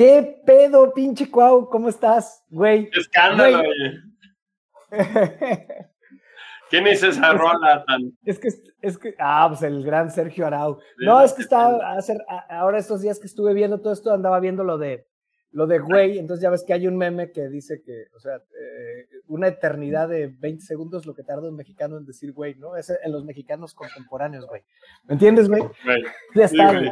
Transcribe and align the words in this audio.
¿Qué 0.00 0.40
pedo, 0.46 0.94
pinche 0.94 1.30
Cuau? 1.30 1.68
¿Cómo 1.68 1.90
estás, 1.90 2.42
güey? 2.48 2.88
Escándalo, 2.90 3.58
oye. 3.58 4.00
¿Quién 6.70 6.86
hizo 6.86 7.08
esa 7.08 7.34
rola 7.34 7.84
tan? 7.86 8.16
Es 8.24 8.38
que, 8.38 8.48
es 8.80 8.96
que, 8.96 9.14
ah, 9.18 9.44
pues 9.50 9.62
el 9.62 9.84
gran 9.84 10.10
Sergio 10.10 10.46
Arau. 10.46 10.78
No, 11.00 11.20
es 11.20 11.34
que 11.34 11.42
estaba, 11.42 11.92
hacer, 11.92 12.16
ahora 12.48 12.78
estos 12.78 13.02
días 13.02 13.20
que 13.20 13.26
estuve 13.26 13.52
viendo 13.52 13.82
todo 13.82 13.92
esto, 13.92 14.10
andaba 14.14 14.40
viendo 14.40 14.64
lo 14.64 14.78
de, 14.78 15.06
lo 15.50 15.66
de 15.66 15.80
güey, 15.80 16.18
entonces 16.18 16.42
ya 16.42 16.48
ves 16.48 16.64
que 16.66 16.72
hay 16.72 16.86
un 16.86 16.96
meme 16.96 17.30
que 17.30 17.50
dice 17.50 17.82
que, 17.84 18.06
o 18.16 18.20
sea, 18.20 18.36
eh, 18.36 19.06
una 19.26 19.48
eternidad 19.48 20.08
de 20.08 20.28
20 20.28 20.64
segundos 20.64 21.04
lo 21.04 21.14
que 21.14 21.24
tarda 21.24 21.50
un 21.50 21.56
mexicano 21.56 21.98
en 21.98 22.06
decir 22.06 22.32
güey, 22.32 22.54
¿no? 22.54 22.74
Es 22.74 22.88
en 22.88 23.12
los 23.12 23.26
mexicanos 23.26 23.74
contemporáneos, 23.74 24.46
güey. 24.46 24.62
¿Me 25.04 25.12
entiendes, 25.12 25.46
güey? 25.50 25.62
Ya 26.34 26.46
está, 26.46 26.72
güey. 26.72 26.90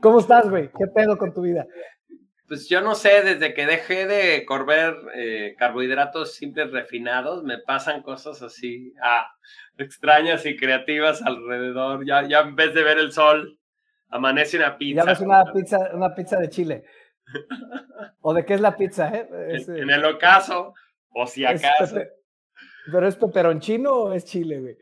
¿Cómo 0.00 0.20
estás, 0.20 0.48
güey? 0.48 0.70
¿Qué 0.78 0.86
pedo 0.86 1.18
con 1.18 1.34
tu 1.34 1.42
vida? 1.42 1.66
Pues 2.48 2.66
yo 2.66 2.80
no 2.80 2.94
sé, 2.94 3.22
desde 3.22 3.52
que 3.52 3.66
dejé 3.66 4.06
de 4.06 4.46
correr 4.46 4.96
eh, 5.14 5.54
carbohidratos 5.58 6.34
simples 6.34 6.72
refinados, 6.72 7.44
me 7.44 7.58
pasan 7.58 8.02
cosas 8.02 8.40
así 8.40 8.94
ah, 9.02 9.30
extrañas 9.76 10.46
y 10.46 10.56
creativas 10.56 11.20
alrededor. 11.22 12.06
Ya, 12.06 12.26
ya 12.26 12.40
en 12.40 12.56
vez 12.56 12.72
de 12.72 12.82
ver 12.82 12.98
el 12.98 13.12
sol, 13.12 13.58
amanece 14.08 14.56
una 14.56 14.78
pizza. 14.78 15.02
Ya 15.02 15.10
ves 15.10 15.20
una 15.20 15.44
pizza, 15.52 15.90
una 15.92 16.14
pizza 16.14 16.38
de 16.38 16.48
Chile. 16.48 16.84
¿O 18.22 18.32
de 18.32 18.46
qué 18.46 18.54
es 18.54 18.60
la 18.62 18.74
pizza? 18.74 19.14
Eh? 19.14 19.28
en, 19.68 19.90
el 19.90 20.04
ocaso, 20.06 20.72
o 21.10 21.26
si 21.26 21.44
acaso. 21.44 22.00
¿Pero 22.90 23.06
es 23.06 23.16
peperoncino 23.16 23.92
o 23.92 24.12
es 24.14 24.24
chile, 24.24 24.60
güey? 24.60 24.78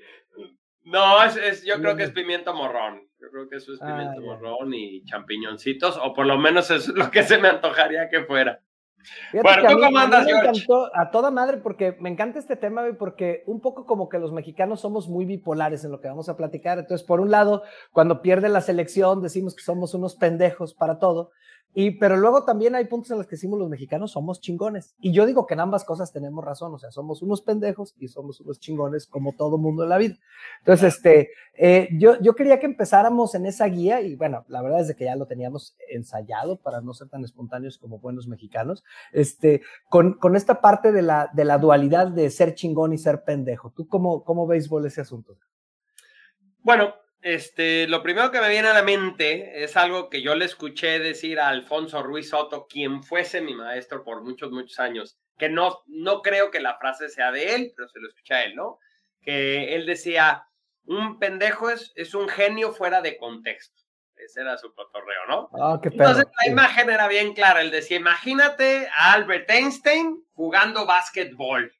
No, 0.85 1.25
es, 1.25 1.37
es, 1.37 1.65
yo 1.65 1.81
creo 1.81 1.97
que 1.97 2.05
es 2.05 2.13
pimiento 2.13 2.55
morrón. 2.55 3.06
Yo 3.21 3.31
creo 3.31 3.49
que 3.49 3.57
eso 3.57 3.73
es 3.73 3.81
ah, 3.83 3.87
pimiento 3.87 4.21
morrón 4.21 4.75
y 4.75 5.03
champiñoncitos, 5.05 5.99
o 6.03 6.13
por 6.13 6.27
lo 6.27 6.39
menos 6.39 6.71
es 6.71 6.89
lo 6.89 7.11
que 7.11 7.23
se 7.23 7.39
me 7.39 7.49
antojaría 7.49 8.09
que 8.09 8.25
fuera. 8.25 8.61
bueno, 9.33 9.69
¿tú 9.69 9.79
cómo 9.81 9.99
andas, 9.99 10.27
a 10.95 11.11
toda 11.11 11.31
madre 11.31 11.59
porque 11.59 11.97
me 12.01 12.11
encanta 12.11 12.39
este 12.39 12.57
tema, 12.57 12.85
porque 12.99 13.43
un 13.47 13.61
poco 13.61 13.87
como 13.87 14.09
que 14.09 14.19
los 14.19 14.33
mexicanos 14.33 14.81
somos 14.81 15.09
muy 15.09 15.25
bipolares 15.25 15.85
en 15.85 15.93
lo 15.93 16.01
que 16.01 16.09
vamos 16.09 16.29
a 16.29 16.37
platicar. 16.37 16.79
Entonces, 16.79 17.07
por 17.07 17.21
un 17.21 17.31
lado, 17.31 17.63
cuando 17.93 18.21
pierde 18.21 18.49
la 18.49 18.61
selección, 18.61 19.23
decimos 19.23 19.55
que 19.55 19.63
somos 19.63 19.95
unos 19.95 20.17
pendejos 20.17 20.75
para 20.75 20.99
todo. 20.99 21.31
Y, 21.79 21.91
pero 21.91 22.17
luego 22.17 22.43
también 22.43 22.75
hay 22.75 22.87
puntos 22.87 23.11
en 23.11 23.19
los 23.19 23.27
que 23.27 23.37
decimos 23.37 23.59
los 23.59 23.69
mexicanos 23.69 24.13
somos 24.13 24.41
chingones. 24.41 24.95
Y 24.99 25.13
yo 25.13 25.27
digo 25.27 25.47
que 25.47 25.53
en 25.53 25.61
ambas 25.61 25.85
cosas 25.85 26.11
tenemos 26.11 26.43
razón, 26.43 26.73
o 26.73 26.79
sea, 26.79 26.91
somos 26.91 27.21
unos 27.21 27.43
pendejos 27.43 27.95
y 27.99 28.09
somos 28.09 28.41
unos 28.41 28.59
chingones 28.59 29.07
como 29.07 29.35
todo 29.35 29.59
mundo 29.59 29.83
en 29.83 29.91
la 29.91 29.99
vida. 29.99 30.15
Entonces, 30.61 30.95
este, 30.95 31.33
eh, 31.53 31.91
yo, 31.99 32.19
yo 32.23 32.35
quería 32.35 32.59
que 32.59 32.65
empezáramos 32.65 33.35
en 33.35 33.45
esa 33.45 33.67
guía 33.67 34.01
y 34.01 34.17
bueno, 34.17 34.47
la 34.49 34.63
verdad 34.63 34.81
es 34.81 34.97
que 34.97 35.05
ya 35.05 35.17
lo 35.17 35.27
teníamos 35.27 35.77
ensayado 35.91 36.57
para 36.57 36.81
no 36.81 36.95
ser 36.95 37.11
tan 37.11 37.23
espontáneos 37.25 37.77
como 37.77 37.99
buenos 37.99 38.27
mexicanos, 38.27 38.83
este, 39.13 39.61
con, 39.91 40.15
con 40.15 40.35
esta 40.35 40.63
parte 40.63 40.93
de 40.93 41.03
la, 41.03 41.29
de 41.35 41.45
la 41.45 41.59
dualidad 41.59 42.07
de 42.07 42.31
ser 42.31 42.55
chingón 42.55 42.95
y 42.95 42.99
ser 42.99 43.23
pendejo. 43.23 43.71
¿Tú 43.77 43.87
cómo, 43.87 44.25
cómo 44.25 44.47
béisbol 44.47 44.87
ese 44.87 45.03
asunto? 45.03 45.37
Bueno, 46.63 46.95
este, 47.23 47.89
lo 47.89 48.03
primero 48.03 48.31
que 48.31 48.41
me 48.41 48.49
viene 48.49 48.69
a 48.69 48.75
la 48.75 48.83
mente 48.83 49.65
es 49.65 49.77
algo 49.77 50.09
que 50.09 50.23
yo 50.23 50.35
le 50.35 50.45
escuché 50.45 50.99
decir 50.99 51.41
a 51.41 51.49
Alfonso 51.49 52.03
Ruiz 52.03 52.31
Soto, 52.31 52.67
quien 52.69 53.03
fuese 53.03 53.41
mi 53.41 53.55
maestro 53.55 54.05
por 54.05 54.23
muchos, 54.23 54.51
muchos 54.51 54.79
años, 54.79 55.19
que 55.39 55.49
no, 55.49 55.83
no 55.87 56.23
creo 56.23 56.51
que 56.51 56.61
la 56.61 56.79
frase 56.79 57.09
sea 57.09 57.33
de 57.33 57.55
él, 57.55 57.73
pero 57.77 57.89
se 57.89 58.01
lo 58.01 58.09
escuché 58.09 58.35
a 58.35 58.45
él, 58.45 58.55
¿no? 58.55 58.79
Que 59.23 59.75
él 59.75 59.87
decía, 59.87 60.47
un 60.85 61.19
pendejo 61.19 61.71
es, 61.71 61.93
es 61.97 62.15
un 62.15 62.29
genio 62.29 62.73
fuera 62.73 63.03
de 63.03 63.17
contexto. 63.17 63.83
Ese 64.17 64.41
era 64.41 64.57
su 64.57 64.73
cotorreo, 64.75 65.27
¿no? 65.29 65.51
Ah, 65.61 65.79
qué 65.83 65.89
Entonces 65.89 66.25
la 66.45 66.51
imagen 66.51 66.89
era 66.89 67.07
bien 67.07 67.35
clara. 67.35 67.61
Él 67.61 67.71
decía, 67.71 67.99
imagínate 67.99 68.89
a 68.97 69.13
Albert 69.13 69.51
Einstein 69.51 70.25
jugando 70.33 70.87
básquetbol. 70.87 71.71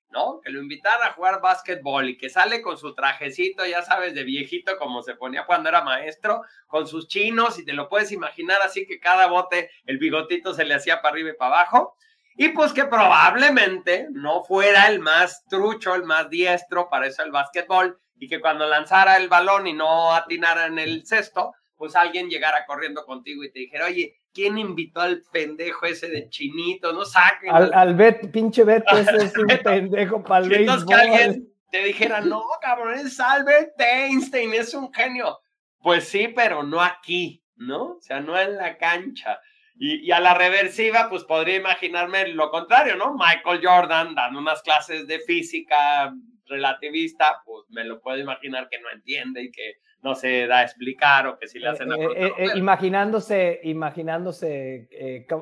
Que 0.43 0.51
lo 0.51 0.61
invitara 0.61 1.07
a 1.07 1.13
jugar 1.13 1.41
básquetbol 1.41 2.09
y 2.09 2.17
que 2.17 2.29
sale 2.29 2.63
con 2.63 2.79
su 2.79 2.95
trajecito, 2.95 3.67
ya 3.67 3.83
sabes, 3.83 4.15
de 4.15 4.25
viejito 4.25 4.77
como 4.79 5.03
se 5.03 5.15
ponía 5.15 5.47
cuando 5.47 5.69
era 5.69 5.83
maestro, 5.83 6.43
con 6.67 6.87
sus 6.87 7.09
chinos 7.09 7.59
y 7.59 7.65
te 7.65 7.73
lo 7.73 7.89
puedes 7.89 8.13
imaginar 8.13 8.59
así 8.63 8.87
que 8.87 8.99
cada 8.99 9.27
bote 9.27 9.71
el 9.87 9.99
bigotito 9.99 10.55
se 10.55 10.65
le 10.65 10.75
hacía 10.75 11.03
para 11.03 11.13
arriba 11.13 11.31
y 11.31 11.35
para 11.35 11.61
abajo. 11.61 11.97
Y 12.37 12.49
pues 12.49 12.73
que 12.73 12.85
probablemente 12.85 14.09
no 14.11 14.45
fuera 14.45 14.89
el 14.89 15.01
más 15.01 15.45
trucho, 15.49 15.95
el 15.95 16.05
más 16.05 16.29
diestro 16.29 16.91
para 16.91 17.07
eso 17.07 17.23
el 17.23 17.31
básquetbol 17.31 17.99
y 18.19 18.29
que 18.29 18.41
cuando 18.41 18.67
lanzara 18.67 19.17
el 19.17 19.29
balón 19.29 19.67
y 19.67 19.73
no 19.73 20.15
atinara 20.15 20.67
en 20.67 20.79
el 20.79 21.07
cesto, 21.07 21.55
pues 21.77 21.97
alguien 21.97 22.29
llegara 22.29 22.67
corriendo 22.67 23.05
contigo 23.05 23.45
y 23.45 23.51
te 23.51 23.61
dijera, 23.61 23.87
oye, 23.87 24.19
¿quién 24.37 24.59
invitó 24.59 25.01
al 25.01 25.23
pendejo 25.33 25.87
ese 25.87 26.09
de 26.09 26.29
chinito? 26.29 26.93
No 26.93 27.07
saquen. 27.07 27.51
Al, 27.51 27.73
al 27.73 27.95
Bet, 27.95 28.31
pinche 28.31 28.65
Beto, 28.65 28.95
ese 28.95 29.17
es 29.17 29.37
un 29.39 29.47
pendejo 29.65 30.23
para 30.23 30.45
el 30.45 30.53
Entonces 30.53 30.87
que 30.87 30.95
alguien 30.95 31.49
te 31.71 31.79
dijera, 31.83 32.21
no, 32.21 32.43
cabrón, 32.61 32.95
es 32.95 33.19
Albert 33.19 33.81
Einstein, 33.81 34.53
es 34.53 34.75
un 34.75 34.93
genio. 34.93 35.41
Pues 35.81 36.07
sí, 36.07 36.29
pero 36.29 36.63
no 36.63 36.83
aquí, 36.83 37.43
¿no? 37.57 37.95
O 37.95 38.01
sea, 38.03 38.21
no 38.21 38.39
en 38.39 38.57
la 38.57 38.77
cancha. 38.77 39.41
Y, 39.79 40.07
y, 40.07 40.13
a 40.13 40.21
la 40.21 40.35
reversiva, 40.35 41.09
pues 41.09 41.25
podría 41.25 41.57
imaginarme 41.57 42.29
lo 42.29 42.51
contrario, 42.51 42.97
¿no? 42.97 43.15
Michael 43.15 43.61
Jordan 43.63 44.15
dando 44.15 44.39
unas 44.39 44.61
clases 44.61 45.07
de 45.07 45.19
física 45.21 46.13
relativista, 46.47 47.43
pues 47.45 47.65
me 47.71 47.85
lo 47.85 48.01
puedo 48.01 48.19
imaginar 48.19 48.69
que 48.69 48.81
no 48.81 48.91
entiende 48.91 49.43
y 49.43 49.51
que 49.51 49.81
no 50.03 50.15
se 50.15 50.47
da 50.47 50.59
a 50.59 50.63
explicar 50.63 51.27
o 51.27 51.39
que 51.39 51.49
si 51.49 51.59
le 51.59 51.69
hacen 51.69 51.91
eh, 51.91 51.97
eh, 52.17 52.33
eh, 52.39 52.47
imaginándose, 52.55 53.61
imaginándose 53.65 54.89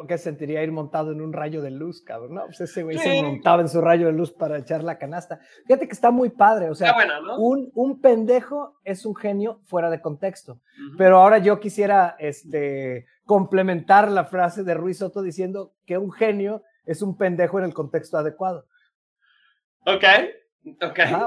que 0.08 0.18
sentiría 0.18 0.62
ir 0.62 0.72
montado 0.72 1.12
en 1.12 1.20
un 1.20 1.32
rayo 1.32 1.60
de 1.60 1.70
luz, 1.70 2.02
cabrón, 2.02 2.34
¿no? 2.34 2.46
Pues 2.46 2.62
ese 2.62 2.82
güey 2.82 2.96
se 2.96 3.22
montaba 3.22 3.60
en 3.60 3.68
su 3.68 3.80
rayo 3.80 4.06
de 4.06 4.12
luz 4.12 4.32
para 4.32 4.58
echar 4.58 4.82
la 4.82 4.96
canasta. 4.96 5.38
Fíjate 5.66 5.86
que 5.86 5.92
está 5.92 6.10
muy 6.10 6.30
padre, 6.30 6.70
o 6.70 6.74
sea, 6.74 6.94
un, 7.38 7.70
un, 7.74 8.00
pendejo 8.00 8.78
es 8.84 9.04
un 9.04 9.14
genio 9.14 9.60
fuera 9.64 9.90
de 9.90 10.00
contexto. 10.00 10.60
Pero 10.96 11.18
ahora 11.18 11.38
yo 11.38 11.60
quisiera 11.60 12.16
este, 12.18 13.06
complementar 13.26 14.10
la 14.10 14.24
frase 14.24 14.64
de 14.64 14.74
Ruiz 14.74 14.98
Soto 14.98 15.22
diciendo 15.22 15.74
que 15.84 15.98
un 15.98 16.10
genio 16.10 16.62
es 16.86 17.02
un 17.02 17.16
pendejo 17.16 17.58
en 17.58 17.66
el 17.66 17.74
contexto 17.74 18.16
adecuado. 18.16 18.66
Ok, 19.86 20.04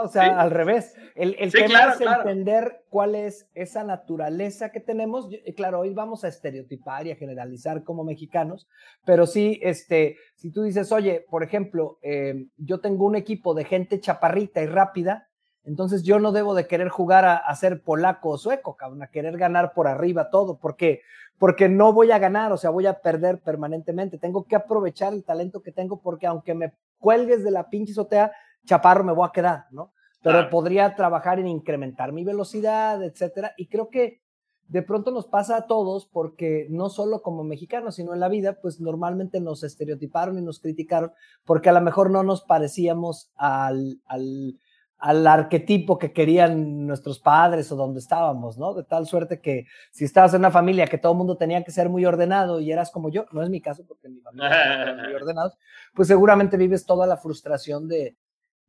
o 0.04 0.08
sea, 0.08 0.40
al 0.40 0.52
revés. 0.52 0.96
El, 1.16 1.36
el 1.40 1.52
tema 1.52 1.94
es 1.94 2.02
entender 2.02 2.84
cuál 2.90 3.16
es 3.16 3.50
esa 3.54 3.84
naturaleza 3.84 4.72
que 4.72 4.80
tenemos. 4.80 5.30
claro, 5.56 5.80
hoy 5.80 5.94
vamos 5.94 6.24
a 6.24 6.28
estereotipar 6.28 7.08
y 7.08 7.12
a 7.12 7.16
generalizar 7.16 7.84
como 7.84 8.04
mexicanos, 8.04 8.68
pero 9.06 9.28
sí, 9.28 9.60
este, 9.62 10.18
si 10.36 10.52
tú 10.52 10.64
dices, 10.64 10.92
oye, 10.92 11.26
por 11.30 11.44
ejemplo, 11.44 12.00
eh, 12.02 12.48
yo 12.58 12.80
tengo 12.80 13.06
un 13.06 13.16
equipo 13.16 13.54
de 13.54 13.66
gente 13.66 14.00
chaparrita 14.00 14.62
y 14.62 14.68
rápida, 14.68 15.28
entonces 15.64 16.04
yo 16.04 16.20
no 16.20 16.32
debo 16.32 16.56
de 16.56 16.66
querer 16.66 16.88
jugar 16.88 17.26
a, 17.26 17.54
ser 17.56 17.82
polaco 17.84 18.30
o 18.30 18.38
sueco, 18.38 18.78
cabrón, 18.78 19.04
a 19.04 19.12
querer 19.12 19.38
ganar 19.38 19.74
por 19.74 19.88
arriba 19.88 20.30
todo, 20.30 20.58
porque 20.60 21.02
porque 21.38 21.70
no 21.70 21.94
voy 21.94 22.10
a 22.12 22.18
ganar, 22.18 22.52
o 22.52 22.58
sea, 22.58 22.72
voy 22.72 22.88
a 22.88 23.00
perder 23.02 23.42
permanentemente. 23.42 24.18
Tengo 24.18 24.46
que 24.46 24.56
aprovechar 24.56 25.14
el 25.14 25.24
talento 25.24 25.62
que 25.62 25.72
tengo 25.72 26.02
porque 26.02 26.26
aunque 26.26 26.56
me 26.56 26.74
cuelgues 26.98 27.44
de 27.44 27.52
la 27.52 27.70
pinche 27.70 27.94
sotea, 27.94 28.32
chaparro 28.68 29.04
me 29.04 29.14
voy 29.14 29.28
a 29.28 29.32
quedar, 29.32 29.66
¿no? 29.72 29.94
Pero 30.22 30.50
podría 30.50 30.94
trabajar 30.94 31.40
en 31.40 31.48
incrementar 31.48 32.12
mi 32.12 32.24
velocidad, 32.24 33.02
etcétera. 33.02 33.54
Y 33.56 33.68
creo 33.68 33.90
que 33.90 34.22
de 34.68 34.82
pronto 34.82 35.12
nos 35.12 35.26
pasa 35.26 35.58
a 35.58 35.68
todos 35.68 36.06
porque 36.06 36.68
no 36.70 36.90
solo 36.90 37.22
como 37.22 37.44
mexicanos, 37.44 37.96
sino 37.96 38.14
en 38.14 38.20
la 38.20 38.28
vida, 38.28 38.60
pues 38.62 38.82
normalmente 38.82 39.40
nos 39.40 39.64
estereotiparon 39.64 40.38
y 40.38 40.42
nos 40.42 40.60
criticaron 40.60 41.14
porque 41.46 41.70
a 41.70 41.74
lo 41.74 41.82
mejor 41.82 42.12
no 42.12 42.24
nos 42.24 42.42
parecíamos 42.42 43.32
al, 43.38 44.02
al, 44.06 44.58
al 44.98 45.26
arquetipo 45.26 45.98
que 45.98 46.12
querían 46.12 46.86
nuestros 46.86 47.20
padres 47.20 47.72
o 47.72 47.78
donde 47.78 48.00
estábamos, 48.00 48.58
¿no? 48.58 48.74
De 48.74 48.84
tal 48.84 49.06
suerte 49.06 49.40
que 49.40 49.66
si 49.92 50.04
estabas 50.04 50.34
en 50.34 50.42
una 50.42 50.52
familia 50.52 50.88
que 50.88 50.98
todo 50.98 51.14
el 51.14 51.18
mundo 51.20 51.38
tenía 51.38 51.64
que 51.64 51.72
ser 51.72 51.88
muy 51.88 52.06
ordenado 52.06 52.60
y 52.60 52.72
eras 52.72 52.92
como 52.92 53.10
yo, 53.10 53.26
no 53.32 53.44
es 53.44 53.50
mi 53.50 53.62
caso 53.62 53.86
porque 53.88 54.10
mi 54.10 54.20
familia 54.20 54.96
no 54.96 55.04
muy 55.04 55.14
ordenados, 55.14 55.58
pues 55.94 56.10
seguramente 56.10 56.58
vives 56.58 56.86
toda 56.86 57.08
la 57.08 57.16
frustración 57.16 57.88
de, 57.88 58.18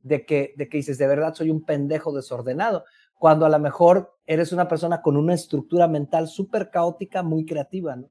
de 0.00 0.24
que, 0.24 0.54
de 0.56 0.68
que 0.68 0.78
dices, 0.78 0.98
de 0.98 1.06
verdad 1.06 1.34
soy 1.34 1.50
un 1.50 1.64
pendejo 1.64 2.12
desordenado, 2.12 2.84
cuando 3.14 3.46
a 3.46 3.48
lo 3.48 3.58
mejor 3.58 4.16
eres 4.26 4.52
una 4.52 4.68
persona 4.68 5.02
con 5.02 5.16
una 5.16 5.34
estructura 5.34 5.88
mental 5.88 6.28
súper 6.28 6.70
caótica, 6.70 7.22
muy 7.22 7.44
creativa, 7.44 7.96
¿no? 7.96 8.10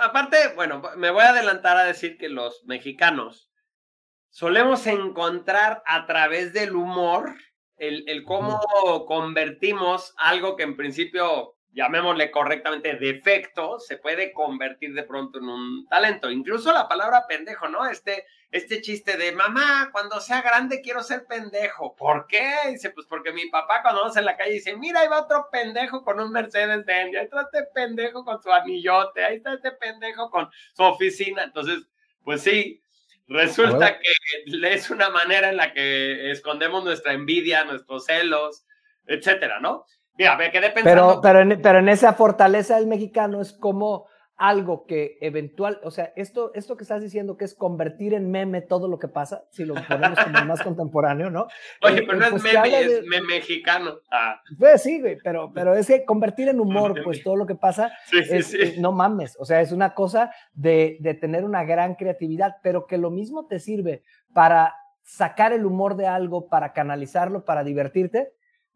Aparte, 0.00 0.36
bueno, 0.54 0.80
me 0.96 1.10
voy 1.10 1.22
a 1.22 1.30
adelantar 1.30 1.76
a 1.76 1.84
decir 1.84 2.16
que 2.16 2.28
los 2.28 2.64
mexicanos 2.66 3.50
solemos 4.30 4.86
encontrar 4.86 5.82
a 5.86 6.06
través 6.06 6.52
del 6.52 6.76
humor 6.76 7.34
el, 7.76 8.04
el 8.08 8.24
cómo 8.24 8.60
convertimos 9.06 10.14
algo 10.16 10.56
que 10.56 10.62
en 10.62 10.76
principio 10.76 11.56
llamémosle 11.72 12.30
correctamente, 12.30 12.96
defecto, 12.96 13.80
se 13.80 13.96
puede 13.96 14.32
convertir 14.32 14.94
de 14.94 15.04
pronto 15.04 15.38
en 15.38 15.48
un 15.48 15.86
talento. 15.88 16.30
Incluso 16.30 16.72
la 16.72 16.86
palabra 16.86 17.26
pendejo, 17.26 17.68
¿no? 17.68 17.86
Este, 17.86 18.26
este 18.50 18.82
chiste 18.82 19.16
de 19.16 19.32
mamá, 19.32 19.88
cuando 19.90 20.20
sea 20.20 20.42
grande 20.42 20.82
quiero 20.82 21.02
ser 21.02 21.24
pendejo. 21.26 21.96
¿Por 21.96 22.26
qué? 22.26 22.52
Dice, 22.70 22.90
pues 22.90 23.06
porque 23.06 23.32
mi 23.32 23.48
papá 23.48 23.80
cuando 23.80 24.02
vamos 24.02 24.16
en 24.16 24.26
la 24.26 24.36
calle 24.36 24.52
dice, 24.52 24.76
mira, 24.76 25.00
ahí 25.00 25.08
va 25.08 25.22
otro 25.22 25.48
pendejo 25.50 26.04
con 26.04 26.20
un 26.20 26.30
Mercedes 26.30 26.84
Benz, 26.84 27.16
ahí 27.16 27.24
está 27.24 27.42
este 27.42 27.64
pendejo 27.74 28.24
con 28.24 28.42
su 28.42 28.52
anillote, 28.52 29.24
ahí 29.24 29.36
está 29.36 29.54
este 29.54 29.72
pendejo 29.72 30.30
con 30.30 30.50
su 30.74 30.82
oficina. 30.82 31.44
Entonces, 31.44 31.88
pues 32.22 32.42
sí, 32.42 32.82
resulta 33.28 33.98
que 33.98 34.74
es 34.74 34.90
una 34.90 35.08
manera 35.08 35.48
en 35.48 35.56
la 35.56 35.72
que 35.72 36.30
escondemos 36.30 36.84
nuestra 36.84 37.14
envidia, 37.14 37.64
nuestros 37.64 38.04
celos, 38.04 38.66
etcétera, 39.06 39.58
¿no? 39.58 39.86
Mira, 40.16 40.36
me 40.36 40.50
quedé 40.50 40.70
pensando. 40.70 41.20
Pero, 41.20 41.20
pero, 41.22 41.40
en, 41.40 41.62
pero 41.62 41.78
en 41.78 41.88
esa 41.88 42.12
fortaleza 42.14 42.76
del 42.76 42.86
mexicano 42.86 43.40
es 43.40 43.52
como 43.52 44.06
algo 44.42 44.86
que 44.86 45.18
eventual, 45.20 45.78
o 45.84 45.92
sea, 45.92 46.12
esto, 46.16 46.52
esto 46.54 46.76
que 46.76 46.82
estás 46.82 47.00
diciendo 47.00 47.36
que 47.36 47.44
es 47.44 47.54
convertir 47.54 48.12
en 48.12 48.28
meme 48.30 48.60
todo 48.60 48.88
lo 48.88 48.98
que 48.98 49.06
pasa, 49.06 49.44
si 49.50 49.64
lo 49.64 49.74
ponemos 49.74 50.18
como 50.18 50.44
más 50.46 50.62
contemporáneo, 50.64 51.30
¿no? 51.30 51.46
Oye, 51.82 52.00
eh, 52.00 52.04
pero 52.04 52.18
no 52.18 52.24
es 52.24 52.30
pues 52.32 52.42
meme, 52.42 52.80
es 52.80 53.06
meme 53.06 53.34
mexicano. 53.34 54.00
Ah. 54.10 54.42
Pues 54.58 54.82
sí, 54.82 55.00
güey, 55.00 55.18
pero, 55.22 55.52
pero 55.54 55.74
es 55.74 55.86
que 55.86 56.04
convertir 56.04 56.48
en 56.48 56.58
humor, 56.58 57.00
pues 57.04 57.22
todo 57.22 57.36
lo 57.36 57.46
que 57.46 57.54
pasa, 57.54 57.92
es, 58.12 58.52
eh, 58.54 58.74
no 58.78 58.90
mames, 58.90 59.36
o 59.38 59.44
sea, 59.44 59.60
es 59.60 59.70
una 59.70 59.94
cosa 59.94 60.32
de, 60.54 60.96
de 60.98 61.14
tener 61.14 61.44
una 61.44 61.62
gran 61.62 61.94
creatividad, 61.94 62.56
pero 62.64 62.86
que 62.88 62.98
lo 62.98 63.10
mismo 63.10 63.46
te 63.46 63.60
sirve 63.60 64.02
para 64.34 64.74
sacar 65.02 65.52
el 65.52 65.66
humor 65.66 65.94
de 65.96 66.08
algo, 66.08 66.48
para 66.48 66.72
canalizarlo, 66.72 67.44
para 67.44 67.62
divertirte, 67.62 68.32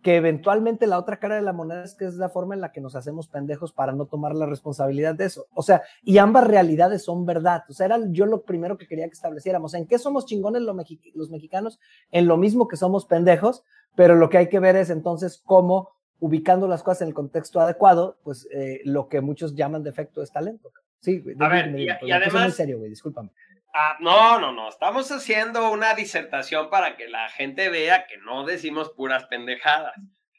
que 0.07 0.15
eventualmente 0.15 0.87
la 0.87 1.01
otra 1.01 1.19
cara 1.19 1.35
de 1.35 1.43
la 1.43 1.53
moneda 1.53 1.83
es 1.83 1.97
que 1.97 2.05
es 2.05 2.15
la 2.15 2.29
forma 2.29 2.55
en 2.55 2.61
la 2.61 2.71
que 2.71 2.81
nos 2.81 2.95
hacemos 2.95 3.27
pendejos 3.27 3.73
para 3.73 3.93
no 3.93 4.07
tomar 4.07 4.37
la 4.37 4.47
responsabilidad 4.47 5.17
de 5.17 5.25
eso. 5.25 5.49
O 5.53 5.63
sea, 5.63 5.83
y 6.05 6.19
ambas 6.19 6.47
realidades 6.47 7.03
son 7.03 7.27
verdad. 7.27 7.65
O 7.69 7.73
sea, 7.73 7.87
era 7.87 7.99
yo 8.11 8.25
lo 8.25 8.43
primero 8.43 8.79
que 8.79 8.87
quería 8.87 9.07
que 9.07 9.15
estableciéramos. 9.15 9.75
¿En 9.75 9.89
qué 9.89 9.99
somos 9.99 10.25
chingones 10.25 10.63
los, 10.63 11.29
mexicanos? 11.29 11.81
En 12.13 12.29
lo 12.29 12.37
mismo 12.37 12.69
que 12.69 12.77
somos 12.77 13.05
pendejos, 13.05 13.65
pero 13.97 14.15
lo 14.15 14.31
que 14.31 14.39
hay 14.39 14.49
que 14.49 14.61
ver 14.61 14.77
es 14.77 14.91
entonces 14.91 15.43
cómo, 15.45 15.91
ubicando 16.21 16.69
las 16.69 16.85
cosas 16.85 17.03
en 17.03 17.09
el 17.09 17.15
contexto 17.15 17.59
adecuado, 17.59 18.17
pues 18.23 18.47
eh, 18.53 18.83
lo 18.85 19.09
que 19.09 19.21
muchos 19.21 19.57
llaman 19.57 19.83
defecto 19.83 20.23
es 20.23 20.31
talento. 20.31 20.71
Sí, 21.01 21.21
a 21.41 21.49
ver, 21.49 21.81
y, 21.81 21.89
además... 22.13 22.45
Muy 22.45 22.53
serio, 22.53 22.79
güey, 22.79 22.91
discúlpame. 22.91 23.31
Ah, 23.79 23.99
no, 24.01 24.41
no, 24.41 24.53
no. 24.53 24.71
Estamos 24.71 25.13
haciendo 25.13 25.71
una 25.71 25.93
disertación 25.93 26.71
para 26.71 26.97
que 26.97 27.09
la 27.09 27.29
gente 27.29 27.69
vea 27.69 28.07
que 28.07 28.17
no 28.17 28.47
decimos 28.47 28.91
puras 28.97 29.27
pendejadas. 29.27 29.93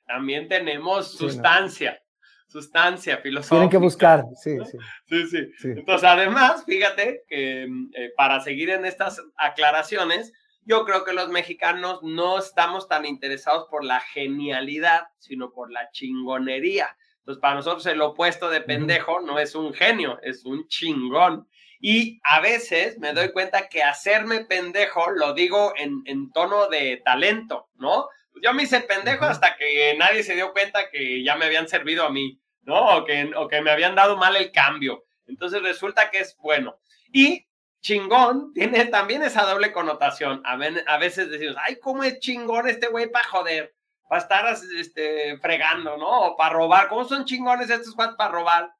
También 0.07 0.47
tenemos 0.47 1.11
sustancia, 1.11 2.01
sustancia 2.47 3.17
filosófica. 3.19 3.55
Tienen 3.57 3.69
que 3.69 3.77
buscar, 3.77 4.23
sí, 4.41 4.57
sí. 4.65 4.77
Sí, 5.05 5.51
sí. 5.55 5.67
Entonces, 5.67 6.09
además, 6.09 6.63
fíjate 6.65 7.25
que 7.27 7.67
mm, 7.69 7.91
eh, 7.93 8.11
para 8.17 8.39
seguir 8.39 8.71
en 8.71 8.85
estas 8.85 9.21
aclaraciones, 9.35 10.33
yo 10.63 10.83
creo 10.83 11.05
que 11.05 11.13
los 11.13 11.29
mexicanos 11.29 11.99
no 12.01 12.39
estamos 12.39 12.87
tan 12.87 13.05
interesados 13.05 13.67
por 13.69 13.83
la 13.83 13.99
genialidad, 13.99 15.09
sino 15.19 15.51
por 15.51 15.71
la 15.71 15.91
chingonería. 15.91 16.97
Entonces, 17.19 17.39
para 17.39 17.53
nosotros 17.53 17.85
el 17.85 18.01
opuesto 18.01 18.49
de 18.49 18.61
pendejo 18.61 19.19
no 19.19 19.37
es 19.37 19.53
un 19.53 19.75
genio, 19.75 20.17
es 20.23 20.43
un 20.43 20.67
chingón. 20.67 21.47
Y 21.79 22.19
a 22.23 22.39
veces 22.39 22.97
me 22.99 23.13
doy 23.13 23.31
cuenta 23.31 23.67
que 23.69 23.83
hacerme 23.83 24.45
pendejo 24.45 25.11
lo 25.11 25.33
digo 25.33 25.73
en, 25.75 26.01
en 26.05 26.31
tono 26.31 26.67
de 26.67 27.01
talento, 27.03 27.69
¿no? 27.75 28.07
Yo 28.41 28.53
me 28.53 28.63
hice 28.63 28.81
pendejo 28.81 29.25
hasta 29.25 29.55
que 29.55 29.95
nadie 29.97 30.23
se 30.23 30.35
dio 30.35 30.53
cuenta 30.53 30.89
que 30.89 31.23
ya 31.23 31.35
me 31.35 31.45
habían 31.45 31.67
servido 31.67 32.05
a 32.05 32.09
mí, 32.09 32.39
¿no? 32.61 32.97
O 32.97 33.05
que, 33.05 33.31
o 33.35 33.47
que 33.47 33.61
me 33.61 33.71
habían 33.71 33.95
dado 33.95 34.17
mal 34.17 34.35
el 34.35 34.51
cambio. 34.51 35.05
Entonces 35.25 35.61
resulta 35.61 36.09
que 36.09 36.19
es 36.19 36.35
bueno. 36.37 36.79
Y 37.11 37.47
chingón 37.81 38.53
tiene 38.53 38.85
también 38.85 39.23
esa 39.23 39.43
doble 39.45 39.71
connotación. 39.71 40.41
A, 40.45 40.53
a 40.53 40.97
veces 40.97 41.29
decimos, 41.29 41.55
ay, 41.59 41.77
¿cómo 41.79 42.03
es 42.03 42.19
chingón 42.19 42.67
este 42.67 42.87
güey 42.87 43.09
para 43.09 43.27
joder? 43.27 43.73
Para 44.07 44.21
estar 44.21 44.57
este, 44.77 45.37
fregando, 45.39 45.97
¿no? 45.97 46.27
O 46.27 46.37
para 46.37 46.53
robar. 46.53 46.87
¿Cómo 46.87 47.05
son 47.05 47.25
chingones 47.25 47.69
estos 47.69 47.95
güeyes 47.95 48.15
para 48.15 48.31
robar? 48.31 48.71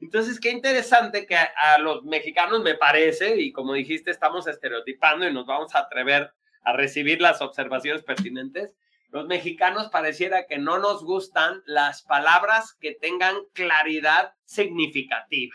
Entonces, 0.00 0.40
qué 0.40 0.50
interesante 0.50 1.26
que 1.26 1.36
a, 1.36 1.78
los 1.78 2.04
mexicanos 2.04 2.62
me 2.62 2.74
parece, 2.74 3.36
y 3.40 3.52
como 3.52 3.74
dijiste, 3.74 4.10
estamos 4.10 4.46
estereotipando 4.46 5.28
y 5.28 5.32
nos 5.32 5.46
vamos 5.46 5.74
a 5.74 5.80
atrever 5.80 6.32
a 6.62 6.72
recibir 6.72 7.20
las 7.20 7.42
observaciones 7.42 8.02
pertinentes. 8.02 8.70
Los 9.10 9.26
mexicanos 9.26 9.88
pareciera 9.90 10.46
que 10.46 10.58
no 10.58 10.78
nos 10.78 11.04
gustan 11.04 11.62
las 11.66 12.02
palabras 12.02 12.74
que 12.80 12.94
tengan 12.94 13.36
claridad 13.52 14.34
significativa 14.44 15.54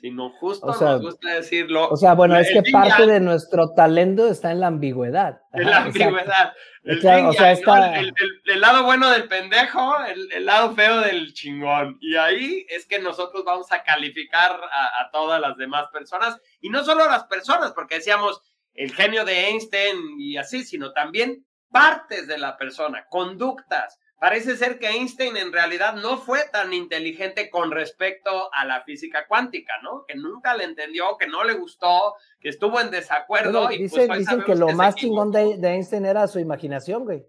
sino 0.00 0.30
justo 0.30 0.66
nos 0.66 1.02
gusta 1.02 1.34
decirlo. 1.34 1.88
O 1.90 1.96
sea, 1.96 2.14
bueno, 2.14 2.36
es 2.38 2.50
que 2.50 2.62
parte 2.72 3.06
de 3.06 3.20
nuestro 3.20 3.74
talento 3.74 4.28
está 4.28 4.50
en 4.50 4.60
la 4.60 4.68
ambigüedad. 4.68 5.42
En 5.52 5.68
la 5.68 5.76
ambigüedad. 5.84 6.52
El, 6.82 6.98
o 7.26 7.32
sea, 7.34 7.52
está... 7.52 8.00
el, 8.00 8.14
lado 8.60 8.84
bueno 8.84 9.10
del 9.10 9.28
pendejo, 9.28 9.96
el, 10.04 10.46
lado 10.46 10.74
feo 10.74 11.00
del 11.00 11.34
chingón. 11.34 11.98
Y 12.00 12.16
ahí 12.16 12.66
es 12.70 12.86
que 12.86 12.98
nosotros 12.98 13.44
vamos 13.44 13.70
a 13.70 13.82
calificar 13.82 14.52
a, 14.52 15.02
a 15.02 15.10
todas 15.10 15.40
las 15.40 15.56
demás 15.58 15.88
personas, 15.92 16.40
y 16.60 16.70
no 16.70 16.82
solo 16.82 17.04
a 17.04 17.10
las 17.10 17.24
personas, 17.24 17.72
porque 17.72 17.96
decíamos 17.96 18.42
el 18.74 18.94
genio 18.94 19.24
de 19.24 19.48
Einstein 19.48 20.18
y 20.18 20.38
así, 20.38 20.64
sino 20.64 20.92
también 20.92 21.44
partes 21.70 22.26
de 22.26 22.38
la 22.38 22.56
persona, 22.56 23.06
conductas 23.10 23.98
Parece 24.20 24.58
ser 24.58 24.78
que 24.78 24.86
Einstein 24.86 25.38
en 25.38 25.50
realidad 25.50 25.94
no 25.94 26.18
fue 26.18 26.40
tan 26.52 26.74
inteligente 26.74 27.48
con 27.48 27.70
respecto 27.70 28.30
a 28.52 28.66
la 28.66 28.82
física 28.82 29.26
cuántica, 29.26 29.72
¿no? 29.82 30.04
Que 30.06 30.14
nunca 30.14 30.54
le 30.54 30.64
entendió, 30.64 31.16
que 31.18 31.26
no 31.26 31.42
le 31.42 31.54
gustó, 31.54 32.16
que 32.38 32.50
estuvo 32.50 32.78
en 32.82 32.90
desacuerdo. 32.90 33.72
y 33.72 33.88
pues 33.88 34.10
dicen, 34.18 34.42
que 34.44 34.54
lo 34.54 34.68
más 34.72 34.94
chingón 34.94 35.32
de, 35.32 35.58
Einstein 35.62 36.04
era 36.04 36.26
su 36.26 36.38
imaginación, 36.38 37.04
güey. 37.04 37.24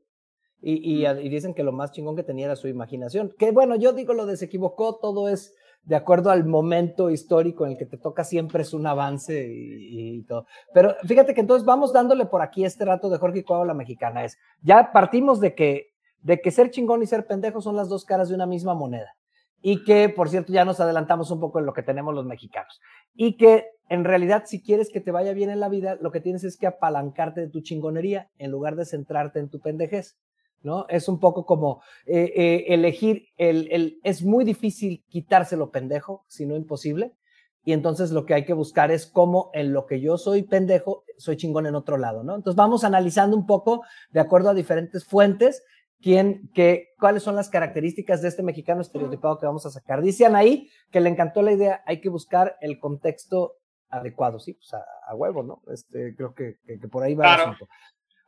Y, 0.61 1.07
y, 1.07 1.29
dicen 1.29 1.53
que 1.53 1.63
lo 1.63 1.71
más 1.71 1.93
chingón 1.93 2.17
que 2.17 2.23
tenía 2.23 2.47
era 2.47 2.57
su 2.57 2.67
imaginación. 2.67 3.33
Que 3.39 3.51
bueno, 3.51 3.77
yo 3.77 3.93
digo 3.93 4.13
lo 4.13 4.25
de 4.25 4.35
se 4.35 4.45
equivocó, 4.45 4.97
todo 4.97 5.29
es 5.29 5.55
de 5.83 5.95
acuerdo 5.95 6.29
al 6.29 6.45
momento 6.45 7.09
histórico 7.09 7.65
en 7.65 7.71
el 7.71 7.77
que 7.77 7.85
te 7.85 7.97
toca, 7.97 8.25
siempre 8.25 8.63
es 8.63 8.73
un 8.73 8.85
avance 8.85 9.47
y, 9.49 10.23
todo. 10.23 10.45
Pero 10.73 10.95
fíjate 11.05 11.33
que 11.33 11.41
entonces 11.41 11.65
vamos 11.65 11.93
dándole 11.93 12.25
por 12.25 12.41
aquí 12.41 12.65
este 12.65 12.83
rato 12.83 13.09
de 13.09 13.17
Jorge 13.17 13.45
Cuau 13.45 13.63
la 13.63 13.73
mexicana. 13.73 14.25
Es, 14.25 14.37
ya 14.61 14.91
partimos 14.91 15.39
de 15.39 15.55
que 15.55 15.90
de 16.21 16.41
que 16.41 16.51
ser 16.51 16.71
chingón 16.71 17.03
y 17.03 17.07
ser 17.07 17.25
pendejo 17.25 17.61
son 17.61 17.75
las 17.75 17.89
dos 17.89 18.05
caras 18.05 18.29
de 18.29 18.35
una 18.35 18.45
misma 18.45 18.73
moneda. 18.73 19.15
Y 19.61 19.83
que, 19.83 20.09
por 20.09 20.29
cierto, 20.29 20.51
ya 20.51 20.65
nos 20.65 20.79
adelantamos 20.79 21.29
un 21.29 21.39
poco 21.39 21.59
en 21.59 21.65
lo 21.65 21.73
que 21.73 21.83
tenemos 21.83 22.15
los 22.15 22.25
mexicanos. 22.25 22.79
Y 23.13 23.37
que 23.37 23.65
en 23.89 24.03
realidad, 24.03 24.43
si 24.45 24.61
quieres 24.61 24.89
que 24.89 25.01
te 25.01 25.11
vaya 25.11 25.33
bien 25.33 25.49
en 25.49 25.59
la 25.59 25.69
vida, 25.69 25.97
lo 26.01 26.11
que 26.11 26.21
tienes 26.21 26.43
es 26.43 26.57
que 26.57 26.65
apalancarte 26.65 27.41
de 27.41 27.49
tu 27.49 27.61
chingonería 27.61 28.29
en 28.37 28.49
lugar 28.49 28.75
de 28.75 28.85
centrarte 28.85 29.39
en 29.39 29.49
tu 29.49 29.59
pendejez. 29.59 30.17
¿No? 30.63 30.85
Es 30.89 31.09
un 31.09 31.19
poco 31.19 31.47
como 31.47 31.81
eh, 32.05 32.33
eh, 32.35 32.65
elegir, 32.67 33.25
el, 33.37 33.67
el, 33.71 33.99
es 34.03 34.23
muy 34.23 34.45
difícil 34.45 35.03
quitárselo 35.09 35.71
pendejo, 35.71 36.23
si 36.27 36.45
no 36.45 36.55
imposible, 36.55 37.15
y 37.63 37.73
entonces 37.73 38.11
lo 38.11 38.25
que 38.25 38.33
hay 38.33 38.45
que 38.45 38.53
buscar 38.53 38.91
es 38.91 39.05
cómo 39.05 39.51
en 39.53 39.73
lo 39.73 39.85
que 39.85 40.01
yo 40.01 40.17
soy 40.17 40.43
pendejo, 40.43 41.03
soy 41.17 41.37
chingón 41.37 41.67
en 41.67 41.75
otro 41.75 41.97
lado, 41.97 42.23
¿no? 42.23 42.35
Entonces 42.35 42.55
vamos 42.55 42.83
analizando 42.83 43.37
un 43.37 43.45
poco 43.45 43.83
de 44.11 44.19
acuerdo 44.19 44.49
a 44.49 44.53
diferentes 44.53 45.05
fuentes 45.05 45.63
quién, 46.01 46.49
qué, 46.53 46.93
cuáles 46.99 47.23
son 47.23 47.35
las 47.35 47.49
características 47.49 48.21
de 48.21 48.27
este 48.27 48.43
mexicano 48.43 48.81
estereotipado 48.81 49.37
que 49.39 49.45
vamos 49.45 49.65
a 49.65 49.69
sacar. 49.69 50.01
Dicen 50.01 50.35
ahí 50.35 50.69
que 50.91 50.99
le 50.99 51.09
encantó 51.09 51.41
la 51.41 51.51
idea, 51.51 51.83
hay 51.85 52.01
que 52.01 52.09
buscar 52.09 52.57
el 52.61 52.79
contexto 52.79 53.57
adecuado, 53.89 54.39
sí, 54.39 54.53
pues 54.53 54.73
a, 54.73 55.15
huevo, 55.15 55.43
¿no? 55.43 55.61
Este, 55.71 56.15
creo 56.15 56.33
que, 56.33 56.57
que, 56.65 56.87
por 56.87 57.03
ahí 57.03 57.13
va 57.13 57.35
el 57.35 57.41
asunto. 57.41 57.67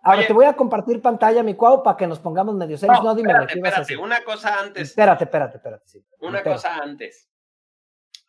Ahora 0.06 0.28
te 0.28 0.34
voy 0.34 0.46
a 0.46 0.54
compartir 0.54 1.02
pantalla, 1.02 1.44
mi 1.44 1.56
cuau, 1.56 1.82
para 1.82 1.96
que 1.96 2.06
nos 2.06 2.20
pongamos 2.20 2.56
medio 2.56 2.78
serios. 2.78 3.02
No, 3.02 3.16
dime, 3.16 3.32
espérate, 3.32 3.54
espérate, 3.54 3.98
una 3.98 4.24
cosa 4.24 4.60
antes. 4.60 4.90
Espérate, 4.90 5.24
espérate, 5.24 5.58
espérate. 5.58 5.88
Sí. 5.88 6.06
Una 6.20 6.44
cosa 6.44 6.76
antes. 6.76 7.30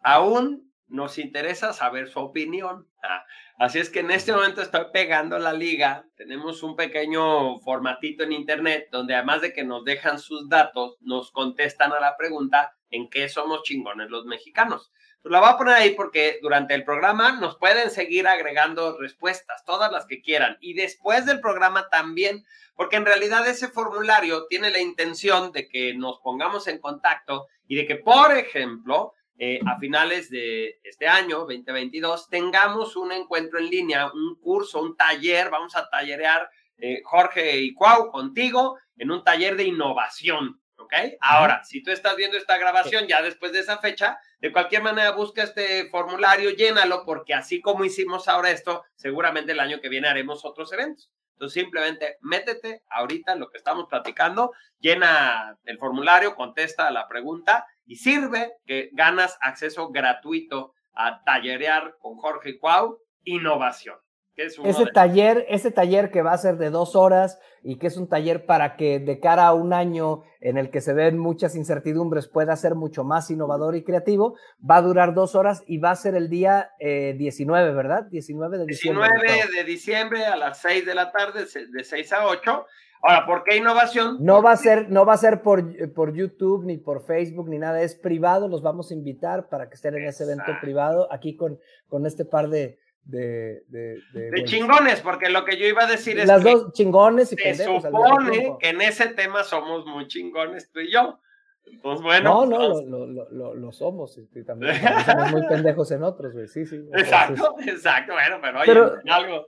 Aún 0.00 0.72
nos 0.88 1.18
interesa 1.18 1.72
saber 1.72 2.08
su 2.08 2.20
opinión. 2.20 2.88
Ah, 3.02 3.24
así 3.58 3.78
es 3.78 3.90
que 3.90 4.00
en 4.00 4.10
este 4.10 4.32
momento 4.32 4.62
estoy 4.62 4.86
pegando 4.92 5.38
la 5.38 5.52
liga. 5.52 6.06
Tenemos 6.16 6.62
un 6.62 6.76
pequeño 6.76 7.58
formatito 7.60 8.24
en 8.24 8.32
internet 8.32 8.88
donde 8.90 9.14
además 9.14 9.40
de 9.40 9.52
que 9.52 9.64
nos 9.64 9.84
dejan 9.84 10.18
sus 10.18 10.48
datos, 10.48 10.96
nos 11.00 11.32
contestan 11.32 11.92
a 11.92 12.00
la 12.00 12.16
pregunta 12.16 12.76
en 12.90 13.08
qué 13.08 13.28
somos 13.28 13.62
chingones 13.62 14.10
los 14.10 14.24
mexicanos. 14.24 14.92
Pues 15.24 15.32
la 15.32 15.40
voy 15.40 15.48
a 15.48 15.56
poner 15.56 15.74
ahí 15.74 15.94
porque 15.94 16.38
durante 16.42 16.74
el 16.74 16.84
programa 16.84 17.32
nos 17.40 17.56
pueden 17.56 17.90
seguir 17.90 18.28
agregando 18.28 18.98
respuestas, 18.98 19.64
todas 19.64 19.90
las 19.90 20.04
que 20.04 20.20
quieran. 20.20 20.58
Y 20.60 20.74
después 20.74 21.24
del 21.24 21.40
programa 21.40 21.88
también, 21.88 22.44
porque 22.76 22.96
en 22.96 23.06
realidad 23.06 23.46
ese 23.48 23.68
formulario 23.68 24.46
tiene 24.48 24.70
la 24.70 24.80
intención 24.80 25.50
de 25.52 25.66
que 25.66 25.94
nos 25.94 26.20
pongamos 26.20 26.68
en 26.68 26.78
contacto 26.78 27.46
y 27.66 27.76
de 27.76 27.86
que, 27.86 27.96
por 27.96 28.36
ejemplo, 28.36 29.14
eh, 29.36 29.58
a 29.66 29.78
finales 29.78 30.30
de 30.30 30.78
este 30.84 31.08
año, 31.08 31.40
2022, 31.40 32.28
tengamos 32.28 32.94
un 32.94 33.10
encuentro 33.10 33.58
en 33.58 33.68
línea, 33.68 34.10
un 34.12 34.36
curso, 34.40 34.80
un 34.80 34.96
taller, 34.96 35.50
vamos 35.50 35.74
a 35.74 35.88
tallerear 35.90 36.48
eh, 36.78 37.02
Jorge 37.04 37.58
y 37.58 37.74
Cuau 37.74 38.10
contigo 38.10 38.78
en 38.96 39.10
un 39.10 39.24
taller 39.24 39.56
de 39.56 39.64
innovación, 39.64 40.60
¿ok? 40.76 40.92
Ahora, 41.20 41.64
si 41.64 41.82
tú 41.82 41.90
estás 41.90 42.14
viendo 42.14 42.36
esta 42.36 42.58
grabación 42.58 43.08
ya 43.08 43.22
después 43.22 43.52
de 43.52 43.60
esa 43.60 43.78
fecha, 43.78 44.18
de 44.38 44.52
cualquier 44.52 44.82
manera 44.82 45.10
busca 45.10 45.42
este 45.42 45.88
formulario, 45.90 46.50
llénalo, 46.50 47.04
porque 47.04 47.34
así 47.34 47.60
como 47.60 47.84
hicimos 47.84 48.28
ahora 48.28 48.50
esto, 48.50 48.84
seguramente 48.94 49.52
el 49.52 49.60
año 49.60 49.80
que 49.80 49.88
viene 49.88 50.08
haremos 50.08 50.44
otros 50.44 50.72
eventos. 50.72 51.10
Entonces 51.32 51.60
simplemente 51.60 52.18
métete 52.20 52.82
ahorita 52.88 53.32
en 53.32 53.40
lo 53.40 53.50
que 53.50 53.58
estamos 53.58 53.86
platicando, 53.88 54.52
llena 54.78 55.58
el 55.64 55.78
formulario, 55.78 56.36
contesta 56.36 56.90
la 56.92 57.08
pregunta 57.08 57.66
y 57.86 57.96
sirve 57.96 58.52
que 58.66 58.90
ganas 58.92 59.38
acceso 59.40 59.90
gratuito 59.90 60.74
a 60.94 61.22
tallerear 61.24 61.96
con 62.00 62.16
Jorge 62.16 62.58
Cuau, 62.58 62.98
innovación 63.24 63.96
ese 64.36 64.86
taller, 64.86 65.46
ese 65.48 65.70
taller 65.70 66.10
que 66.10 66.22
va 66.22 66.32
a 66.32 66.38
ser 66.38 66.56
de 66.56 66.70
dos 66.70 66.96
horas 66.96 67.38
y 67.62 67.78
que 67.78 67.86
es 67.86 67.96
un 67.96 68.08
taller 68.08 68.46
para 68.46 68.76
que 68.76 68.98
de 68.98 69.20
cara 69.20 69.46
a 69.46 69.54
un 69.54 69.72
año 69.72 70.24
en 70.40 70.58
el 70.58 70.70
que 70.70 70.80
se 70.80 70.92
ven 70.92 71.18
muchas 71.18 71.54
incertidumbres 71.54 72.26
pueda 72.26 72.56
ser 72.56 72.74
mucho 72.74 73.04
más 73.04 73.30
innovador 73.30 73.76
y 73.76 73.84
creativo, 73.84 74.36
va 74.68 74.76
a 74.76 74.82
durar 74.82 75.14
dos 75.14 75.34
horas 75.36 75.62
y 75.66 75.78
va 75.78 75.92
a 75.92 75.96
ser 75.96 76.16
el 76.16 76.28
día 76.28 76.70
19, 76.80 77.70
eh, 77.70 77.74
¿verdad? 77.74 78.06
19 78.10 78.58
de 78.58 78.66
diciembre. 78.66 79.08
19 79.22 79.56
de 79.56 79.64
diciembre 79.64 80.24
a 80.24 80.36
las 80.36 80.60
6 80.60 80.84
de 80.84 80.94
la 80.94 81.12
tarde, 81.12 81.46
de 81.70 81.84
6 81.84 82.12
a 82.12 82.26
8. 82.26 82.66
Ahora, 83.06 83.26
¿por 83.26 83.44
qué 83.44 83.58
innovación? 83.58 84.16
No 84.20 84.42
va 84.42 84.52
a 84.52 84.56
ser, 84.56 84.90
no 84.90 85.04
va 85.04 85.12
a 85.12 85.18
ser 85.18 85.42
por, 85.42 85.92
por 85.92 86.14
YouTube, 86.14 86.64
ni 86.64 86.78
por 86.78 87.04
Facebook, 87.04 87.50
ni 87.50 87.58
nada, 87.58 87.82
es 87.82 87.94
privado, 87.94 88.48
los 88.48 88.62
vamos 88.62 88.90
a 88.90 88.94
invitar 88.94 89.50
para 89.50 89.68
que 89.68 89.74
estén 89.74 89.94
en 89.94 90.04
ese 90.04 90.24
evento 90.24 90.50
privado, 90.62 91.12
aquí 91.12 91.36
con, 91.36 91.60
con 91.86 92.06
este 92.06 92.24
par 92.24 92.48
de, 92.48 92.78
de, 93.02 93.62
de, 93.68 94.44
chingones, 94.44 95.02
porque 95.02 95.28
lo 95.28 95.44
que 95.44 95.58
yo 95.58 95.66
iba 95.66 95.84
a 95.84 95.86
decir 95.86 96.18
es 96.18 96.26
Las 96.26 96.42
dos 96.42 96.72
chingones 96.72 97.30
y 97.32 97.36
se 97.36 97.64
supone 97.66 98.56
que 98.58 98.70
en 98.70 98.80
ese 98.80 99.08
tema 99.08 99.44
somos 99.44 99.84
muy 99.84 100.06
chingones 100.06 100.70
tú 100.70 100.80
y 100.80 100.90
yo. 100.90 101.18
Entonces, 101.66 102.02
bueno. 102.02 102.46
No, 102.46 102.46
no, 102.46 102.72
pues, 102.72 102.86
lo, 102.86 103.06
lo, 103.06 103.30
lo, 103.30 103.54
lo, 103.54 103.72
somos. 103.72 104.18
Y 104.18 104.44
también, 104.44 104.74
somos 105.04 105.30
muy 105.30 105.46
pendejos 105.46 105.90
en 105.92 106.02
otros, 106.02 106.32
güey. 106.32 106.46
Sí, 106.46 106.64
sí. 106.64 106.82
Exacto, 106.94 107.54
exacto. 107.66 108.14
Bueno, 108.14 108.38
pero 108.40 108.60
oye, 108.60 109.00
algo. 109.10 109.46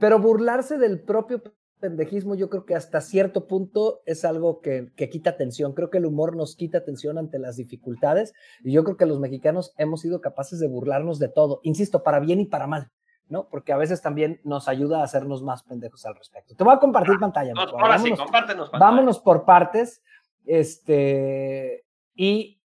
Pero 0.00 0.18
burlarse 0.18 0.78
del 0.78 1.02
propio 1.02 1.42
pendejismo 1.84 2.34
yo 2.34 2.48
creo 2.48 2.64
que 2.64 2.74
hasta 2.74 3.02
cierto 3.02 3.46
punto 3.46 4.00
es 4.06 4.24
algo 4.24 4.62
que, 4.62 4.90
quita 5.10 5.36
tensión. 5.36 5.74
Creo 5.74 5.90
que 5.90 5.98
el 5.98 6.06
humor 6.06 6.34
nos 6.34 6.56
quita 6.56 6.82
tensión 6.82 7.18
ante 7.18 7.38
las 7.38 7.56
dificultades 7.56 8.32
y 8.62 8.72
yo 8.72 8.84
creo 8.84 8.96
que 8.96 9.04
los 9.04 9.20
mexicanos 9.20 9.74
hemos 9.76 10.00
sido 10.00 10.22
capaces 10.22 10.60
de 10.60 10.66
burlarnos 10.66 11.18
de 11.18 11.28
todo, 11.28 11.60
insisto, 11.62 12.02
para 12.02 12.20
bien 12.20 12.40
y 12.40 12.46
para 12.46 12.66
mal. 12.66 12.90
¿no? 13.28 13.48
Porque 13.50 13.74
a 13.74 13.76
veces 13.76 14.00
también 14.00 14.40
nos 14.44 14.66
ayuda 14.66 15.00
a 15.00 15.04
hacernos 15.04 15.42
más 15.42 15.62
pendejos 15.62 16.06
al 16.06 16.14
respecto. 16.14 16.54
Te 16.54 16.64
voy 16.64 16.74
a 16.74 16.78
compartir 16.78 17.16
ah, 17.16 17.20
pantalla. 17.20 17.52
ahora 17.54 17.98
sí, 17.98 18.10
compártenos 18.12 18.70
pantalla. 18.70 18.90
Vámonos 18.90 19.18
por 19.18 19.44
partes. 19.44 20.02
Este, 20.46 21.84
y 22.14 22.62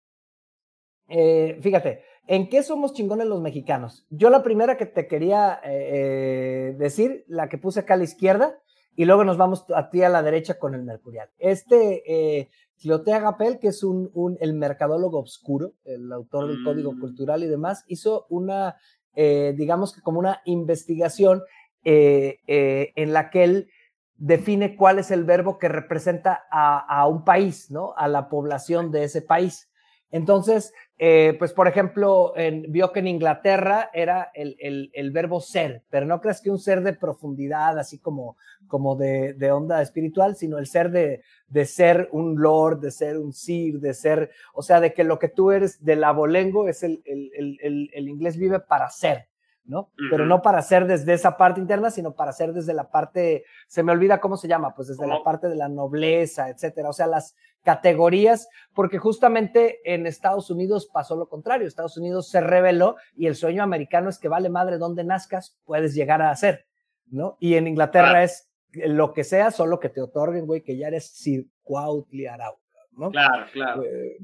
eh, 1.07 1.59
fíjate, 1.61 2.03
¿en 2.25 2.49
qué 2.49 2.63
somos 2.63 2.93
chingones 2.93 3.27
los 3.27 3.41
mexicanos? 3.41 4.07
Yo 4.09 4.31
la 4.31 4.41
primera 4.41 4.77
que 4.77 4.87
te 4.87 5.07
quería 5.07 5.59
eh, 5.63 6.71
eh, 6.71 6.75
decir, 6.79 7.25
la 7.27 7.49
que 7.49 7.59
puse 7.59 7.81
acá 7.81 7.93
a 7.93 7.97
la 7.97 8.03
izquierda, 8.03 8.59
y 8.95 9.05
luego 9.05 9.23
nos 9.23 9.37
vamos 9.37 9.65
a 9.75 9.89
ti 9.89 10.03
a 10.03 10.09
la 10.09 10.23
derecha 10.23 10.59
con 10.59 10.75
el 10.75 10.83
mercurial. 10.83 11.29
Este 11.39 12.03
eh, 12.05 12.49
Gapel, 12.83 13.59
que 13.59 13.69
es 13.69 13.83
un, 13.83 14.11
un, 14.13 14.37
el 14.39 14.53
mercadólogo 14.53 15.19
oscuro, 15.19 15.73
el 15.85 16.11
autor 16.11 16.47
del 16.47 16.63
Código 16.63 16.93
mm. 16.93 16.99
Cultural 16.99 17.43
y 17.43 17.47
demás, 17.47 17.83
hizo 17.87 18.25
una, 18.29 18.75
eh, 19.15 19.53
digamos 19.57 19.93
que 19.93 20.01
como 20.01 20.19
una 20.19 20.41
investigación 20.45 21.41
eh, 21.83 22.37
eh, 22.47 22.91
en 22.95 23.13
la 23.13 23.29
que 23.29 23.43
él 23.43 23.69
define 24.15 24.75
cuál 24.75 24.99
es 24.99 25.11
el 25.11 25.23
verbo 25.23 25.57
que 25.57 25.69
representa 25.69 26.43
a, 26.51 26.79
a 26.79 27.07
un 27.07 27.23
país, 27.23 27.71
¿no? 27.71 27.93
A 27.97 28.07
la 28.07 28.29
población 28.29 28.91
de 28.91 29.05
ese 29.05 29.21
país. 29.21 29.69
Entonces, 30.13 30.75
eh, 30.99 31.35
pues 31.39 31.53
por 31.53 31.67
ejemplo, 31.67 32.33
en, 32.37 32.71
vio 32.71 32.91
que 32.91 32.99
en 32.99 33.07
Inglaterra 33.07 33.89
era 33.93 34.29
el, 34.35 34.55
el, 34.93 35.11
verbo 35.11 35.41
ser, 35.41 35.81
pero 35.89 36.05
no 36.05 36.21
creas 36.21 36.39
que 36.39 36.51
un 36.51 36.59
ser 36.59 36.83
de 36.83 36.93
profundidad, 36.93 37.79
así 37.79 37.97
como, 37.97 38.37
como 38.67 38.95
de, 38.95 39.33
de 39.33 39.51
onda 39.51 39.81
espiritual, 39.81 40.35
sino 40.35 40.59
el 40.59 40.67
ser 40.67 40.91
de, 40.91 41.23
de, 41.47 41.65
ser 41.65 42.09
un 42.11 42.39
lord, 42.39 42.79
de 42.79 42.91
ser 42.91 43.17
un 43.17 43.33
sir, 43.33 43.79
de 43.79 43.95
ser, 43.95 44.29
o 44.53 44.61
sea, 44.61 44.79
de 44.79 44.93
que 44.93 45.03
lo 45.03 45.17
que 45.17 45.29
tú 45.29 45.49
eres 45.49 45.83
del 45.83 46.03
abolengo 46.03 46.69
es 46.69 46.83
el, 46.83 47.01
el 47.03 48.07
inglés 48.07 48.37
vive 48.37 48.59
para 48.59 48.91
ser. 48.91 49.32
¿No? 49.65 49.91
Pero 50.09 50.25
no 50.25 50.41
para 50.41 50.61
ser 50.61 50.85
desde 50.85 51.13
esa 51.13 51.37
parte 51.37 51.61
interna, 51.61 51.89
sino 51.89 52.13
para 52.13 52.33
ser 52.33 52.53
desde 52.53 52.73
la 52.73 52.89
parte, 52.89 53.45
se 53.67 53.83
me 53.83 53.91
olvida 53.91 54.19
cómo 54.19 54.35
se 54.35 54.47
llama, 54.47 54.73
pues 54.75 54.89
desde 54.89 55.07
la 55.07 55.23
parte 55.23 55.47
de 55.47 55.55
la 55.55 55.69
nobleza, 55.69 56.49
etcétera. 56.49 56.89
O 56.89 56.93
sea, 56.93 57.07
las 57.07 57.35
categorías, 57.63 58.49
porque 58.73 58.97
justamente 58.97 59.79
en 59.85 60.05
Estados 60.05 60.49
Unidos 60.49 60.89
pasó 60.91 61.15
lo 61.15 61.29
contrario. 61.29 61.67
Estados 61.67 61.97
Unidos 61.97 62.29
se 62.29 62.41
reveló 62.41 62.97
y 63.15 63.27
el 63.27 63.35
sueño 63.35 63.63
americano 63.63 64.09
es 64.09 64.19
que 64.19 64.27
vale 64.27 64.49
madre 64.49 64.77
donde 64.77 65.03
nazcas, 65.03 65.57
puedes 65.63 65.95
llegar 65.95 66.21
a 66.21 66.35
ser, 66.35 66.65
¿no? 67.07 67.37
Y 67.39 67.55
en 67.55 67.67
Inglaterra 67.67 68.23
es 68.23 68.49
lo 68.73 69.13
que 69.13 69.23
sea, 69.23 69.51
solo 69.51 69.79
que 69.79 69.89
te 69.89 70.01
otorguen, 70.01 70.45
güey, 70.45 70.61
que 70.61 70.77
ya 70.77 70.87
eres 70.87 71.07
Sir 71.07 71.45
Cuautli 71.63 72.25
¿no? 72.97 73.11
Claro, 73.11 73.45
claro. 73.53 73.83
Eh, 73.83 74.17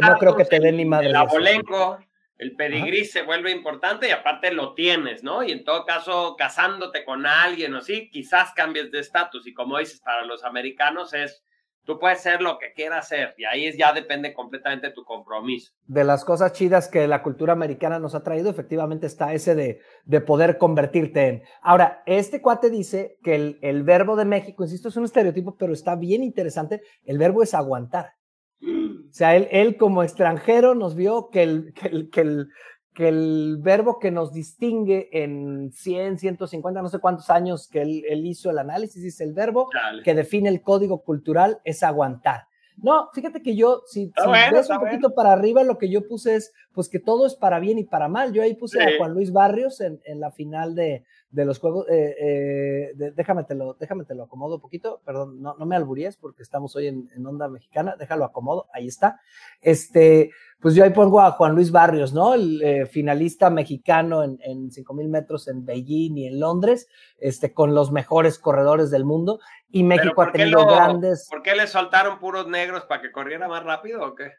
no 0.00 0.18
creo 0.18 0.36
que 0.36 0.44
te 0.44 0.58
den 0.58 0.76
ni 0.76 0.84
madre. 0.84 1.08
El 1.08 1.16
abolenco 1.16 1.98
el 2.38 2.54
pedigrí 2.54 3.04
se 3.04 3.22
vuelve 3.22 3.50
importante 3.50 4.08
y 4.08 4.10
aparte 4.10 4.52
lo 4.52 4.74
tienes, 4.74 5.22
¿no? 5.22 5.42
Y 5.42 5.52
en 5.52 5.64
todo 5.64 5.86
caso, 5.86 6.36
casándote 6.36 7.04
con 7.04 7.26
alguien 7.26 7.74
o 7.74 7.78
así, 7.78 8.10
quizás 8.10 8.52
cambies 8.54 8.90
de 8.90 9.00
estatus. 9.00 9.46
Y 9.46 9.54
como 9.54 9.78
dices, 9.78 10.00
para 10.00 10.24
los 10.24 10.44
americanos 10.44 11.14
es, 11.14 11.42
tú 11.86 11.98
puedes 11.98 12.20
ser 12.20 12.42
lo 12.42 12.58
que 12.58 12.72
quieras 12.74 13.08
ser 13.08 13.34
y 13.38 13.44
ahí 13.44 13.72
ya 13.78 13.92
depende 13.92 14.34
completamente 14.34 14.88
de 14.88 14.92
tu 14.92 15.04
compromiso. 15.04 15.72
De 15.86 16.04
las 16.04 16.24
cosas 16.24 16.52
chidas 16.52 16.88
que 16.88 17.06
la 17.06 17.22
cultura 17.22 17.54
americana 17.54 17.98
nos 17.98 18.14
ha 18.14 18.22
traído, 18.22 18.50
efectivamente 18.50 19.06
está 19.06 19.32
ese 19.32 19.54
de, 19.54 19.80
de 20.04 20.20
poder 20.20 20.58
convertirte 20.58 21.28
en. 21.28 21.42
Ahora, 21.62 22.02
este 22.04 22.42
cuate 22.42 22.68
dice 22.68 23.16
que 23.22 23.34
el, 23.34 23.58
el 23.62 23.82
verbo 23.82 24.16
de 24.16 24.26
México, 24.26 24.64
insisto, 24.64 24.88
es 24.88 24.96
un 24.96 25.04
estereotipo, 25.04 25.56
pero 25.56 25.72
está 25.72 25.94
bien 25.94 26.22
interesante, 26.22 26.82
el 27.04 27.16
verbo 27.16 27.42
es 27.42 27.54
aguantar. 27.54 28.15
O 28.62 29.12
sea, 29.12 29.36
él, 29.36 29.76
como 29.76 30.02
extranjero 30.02 30.74
nos 30.74 30.94
vio 30.94 31.30
que 31.30 31.42
el, 31.42 31.74
que 31.74 31.88
el, 31.88 32.48
que 32.94 33.08
el, 33.08 33.58
verbo 33.60 33.98
que 33.98 34.10
nos 34.10 34.32
distingue 34.32 35.08
en 35.12 35.70
100, 35.72 36.18
150, 36.18 36.82
no 36.82 36.88
sé 36.88 36.98
cuántos 36.98 37.30
años 37.30 37.68
que 37.68 37.82
él, 37.82 38.26
hizo 38.26 38.50
el 38.50 38.58
análisis, 38.58 39.02
dice 39.02 39.24
el 39.24 39.34
verbo 39.34 39.68
que 40.04 40.14
define 40.14 40.48
el 40.48 40.62
código 40.62 41.02
cultural 41.02 41.60
es 41.64 41.82
aguantar. 41.82 42.44
No, 42.78 43.08
fíjate 43.14 43.42
que 43.42 43.56
yo, 43.56 43.82
si, 43.86 44.12
ves 44.52 44.68
un 44.68 44.78
poquito 44.78 45.14
para 45.14 45.32
arriba, 45.32 45.62
lo 45.64 45.78
que 45.78 45.90
yo 45.90 46.06
puse 46.06 46.34
es, 46.34 46.52
pues 46.72 46.90
que 46.90 46.98
todo 46.98 47.26
es 47.26 47.34
para 47.34 47.58
bien 47.58 47.78
y 47.78 47.84
para 47.84 48.08
mal. 48.08 48.34
Yo 48.34 48.42
ahí 48.42 48.54
puse 48.54 48.82
a 48.82 48.98
Juan 48.98 49.14
Luis 49.14 49.32
Barrios 49.32 49.80
en, 49.80 50.00
en 50.04 50.20
la 50.20 50.30
final 50.30 50.74
de, 50.74 51.04
de 51.30 51.44
los 51.44 51.58
juegos. 51.58 51.86
Eh, 51.88 52.16
eh, 52.20 53.12
déjame, 53.14 53.44
te 53.44 53.54
lo, 53.54 53.74
déjame 53.74 54.04
te 54.04 54.14
lo 54.14 54.24
acomodo 54.24 54.56
un 54.56 54.60
poquito, 54.60 55.00
perdón, 55.04 55.40
no, 55.40 55.54
no 55.58 55.66
me 55.66 55.76
alburíes 55.76 56.16
porque 56.16 56.42
estamos 56.42 56.74
hoy 56.76 56.88
en, 56.88 57.08
en, 57.14 57.26
onda 57.26 57.48
mexicana, 57.48 57.96
déjalo 57.98 58.24
acomodo, 58.24 58.68
ahí 58.72 58.86
está. 58.86 59.20
Este, 59.60 60.30
pues 60.60 60.74
yo 60.74 60.84
ahí 60.84 60.90
pongo 60.90 61.20
a 61.20 61.32
Juan 61.32 61.54
Luis 61.54 61.70
Barrios, 61.70 62.12
¿no? 62.12 62.34
El 62.34 62.62
eh, 62.62 62.86
finalista 62.86 63.50
mexicano 63.50 64.22
en, 64.22 64.38
en 64.42 64.70
5000 64.70 65.08
metros 65.08 65.48
en 65.48 65.64
Beijing 65.64 66.16
y 66.16 66.26
en 66.26 66.40
Londres, 66.40 66.88
este, 67.18 67.52
con 67.52 67.74
los 67.74 67.92
mejores 67.92 68.38
corredores 68.38 68.90
del 68.90 69.04
mundo. 69.04 69.40
Y 69.68 69.82
México 69.82 70.22
ha 70.22 70.32
tenido 70.32 70.66
grandes. 70.66 71.28
¿Por 71.28 71.42
qué 71.42 71.54
le 71.54 71.66
soltaron 71.66 72.18
puros 72.18 72.46
negros 72.46 72.84
para 72.84 73.02
que 73.02 73.12
corriera 73.12 73.48
más 73.48 73.64
rápido 73.64 74.02
o 74.02 74.14
qué? 74.14 74.32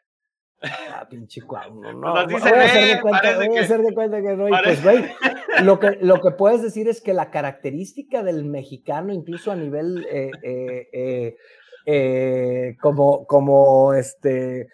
Ah, 0.60 1.06
pinche 1.08 1.40
cuau, 1.42 1.72
no. 1.74 2.12
Voy 2.26 2.34
a 2.34 2.64
hacer 2.64 2.96
de 2.96 3.00
cuenta, 3.00 3.36
voy 3.36 3.58
a 3.58 3.60
hacer 3.60 3.80
de 3.80 3.94
cuenta 3.94 4.20
que 4.20 4.36
no. 4.36 4.48
Y 4.48 4.52
pues, 4.64 4.82
güey, 4.82 5.04
lo 5.62 5.78
que, 5.78 5.98
lo 6.00 6.20
que 6.20 6.32
puedes 6.32 6.62
decir 6.62 6.88
es 6.88 7.00
que 7.00 7.14
la 7.14 7.30
característica 7.30 8.22
del 8.22 8.44
mexicano, 8.44 9.12
incluso 9.12 9.52
a 9.52 9.56
nivel 9.56 10.06
eh, 10.10 10.30
eh, 10.42 11.36
eh, 11.86 12.76
como, 12.80 13.26
como 13.26 13.94
este 13.94 14.68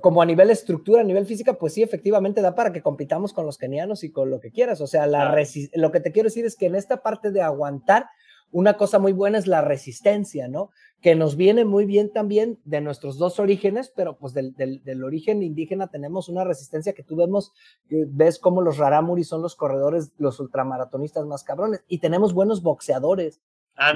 como 0.00 0.22
a 0.22 0.26
nivel 0.26 0.50
estructura, 0.50 1.00
a 1.00 1.04
nivel 1.04 1.26
física, 1.26 1.54
pues 1.54 1.74
sí, 1.74 1.82
efectivamente 1.82 2.40
da 2.40 2.54
para 2.54 2.72
que 2.72 2.82
compitamos 2.82 3.32
con 3.32 3.46
los 3.46 3.58
kenianos 3.58 4.04
y 4.04 4.12
con 4.12 4.30
lo 4.30 4.38
que 4.38 4.52
quieras. 4.52 4.80
O 4.80 4.86
sea, 4.86 5.06
la 5.06 5.34
lo 5.74 5.90
que 5.90 6.00
te 6.00 6.12
quiero 6.12 6.28
decir 6.28 6.44
es 6.44 6.56
que 6.56 6.66
en 6.66 6.76
esta 6.76 7.02
parte 7.02 7.32
de 7.32 7.42
aguantar, 7.42 8.06
una 8.52 8.76
cosa 8.76 8.98
muy 8.98 9.12
buena 9.12 9.38
es 9.38 9.46
la 9.46 9.62
resistencia, 9.62 10.46
¿no? 10.46 10.70
Que 11.02 11.14
nos 11.14 11.36
viene 11.36 11.64
muy 11.64 11.84
bien 11.84 12.12
también 12.12 12.58
de 12.64 12.80
nuestros 12.80 13.18
dos 13.18 13.38
orígenes, 13.38 13.92
pero 13.94 14.16
pues 14.16 14.32
del, 14.32 14.54
del, 14.54 15.04
origen 15.04 15.42
indígena 15.42 15.88
tenemos 15.88 16.28
una 16.28 16.44
resistencia 16.44 16.94
que 16.94 17.02
tú 17.02 17.16
vemos, 17.16 17.52
ves 17.88 18.38
como 18.38 18.62
los 18.62 18.78
rarámuris 18.78 19.28
son 19.28 19.42
los 19.42 19.56
corredores, 19.56 20.12
los 20.16 20.40
ultramaratonistas 20.40 21.26
más 21.26 21.42
cabrones, 21.42 21.84
y 21.88 21.98
tenemos 21.98 22.32
buenos 22.32 22.62
boxeadores, 22.62 23.42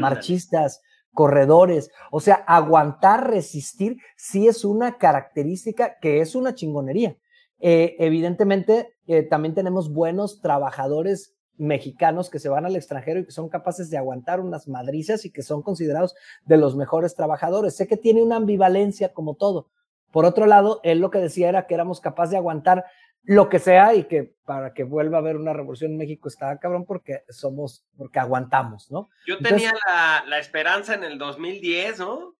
marchistas, 0.00 0.82
corredores, 1.16 1.90
o 2.10 2.20
sea, 2.20 2.34
aguantar, 2.34 3.30
resistir, 3.30 3.98
sí 4.16 4.48
es 4.48 4.64
una 4.64 4.98
característica 4.98 5.98
que 5.98 6.20
es 6.20 6.34
una 6.34 6.54
chingonería. 6.54 7.16
Eh, 7.58 7.96
evidentemente, 7.98 8.94
eh, 9.06 9.22
también 9.22 9.54
tenemos 9.54 9.92
buenos 9.92 10.40
trabajadores 10.40 11.35
mexicanos 11.58 12.30
que 12.30 12.38
se 12.38 12.48
van 12.48 12.66
al 12.66 12.76
extranjero 12.76 13.20
y 13.20 13.24
que 13.24 13.32
son 13.32 13.48
capaces 13.48 13.90
de 13.90 13.98
aguantar 13.98 14.40
unas 14.40 14.68
madrizas 14.68 15.24
y 15.24 15.30
que 15.30 15.42
son 15.42 15.62
considerados 15.62 16.14
de 16.44 16.56
los 16.56 16.76
mejores 16.76 17.14
trabajadores. 17.14 17.76
Sé 17.76 17.86
que 17.86 17.96
tiene 17.96 18.22
una 18.22 18.36
ambivalencia 18.36 19.12
como 19.12 19.34
todo. 19.34 19.68
Por 20.12 20.24
otro 20.24 20.46
lado, 20.46 20.80
él 20.82 21.00
lo 21.00 21.10
que 21.10 21.18
decía 21.18 21.48
era 21.48 21.66
que 21.66 21.74
éramos 21.74 22.00
capaces 22.00 22.30
de 22.32 22.36
aguantar 22.38 22.84
lo 23.22 23.48
que 23.48 23.58
sea 23.58 23.94
y 23.94 24.04
que 24.04 24.34
para 24.44 24.72
que 24.72 24.84
vuelva 24.84 25.18
a 25.18 25.20
haber 25.20 25.36
una 25.36 25.52
revolución 25.52 25.92
en 25.92 25.98
México 25.98 26.28
está 26.28 26.56
cabrón 26.58 26.84
porque 26.84 27.24
somos, 27.28 27.84
porque 27.96 28.20
aguantamos, 28.20 28.90
¿no? 28.90 29.10
Yo 29.26 29.38
tenía 29.38 29.72
la, 29.86 30.24
la, 30.26 30.38
esperanza 30.38 30.94
en 30.94 31.02
el 31.02 31.18
2010, 31.18 31.98
¿no? 31.98 32.35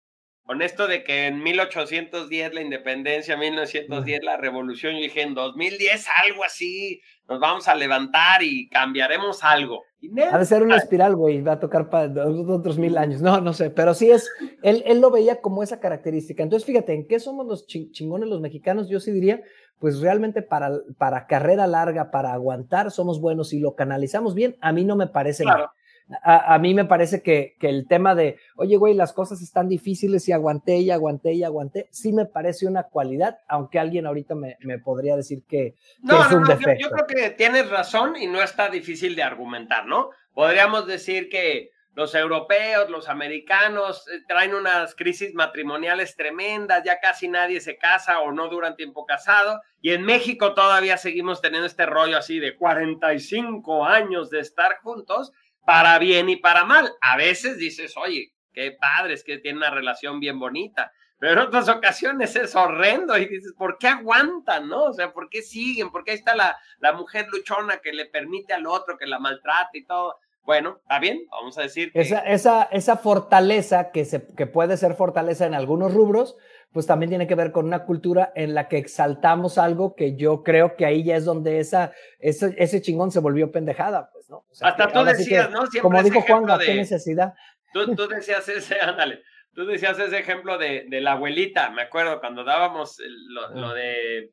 Con 0.47 0.62
esto 0.62 0.87
de 0.87 1.03
que 1.03 1.26
en 1.26 1.43
1810 1.43 2.55
la 2.55 2.61
independencia, 2.61 3.37
1910 3.37 4.23
la 4.23 4.37
revolución, 4.37 4.95
yo 4.95 5.00
dije 5.00 5.23
en 5.23 5.35
2010 5.35 6.07
algo 6.25 6.45
así, 6.45 7.03
nos 7.29 7.41
vamos 7.41 7.67
a 7.67 7.75
levantar 7.75 8.45
y 8.45 8.69
cambiaremos 8.69 9.43
algo. 9.43 9.83
ha 10.31 10.38
de 10.38 10.45
ser 10.45 10.62
una 10.62 10.76
espiral, 10.76 11.17
güey, 11.17 11.43
va 11.43 11.55
a 11.55 11.59
tocar 11.59 11.91
para 11.91 12.29
otros 12.29 12.79
mil 12.79 12.97
años, 12.97 13.21
no, 13.21 13.41
no 13.41 13.53
sé, 13.55 13.71
pero 13.71 13.93
sí 13.93 14.12
es, 14.12 14.31
él, 14.62 14.85
él 14.87 15.00
lo 15.00 15.11
veía 15.11 15.41
como 15.41 15.65
esa 15.65 15.81
característica. 15.81 16.45
Entonces, 16.45 16.65
fíjate, 16.65 16.95
¿en 16.95 17.09
qué 17.09 17.19
somos 17.19 17.45
los 17.47 17.67
chingones 17.67 18.29
los 18.29 18.41
mexicanos? 18.41 18.88
Yo 18.88 19.00
sí 19.00 19.11
diría, 19.11 19.43
pues 19.81 20.00
realmente 20.00 20.43
para, 20.43 20.71
para 20.97 21.26
carrera 21.26 21.67
larga, 21.67 22.12
para 22.12 22.33
aguantar, 22.33 22.93
somos 22.93 23.21
buenos 23.21 23.53
y 23.53 23.59
lo 23.59 23.75
canalizamos 23.75 24.37
bien, 24.37 24.57
a 24.61 24.73
mí 24.73 24.85
no 24.85 24.95
me 24.95 25.09
parece 25.09 25.43
claro. 25.43 25.73
A, 26.22 26.56
mí 26.60 26.72
me 26.72 26.84
parece 26.84 27.20
que, 27.20 27.56
que, 27.58 27.68
el 27.68 27.88
tema 27.88 28.14
de, 28.14 28.38
oye, 28.54 28.76
güey, 28.76 28.94
las 28.94 29.12
cosas 29.12 29.42
están 29.42 29.68
difíciles 29.68 30.28
y 30.28 30.32
aguanté 30.32 30.76
y 30.78 30.92
aguanté 30.92 31.32
y 31.32 31.42
aguanté, 31.42 31.88
sí 31.90 32.12
me 32.12 32.26
parece 32.26 32.68
una 32.68 32.84
cualidad, 32.84 33.40
aunque 33.48 33.80
alguien 33.80 34.06
ahorita 34.06 34.36
me, 34.36 34.56
me 34.60 34.78
podría 34.78 35.16
decir 35.16 35.42
que, 35.48 35.75
no, 36.02 36.25
es 36.25 36.32
un 36.32 36.44
defecto. 36.44 36.75
Yo, 36.78 36.88
yo, 36.88 36.90
creo 36.90 37.06
que 37.06 37.30
tienes 37.30 37.68
razón 37.70 38.14
y 38.16 38.28
no 38.28 38.40
está 38.40 38.68
difícil 38.68 39.16
de 39.16 39.25
argumentar, 39.25 39.86
¿no? 39.86 40.10
Podríamos 40.32 40.86
decir 40.86 41.28
que 41.28 41.72
los 41.96 42.14
europeos, 42.14 42.90
los 42.90 43.08
americanos 43.08 44.06
eh, 44.08 44.20
traen 44.28 44.54
unas 44.54 44.94
crisis 44.94 45.32
matrimoniales 45.34 46.14
tremendas, 46.14 46.84
ya 46.84 47.00
casi 47.00 47.26
nadie 47.26 47.58
se 47.62 47.78
casa 47.78 48.20
o 48.20 48.32
no 48.32 48.48
duran 48.48 48.76
tiempo 48.76 49.06
casado, 49.06 49.62
y 49.80 49.92
en 49.92 50.02
México 50.02 50.52
todavía 50.52 50.98
seguimos 50.98 51.40
teniendo 51.40 51.66
este 51.66 51.86
rollo 51.86 52.18
así 52.18 52.38
de 52.38 52.54
45 52.54 53.86
años 53.86 54.28
de 54.28 54.40
estar 54.40 54.76
juntos, 54.82 55.32
para 55.66 55.99
bien 55.99 56.30
y 56.30 56.37
para 56.37 56.64
mal. 56.64 56.90
A 57.02 57.16
veces 57.16 57.58
dices, 57.58 57.94
oye, 57.99 58.32
qué 58.54 58.73
padre, 58.73 59.12
es 59.14 59.23
que 59.23 59.38
tiene 59.38 59.58
una 59.58 59.70
relación 59.70 60.18
bien 60.20 60.38
bonita, 60.38 60.92
pero 61.18 61.32
en 61.32 61.38
otras 61.38 61.68
ocasiones 61.68 62.37
es 62.37 62.54
horrendo 62.54 63.16
y 63.18 63.26
dices, 63.26 63.52
¿por 63.56 63.78
qué 63.78 63.88
aguantan, 63.88 64.68
no? 64.68 64.85
O 64.85 64.92
sea, 64.92 65.12
¿por 65.12 65.28
qué 65.28 65.42
siguen? 65.42 65.90
¿Por 65.90 66.04
qué 66.04 66.12
está 66.12 66.35
la, 66.35 66.56
la 66.78 66.92
mujer 66.92 67.26
luchona 67.30 67.78
que 67.78 67.92
le 67.92 68.06
permite 68.06 68.52
al 68.54 68.66
otro 68.66 68.96
que 68.96 69.06
la 69.06 69.18
maltrate 69.18 69.78
y 69.78 69.85
todo? 69.85 70.16
Bueno, 70.44 70.78
está 70.82 71.00
bien, 71.00 71.26
vamos 71.30 71.58
a 71.58 71.62
decir. 71.62 71.90
Esa, 71.94 72.20
esa, 72.20 72.62
esa 72.70 72.96
fortaleza 72.96 73.90
que, 73.90 74.04
se, 74.04 74.26
que 74.37 74.46
puede 74.46 74.76
ser 74.76 74.94
fortaleza 74.94 75.44
en 75.46 75.54
algunos 75.54 75.92
rubros, 75.92 76.37
pues 76.76 76.87
también 76.87 77.09
tiene 77.09 77.26
que 77.26 77.35
ver 77.35 77.52
con 77.52 77.64
una 77.64 77.87
cultura 77.87 78.33
en 78.35 78.52
la 78.52 78.68
que 78.68 78.76
exaltamos 78.76 79.56
algo 79.56 79.97
que 79.97 80.14
yo 80.14 80.42
creo 80.42 80.76
que 80.76 80.85
ahí 80.85 81.04
ya 81.04 81.16
es 81.16 81.25
donde 81.25 81.59
esa, 81.59 81.95
ese, 82.18 82.54
ese 82.59 82.83
chingón 82.83 83.11
se 83.11 83.21
volvió 83.21 83.50
pendejada, 83.50 84.11
pues, 84.12 84.28
¿no? 84.28 84.45
Hasta 84.61 84.92
tú 84.92 85.02
decías, 85.02 85.50
¿no? 85.50 85.61
Siempre 85.68 85.80
como 85.80 86.02
dijo 86.02 86.21
Juan, 86.21 86.45
¿qué 86.59 86.75
necesidad? 86.75 87.33
Tú, 87.73 87.95
tú 87.95 88.06
decías 88.06 88.47
ese, 88.50 88.78
ándale, 88.83 89.23
tú 89.54 89.64
decías 89.64 89.99
ese 89.99 90.18
ejemplo 90.18 90.59
de, 90.59 90.85
de 90.90 91.00
la 91.00 91.12
abuelita, 91.12 91.71
me 91.71 91.80
acuerdo, 91.80 92.21
cuando 92.21 92.45
dábamos 92.45 92.99
lo, 93.28 93.59
lo 93.59 93.73
de 93.73 94.33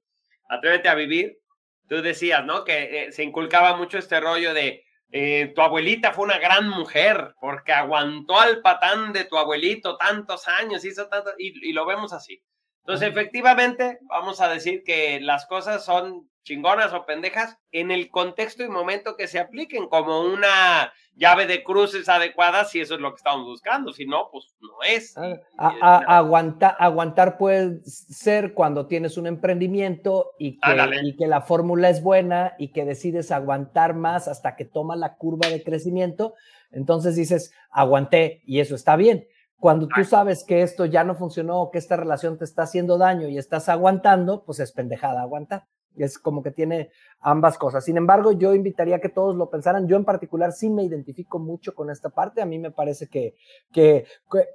Atrévete 0.50 0.90
a 0.90 0.96
vivir, 0.96 1.40
tú 1.88 2.02
decías, 2.02 2.44
¿no? 2.44 2.66
Que 2.66 3.06
eh, 3.06 3.12
se 3.14 3.24
inculcaba 3.24 3.78
mucho 3.78 3.98
este 3.98 4.20
rollo 4.20 4.54
de 4.54 4.84
eh, 5.16 5.54
tu 5.56 5.62
abuelita 5.62 6.12
fue 6.12 6.26
una 6.26 6.40
gran 6.40 6.68
mujer 6.68 7.36
porque 7.40 7.72
aguantó 7.72 8.40
al 8.40 8.62
patán 8.62 9.14
de 9.14 9.26
tu 9.26 9.38
abuelito 9.38 9.96
tantos 9.96 10.48
años, 10.48 10.84
hizo 10.84 11.08
tanto, 11.08 11.32
y, 11.38 11.70
y 11.70 11.72
lo 11.74 11.86
vemos 11.86 12.14
así. 12.14 12.42
Entonces, 12.80 13.10
efectivamente, 13.10 14.00
vamos 14.10 14.42
a 14.42 14.50
decir 14.50 14.84
que 14.84 15.22
las 15.22 15.46
cosas 15.46 15.86
son 15.86 16.32
chingonas 16.44 16.94
o 16.94 17.06
pendejas 17.06 17.58
en 17.72 17.92
el 17.92 18.10
contexto 18.10 18.64
y 18.64 18.70
momento 18.70 19.16
que 19.16 19.28
se 19.28 19.40
apliquen, 19.40 19.88
como 19.88 20.22
una 20.22 20.94
llave 21.16 21.46
de 21.46 21.64
cruces 21.64 22.10
adecuada, 22.10 22.66
si 22.66 22.80
eso 22.80 22.96
es 22.96 23.02
lo 23.02 23.12
que 23.12 23.18
estamos 23.18 23.46
buscando, 23.46 23.94
si 23.94 24.06
no, 24.06 24.30
pues 24.32 24.54
no 24.62 24.82
es. 24.86 25.16
Ah, 25.58 26.02
aguantar, 26.08 26.76
aguantar 26.80 27.38
puede 27.38 27.82
ser 27.86 28.54
cuando 28.54 28.88
tienes 28.88 29.18
un 29.18 29.28
emprendimiento 29.28 30.32
y 30.38 30.60
que, 30.60 30.76
y 31.04 31.16
que 31.16 31.28
la 31.28 31.42
fórmula 31.42 31.90
es 31.90 32.02
buena 32.02 32.56
y 32.58 32.72
que 32.72 32.86
decides 32.86 33.32
aguantar 33.32 33.94
más 33.94 34.28
hasta 34.28 34.56
que 34.56 34.66
toma 34.66 34.96
la 34.96 35.16
curva 35.16 35.50
de 35.50 35.64
crecimiento, 35.64 36.34
entonces 36.72 37.16
dices, 37.16 37.54
aguanté 37.70 38.42
y 38.46 38.60
eso 38.60 38.76
está 38.76 38.96
bien. 38.96 39.28
Cuando 39.58 39.88
tú 39.88 40.04
sabes 40.04 40.44
que 40.44 40.62
esto 40.62 40.86
ya 40.86 41.06
no 41.06 41.16
funcionó, 41.16 41.70
que 41.72 41.78
esta 41.78 41.96
relación 41.96 42.38
te 42.38 42.44
está 42.44 42.64
haciendo 42.64 42.98
daño 42.98 43.30
y 43.30 43.38
estás 43.38 43.70
aguantando, 43.70 44.44
pues 44.44 44.60
es 44.60 44.74
pendejada 44.74 45.22
aguantar. 45.22 45.68
Es 45.96 46.18
como 46.18 46.42
que 46.42 46.52
tiene 46.52 46.90
ambas 47.20 47.58
cosas. 47.58 47.86
Sin 47.86 47.98
embargo, 47.98 48.32
yo 48.32 48.54
invitaría 48.54 48.98
a 48.98 49.00
que 49.00 49.10
todos 49.10 49.36
lo 49.36 49.50
pensaran. 49.50 49.88
Yo 49.88 49.96
en 49.96 50.06
particular 50.06 50.52
sí 50.52 50.70
me 50.70 50.84
identifico 50.84 51.40
mucho 51.40 51.76
con 51.76 51.90
esta 51.90 52.10
parte. 52.10 52.42
A 52.42 52.46
mí 52.46 52.60
me 52.60 52.72
parece 52.72 53.08
que, 53.08 53.36
que, 53.72 54.06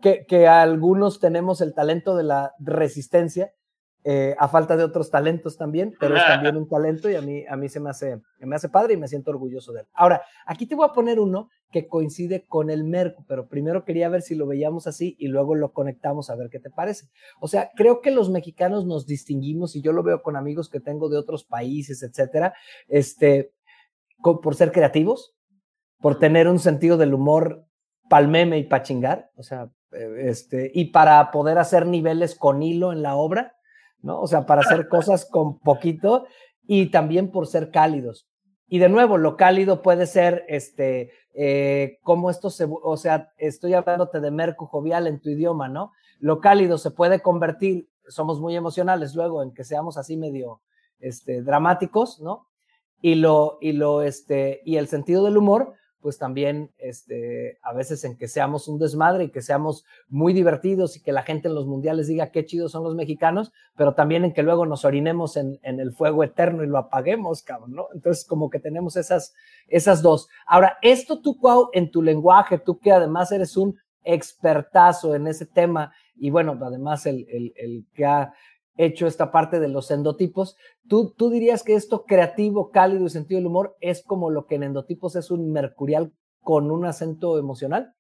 que, 0.01 0.27
que 0.27 0.47
algunos 0.47 1.21
tenemos 1.21 1.61
el 1.61 1.75
talento 1.75 2.17
de 2.17 2.25
la 2.25 2.55
resistencia 2.59 3.53
eh, 4.05 4.35
a 4.39 4.49
falta 4.49 4.77
de 4.77 4.85
otros 4.85 5.11
talentos 5.11 5.59
también, 5.59 5.95
pero 5.99 6.17
es 6.17 6.25
también 6.25 6.57
un 6.57 6.69
talento 6.69 7.11
y 7.11 7.17
a 7.17 7.21
mí, 7.21 7.45
a 7.47 7.57
mí 7.57 7.69
se 7.69 7.79
me 7.79 7.91
hace, 7.91 8.23
me 8.39 8.57
hace 8.57 8.69
padre 8.69 8.95
y 8.95 8.97
me 8.97 9.09
siento 9.09 9.31
orgulloso 9.33 9.73
de 9.73 9.81
él. 9.81 9.87
Ahora, 9.93 10.23
aquí 10.47 10.67
te 10.67 10.75
voy 10.75 10.89
a 10.89 10.93
poner 10.93 11.19
uno 11.19 11.51
que 11.71 11.87
coincide 11.87 12.45
con 12.47 12.71
el 12.71 12.85
Merco, 12.85 13.25
pero 13.29 13.49
primero 13.49 13.85
quería 13.85 14.09
ver 14.09 14.23
si 14.23 14.35
lo 14.35 14.47
veíamos 14.47 14.87
así 14.87 15.17
y 15.19 15.29
luego 15.29 15.55
lo 15.55 15.73
conectamos 15.73 16.31
a 16.31 16.37
ver 16.37 16.49
qué 16.51 16.61
te 16.61 16.71
parece. 16.71 17.09
O 17.41 17.49
sea, 17.49 17.71
creo 17.77 18.01
que 18.01 18.11
los 18.11 18.31
mexicanos 18.31 18.87
nos 18.87 19.07
distinguimos 19.07 19.77
y 19.77 19.83
yo 19.83 19.93
lo 19.93 20.03
veo 20.03 20.23
con 20.23 20.37
amigos 20.37 20.69
que 20.69 20.81
tengo 20.81 21.09
de 21.09 21.19
otros 21.19 21.45
países, 21.45 22.03
etcétera, 22.03 22.55
este, 22.89 23.53
por 24.23 24.55
ser 24.55 24.73
creativos, 24.73 25.35
por 26.01 26.19
tener 26.19 26.49
un 26.49 26.59
sentido 26.59 26.97
del 26.97 27.15
humor 27.15 27.67
palmeme 28.09 28.59
y 28.59 28.65
pachingar, 28.65 29.31
o 29.37 29.43
sea, 29.43 29.71
eh, 29.93 30.29
este, 30.31 30.71
y 30.75 30.87
para 30.87 31.31
poder 31.31 31.59
hacer 31.59 31.87
niveles 31.87 32.35
con 32.35 32.63
hilo 32.63 32.93
en 32.93 33.03
la 33.03 33.17
obra 33.17 33.55
¿no? 34.03 34.21
O 34.21 34.27
sea, 34.27 34.47
para 34.47 34.63
hacer 34.63 34.89
cosas 34.89 35.25
con 35.25 35.59
poquito 35.59 36.27
y 36.67 36.91
también 36.91 37.31
por 37.31 37.47
ser 37.47 37.71
cálidos. 37.71 38.29
Y 38.69 38.79
de 38.79 38.89
nuevo, 38.89 39.17
lo 39.17 39.37
cálido 39.37 39.83
puede 39.83 40.07
ser, 40.07 40.45
este, 40.49 41.11
eh, 41.35 41.99
como 42.03 42.31
esto 42.31 42.51
se, 42.51 42.67
o 42.69 42.97
sea, 42.97 43.33
estoy 43.39 43.73
hablándote 43.75 44.21
de 44.21 44.31
merco 44.31 44.67
jovial 44.67 45.07
en 45.07 45.21
tu 45.21 45.31
idioma, 45.31 45.69
¿no? 45.69 45.93
Lo 46.21 46.41
cálido 46.41 46.77
se 46.77 46.91
puede 46.91 47.21
convertir, 47.21 47.89
somos 48.07 48.41
muy 48.41 48.57
emocionales 48.57 49.15
luego 49.15 49.43
en 49.43 49.55
que 49.55 49.65
seamos 49.65 49.97
así 49.97 50.17
medio, 50.17 50.61
este, 51.01 51.43
dramáticos, 51.43 52.21
¿no? 52.21 52.49
Y 53.01 53.15
lo, 53.15 53.59
y 53.61 53.73
lo, 53.73 54.03
este, 54.03 54.61
y 54.65 54.77
el 54.77 54.89
sentido 54.89 55.25
del 55.25 55.39
humor 55.39 55.75
pues 56.01 56.19
también 56.19 56.71
este, 56.79 57.59
a 57.63 57.73
veces 57.73 58.05
en 58.05 58.17
que 58.17 58.29
seamos 58.29 58.69
un 58.69 58.79
desmadre 58.79 59.25
y 59.25 59.31
que 59.31 59.43
seamos 59.43 59.85
muy 60.09 60.33
divertidos 60.33 60.97
y 60.97 61.03
que 61.03 61.13
la 61.13 61.23
gente 61.23 61.49
en 61.49 61.55
los 61.55 61.67
mundiales 61.67 62.07
diga 62.07 62.31
qué 62.31 62.45
chidos 62.45 62.73
son 62.73 62.85
los 62.85 62.95
mexicanos, 62.95 63.53
pero 63.77 63.95
también 63.95 64.25
en 64.25 64.33
que 64.33 64.43
luego 64.43 64.67
nos 64.67 64.85
orinemos 64.85 65.37
en, 65.37 65.59
en 65.63 65.81
el 65.81 65.93
fuego 65.93 66.23
eterno 66.23 66.63
y 66.63 66.69
lo 66.69 66.79
apaguemos, 66.79 67.43
cabrón, 67.43 67.73
¿no? 67.73 67.87
Entonces 67.95 68.25
como 68.25 68.51
que 68.51 68.61
tenemos 68.61 68.97
esas, 68.97 69.35
esas 69.67 70.03
dos. 70.03 70.29
Ahora, 70.47 70.79
esto 70.83 71.21
tú, 71.21 71.39
Cuau, 71.39 71.71
en 71.73 71.91
tu 71.91 72.03
lenguaje, 72.03 72.59
tú 72.59 72.79
que 72.79 72.93
además 72.93 73.33
eres 73.33 73.57
un 73.57 73.77
expertazo 74.05 75.15
en 75.15 75.27
ese 75.27 75.47
tema 75.47 75.93
y 76.17 76.31
bueno, 76.31 76.59
además 76.63 77.07
el, 77.07 77.27
el, 77.29 77.53
el 77.57 77.87
que 77.95 78.07
ha 78.07 78.33
hecho 78.79 79.07
esta 79.07 79.31
parte 79.31 79.61
de 79.61 79.69
los 79.69 79.91
endotipos. 79.91 80.57
¿Tú, 80.89 81.13
¿Tú 81.17 81.29
dirías 81.29 81.63
que 81.63 81.75
esto 81.75 82.07
creativo, 82.07 82.71
cálido 82.71 83.05
y 83.05 83.11
sentido 83.11 83.39
del 83.39 83.49
humor 83.49 83.77
es 83.81 84.03
como 84.03 84.31
lo 84.31 84.47
que 84.47 84.55
en 84.55 84.63
endotipos 84.63 85.17
es 85.17 85.31
un 85.31 85.53
mercurial 85.53 86.13
con 86.41 86.71
un 86.71 86.87
acento 86.87 87.39
emocional? 87.39 87.93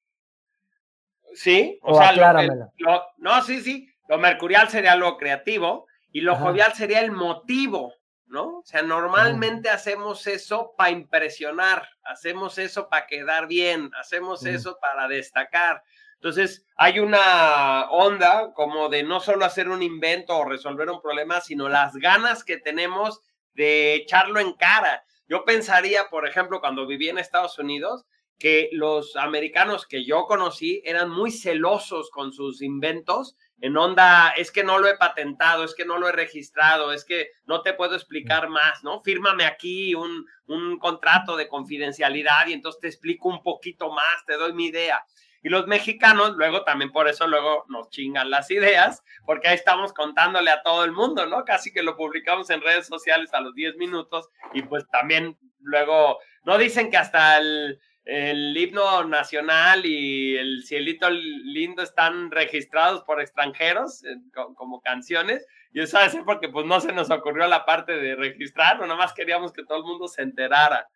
Sí, 1.34 1.78
o, 1.82 1.94
sea, 1.94 2.12
lo, 2.12 3.02
no, 3.18 3.42
sí, 3.42 3.60
sí, 3.60 3.88
lo 4.08 4.18
mercurial 4.18 4.68
sería 4.68 4.96
lo 4.96 5.18
creativo 5.18 5.86
y 6.10 6.22
lo 6.22 6.34
jovial 6.36 6.72
sería 6.72 7.00
el 7.00 7.12
motivo, 7.12 7.92
¿no? 8.26 8.58
O 8.58 8.62
sea, 8.64 8.82
normalmente 8.82 9.68
hacemos 9.68 10.26
eso 10.26 10.74
para 10.76 10.90
impresionar, 10.90 11.86
hacemos 12.02 12.58
eso 12.58 12.88
para 12.88 13.06
quedar 13.06 13.46
bien, 13.46 13.90
hacemos 14.00 14.46
eso 14.46 14.78
para 14.80 15.06
destacar. 15.06 15.82
Entonces, 16.20 16.66
hay 16.76 16.98
una 16.98 17.88
onda 17.90 18.52
como 18.54 18.88
de 18.88 19.04
no 19.04 19.20
solo 19.20 19.44
hacer 19.44 19.68
un 19.68 19.82
invento 19.82 20.36
o 20.36 20.44
resolver 20.44 20.90
un 20.90 21.00
problema, 21.00 21.40
sino 21.40 21.68
las 21.68 21.94
ganas 21.94 22.42
que 22.42 22.56
tenemos 22.56 23.20
de 23.54 23.94
echarlo 23.94 24.40
en 24.40 24.52
cara. 24.54 25.04
Yo 25.28 25.44
pensaría, 25.44 26.08
por 26.10 26.26
ejemplo, 26.26 26.60
cuando 26.60 26.86
viví 26.86 27.08
en 27.08 27.18
Estados 27.18 27.58
Unidos, 27.58 28.04
que 28.38 28.68
los 28.72 29.16
americanos 29.16 29.86
que 29.86 30.04
yo 30.04 30.26
conocí 30.26 30.80
eran 30.84 31.10
muy 31.10 31.30
celosos 31.30 32.10
con 32.10 32.32
sus 32.32 32.62
inventos 32.62 33.36
en 33.60 33.76
onda, 33.76 34.30
es 34.36 34.52
que 34.52 34.62
no 34.62 34.78
lo 34.78 34.88
he 34.88 34.96
patentado, 34.96 35.64
es 35.64 35.74
que 35.74 35.84
no 35.84 35.98
lo 35.98 36.08
he 36.08 36.12
registrado, 36.12 36.92
es 36.92 37.04
que 37.04 37.30
no 37.46 37.62
te 37.62 37.74
puedo 37.74 37.96
explicar 37.96 38.48
más, 38.48 38.84
¿no? 38.84 39.02
Fírmame 39.02 39.44
aquí 39.44 39.96
un, 39.96 40.26
un 40.46 40.78
contrato 40.78 41.36
de 41.36 41.48
confidencialidad 41.48 42.46
y 42.46 42.52
entonces 42.52 42.80
te 42.80 42.86
explico 42.86 43.28
un 43.28 43.42
poquito 43.42 43.90
más, 43.90 44.24
te 44.26 44.36
doy 44.36 44.52
mi 44.52 44.66
idea. 44.66 45.04
Y 45.42 45.48
los 45.48 45.66
mexicanos, 45.66 46.36
luego 46.36 46.64
también 46.64 46.90
por 46.90 47.08
eso 47.08 47.26
luego 47.26 47.64
nos 47.68 47.90
chingan 47.90 48.30
las 48.30 48.50
ideas, 48.50 49.02
porque 49.24 49.48
ahí 49.48 49.54
estamos 49.54 49.92
contándole 49.92 50.50
a 50.50 50.62
todo 50.62 50.84
el 50.84 50.92
mundo, 50.92 51.26
¿no? 51.26 51.44
Casi 51.44 51.72
que 51.72 51.82
lo 51.82 51.96
publicamos 51.96 52.50
en 52.50 52.60
redes 52.60 52.86
sociales 52.86 53.32
a 53.34 53.40
los 53.40 53.54
10 53.54 53.76
minutos 53.76 54.28
y 54.52 54.62
pues 54.62 54.88
también 54.88 55.38
luego, 55.60 56.18
no 56.44 56.58
dicen 56.58 56.90
que 56.90 56.96
hasta 56.96 57.38
el, 57.38 57.78
el 58.08 58.56
himno 58.56 59.04
nacional 59.04 59.84
y 59.84 60.34
el 60.36 60.64
cielito 60.64 61.10
lindo 61.10 61.82
están 61.82 62.30
registrados 62.30 63.02
por 63.02 63.20
extranjeros 63.20 64.02
eh, 64.04 64.16
como 64.32 64.80
canciones. 64.80 65.46
Y 65.74 65.80
eso 65.82 65.98
ser 66.08 66.24
porque 66.24 66.48
pues 66.48 66.64
no 66.64 66.80
se 66.80 66.92
nos 66.92 67.10
ocurrió 67.10 67.46
la 67.46 67.66
parte 67.66 67.92
de 67.92 68.16
registrar, 68.16 68.80
nada 68.80 68.96
más 68.96 69.12
queríamos 69.12 69.52
que 69.52 69.62
todo 69.62 69.78
el 69.78 69.84
mundo 69.84 70.08
se 70.08 70.22
enterara. 70.22 70.88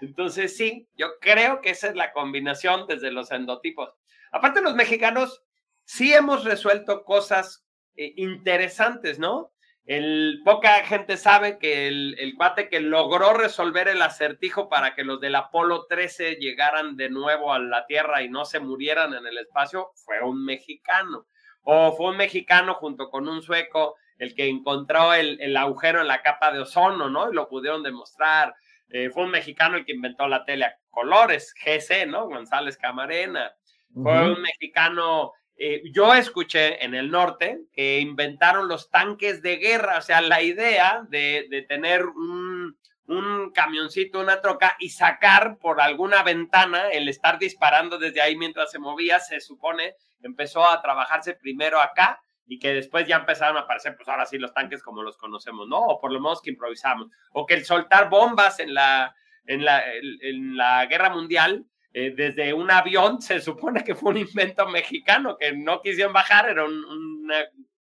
Entonces 0.00 0.56
sí, 0.56 0.88
yo 0.96 1.18
creo 1.20 1.60
que 1.60 1.70
esa 1.70 1.88
es 1.88 1.96
la 1.96 2.12
combinación 2.12 2.86
desde 2.86 3.10
los 3.10 3.30
endotipos. 3.30 3.94
Aparte 4.32 4.60
los 4.60 4.74
mexicanos 4.74 5.42
sí 5.84 6.12
hemos 6.12 6.44
resuelto 6.44 7.04
cosas 7.04 7.64
eh, 7.96 8.12
interesantes, 8.16 9.18
¿no? 9.18 9.52
El, 9.86 10.42
poca 10.44 10.84
gente 10.84 11.16
sabe 11.16 11.58
que 11.58 11.86
el, 11.86 12.16
el, 12.18 12.34
cuate 12.34 12.68
que 12.68 12.80
logró 12.80 13.32
resolver 13.34 13.86
el 13.86 14.02
acertijo 14.02 14.68
para 14.68 14.96
que 14.96 15.04
los 15.04 15.20
del 15.20 15.36
Apolo 15.36 15.86
13 15.86 16.38
llegaran 16.40 16.96
de 16.96 17.08
nuevo 17.08 17.52
a 17.52 17.60
la 17.60 17.86
Tierra 17.86 18.22
y 18.22 18.28
no 18.28 18.44
se 18.44 18.58
murieran 18.58 19.14
en 19.14 19.24
el 19.24 19.38
espacio 19.38 19.92
fue 19.94 20.20
un 20.22 20.44
mexicano. 20.44 21.26
O 21.62 21.92
fue 21.92 22.10
un 22.10 22.16
mexicano 22.16 22.74
junto 22.74 23.08
con 23.10 23.28
un 23.28 23.42
sueco 23.42 23.94
el 24.18 24.34
que 24.34 24.48
encontró 24.48 25.14
el, 25.14 25.40
el 25.40 25.56
agujero 25.56 26.00
en 26.00 26.08
la 26.08 26.20
capa 26.20 26.50
de 26.50 26.60
ozono, 26.60 27.08
¿no? 27.08 27.30
Y 27.30 27.34
lo 27.34 27.48
pudieron 27.48 27.84
demostrar. 27.84 28.54
Eh, 28.88 29.10
fue 29.10 29.24
un 29.24 29.30
mexicano 29.30 29.76
el 29.76 29.84
que 29.84 29.92
inventó 29.92 30.28
la 30.28 30.44
tele 30.44 30.64
a 30.64 30.76
colores, 30.90 31.54
GC, 31.54 32.06
¿no? 32.06 32.26
González 32.26 32.76
Camarena. 32.76 33.52
Fue 33.92 34.30
un 34.30 34.42
mexicano 34.42 35.32
eh, 35.58 35.82
yo 35.90 36.12
escuché 36.12 36.84
en 36.84 36.94
el 36.94 37.10
norte 37.10 37.60
que 37.72 38.00
inventaron 38.00 38.68
los 38.68 38.90
tanques 38.90 39.40
de 39.40 39.56
guerra, 39.56 39.96
o 39.98 40.02
sea, 40.02 40.20
la 40.20 40.42
idea 40.42 41.06
de, 41.08 41.64
tener 41.66 42.04
un, 42.04 42.78
un, 43.06 43.52
camioncito, 43.52 44.20
una 44.20 44.42
troca 44.42 44.76
y 44.78 44.90
sacar 44.90 45.56
por 45.56 45.80
alguna 45.80 46.22
ventana, 46.22 46.90
el 46.90 47.08
estar 47.08 47.38
disparando 47.38 47.96
desde 47.96 48.20
ahí 48.20 48.36
mientras 48.36 48.70
se 48.70 48.78
movía, 48.78 49.18
se 49.18 49.40
supone, 49.40 49.94
empezó 50.20 50.68
a 50.68 50.82
trabajarse 50.82 51.32
primero 51.32 51.80
acá 51.80 52.20
y 52.46 52.58
que 52.58 52.74
después 52.74 53.06
ya 53.06 53.16
empezaron 53.16 53.56
a 53.56 53.60
aparecer, 53.60 53.96
pues 53.96 54.08
ahora 54.08 54.26
sí, 54.26 54.38
los 54.38 54.54
tanques 54.54 54.82
como 54.82 55.02
los 55.02 55.16
conocemos, 55.16 55.68
¿no? 55.68 55.78
O 55.80 56.00
por 56.00 56.12
lo 56.12 56.20
menos 56.20 56.40
que 56.40 56.50
improvisamos. 56.50 57.08
O 57.32 57.44
que 57.44 57.54
el 57.54 57.64
soltar 57.64 58.08
bombas 58.08 58.60
en 58.60 58.72
la, 58.74 59.14
en 59.46 59.64
la, 59.64 59.82
en 59.92 60.56
la 60.56 60.86
guerra 60.86 61.10
mundial 61.10 61.66
eh, 61.98 62.12
desde 62.14 62.52
un 62.52 62.70
avión, 62.70 63.22
se 63.22 63.40
supone 63.40 63.82
que 63.82 63.94
fue 63.94 64.10
un 64.10 64.18
invento 64.18 64.68
mexicano, 64.68 65.38
que 65.38 65.52
no 65.52 65.80
quisieron 65.80 66.12
bajar, 66.12 66.48
eran 66.48 66.70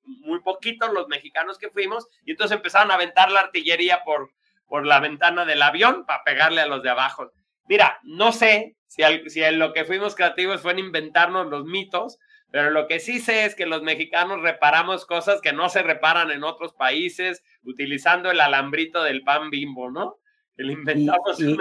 muy 0.03 0.39
poquitos 0.41 0.93
los 0.93 1.07
mexicanos 1.07 1.57
que 1.57 1.69
fuimos, 1.69 2.07
y 2.23 2.31
entonces 2.31 2.55
empezaron 2.55 2.91
a 2.91 2.95
aventar 2.95 3.29
la 3.29 3.41
artillería 3.41 4.03
por, 4.05 4.31
por 4.67 4.85
la 4.85 4.99
ventana 4.99 5.43
del 5.43 5.61
avión 5.61 6.05
para 6.05 6.23
pegarle 6.23 6.61
a 6.61 6.65
los 6.65 6.81
de 6.81 6.91
abajo. 6.91 7.31
Mira, 7.67 7.99
no 8.03 8.31
sé 8.31 8.77
si, 8.87 9.03
si 9.27 9.41
lo 9.51 9.73
que 9.73 9.83
fuimos 9.83 10.15
creativos 10.15 10.61
fue 10.61 10.71
en 10.71 10.79
inventarnos 10.79 11.47
los 11.47 11.65
mitos, 11.65 12.17
pero 12.55 12.69
lo 12.69 12.87
que 12.87 13.01
sí 13.01 13.19
sé 13.19 13.43
es 13.43 13.53
que 13.53 13.65
los 13.65 13.83
mexicanos 13.83 14.41
reparamos 14.41 15.05
cosas 15.05 15.41
que 15.41 15.51
no 15.51 15.67
se 15.67 15.83
reparan 15.83 16.31
en 16.31 16.45
otros 16.45 16.71
países 16.71 17.43
utilizando 17.65 18.31
el 18.31 18.39
alambrito 18.39 19.03
del 19.03 19.23
pan 19.23 19.49
bimbo, 19.49 19.91
¿no? 19.91 20.19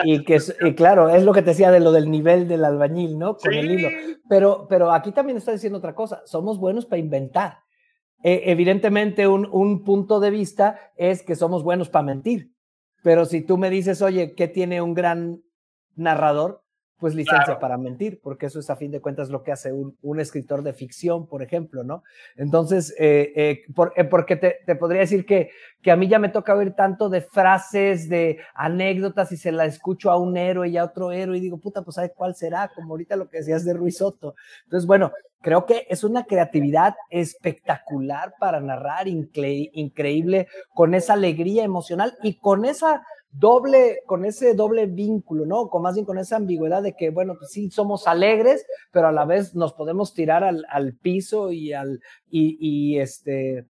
Y, 0.04 0.22
que 0.22 0.38
claro, 0.76 1.08
es 1.08 1.24
lo 1.24 1.32
que 1.32 1.42
te 1.42 1.50
decía 1.50 1.72
de 1.72 1.80
lo 1.80 1.90
del 1.90 2.08
nivel 2.12 2.46
del 2.46 2.64
albañil, 2.64 3.18
¿no? 3.18 3.36
Con 3.36 3.52
el 3.54 3.72
hilo. 3.72 3.88
Pero, 4.28 4.68
pero 4.70 4.92
aquí 4.92 5.10
también 5.10 5.36
está 5.36 5.50
diciendo 5.50 5.80
otra 5.80 5.96
cosa, 5.96 6.22
somos 6.26 6.60
buenos 6.60 6.86
para 6.86 7.00
inventar. 7.00 7.58
E, 8.22 8.52
evidentemente, 8.52 9.26
un, 9.26 9.48
un 9.50 9.82
punto 9.82 10.20
de 10.20 10.30
vista 10.30 10.92
es 10.94 11.24
que 11.24 11.34
somos 11.34 11.64
buenos 11.64 11.88
para 11.88 12.04
mentir. 12.04 12.52
Pero 13.02 13.24
si 13.24 13.40
tú 13.40 13.58
me 13.58 13.68
dices, 13.68 14.00
oye, 14.00 14.36
¿qué 14.36 14.46
tiene 14.46 14.80
un 14.80 14.94
gran 14.94 15.42
narrador? 15.96 16.63
Pues 16.98 17.14
licencia 17.14 17.58
para 17.58 17.76
mentir, 17.76 18.20
porque 18.22 18.46
eso 18.46 18.60
es 18.60 18.70
a 18.70 18.76
fin 18.76 18.90
de 18.90 19.00
cuentas 19.00 19.28
lo 19.28 19.42
que 19.42 19.52
hace 19.52 19.72
un, 19.72 19.96
un 20.02 20.20
escritor 20.20 20.62
de 20.62 20.72
ficción, 20.72 21.26
por 21.26 21.42
ejemplo, 21.42 21.82
¿no? 21.82 22.02
Entonces, 22.36 22.94
eh, 22.98 23.32
eh, 23.34 23.64
eh, 23.96 24.04
porque 24.04 24.36
te, 24.36 24.58
te, 24.64 24.76
podría 24.76 25.00
decir 25.00 25.26
que, 25.26 25.50
que 25.82 25.90
a 25.90 25.96
mí 25.96 26.08
ya 26.08 26.18
me 26.18 26.28
toca 26.28 26.54
oír 26.54 26.72
tanto 26.72 27.08
de 27.08 27.20
frases, 27.20 28.08
de 28.08 28.38
anécdotas, 28.54 29.32
y 29.32 29.36
se 29.36 29.52
la 29.52 29.64
escucho 29.64 30.10
a 30.10 30.18
un 30.18 30.36
héroe 30.36 30.68
y 30.68 30.76
a 30.76 30.84
otro 30.84 31.10
héroe, 31.10 31.36
y 31.38 31.40
digo, 31.40 31.58
puta, 31.58 31.82
pues 31.82 31.96
¿sabes 31.96 32.12
cuál 32.14 32.34
será? 32.34 32.70
Como 32.74 32.94
ahorita 32.94 33.16
lo 33.16 33.28
que 33.28 33.38
decías 33.38 33.64
de 33.64 33.74
Ruiz 33.74 33.98
Soto. 33.98 34.34
Entonces, 34.64 34.86
bueno, 34.86 35.12
creo 35.40 35.66
que 35.66 35.86
es 35.90 36.04
una 36.04 36.24
creatividad 36.24 36.94
espectacular 37.10 38.34
para 38.40 38.60
narrar, 38.60 39.08
increíble, 39.08 40.48
con 40.72 40.94
esa 40.94 41.12
alegría 41.12 41.64
emocional 41.64 42.16
y 42.22 42.38
con 42.38 42.64
esa 42.64 43.04
doble, 43.36 44.02
con 44.06 44.24
ese 44.24 44.54
doble 44.54 44.86
vínculo, 44.86 45.44
¿no? 45.44 45.68
Con 45.68 45.82
más 45.82 45.94
bien 45.94 46.06
con 46.06 46.18
esa 46.18 46.36
ambigüedad 46.36 46.82
de 46.82 46.94
que, 46.94 47.10
bueno, 47.10 47.34
pues 47.38 47.50
sí 47.50 47.70
somos 47.70 48.06
alegres, 48.06 48.64
pero 48.92 49.08
a 49.08 49.12
la 49.12 49.24
vez 49.24 49.54
nos 49.54 49.72
podemos 49.72 50.14
tirar 50.14 50.44
al, 50.44 50.64
al 50.70 50.94
piso 50.94 51.50
y 51.50 51.72
al, 51.72 52.00
y, 52.30 52.56
y 52.60 52.98
este. 53.00 53.66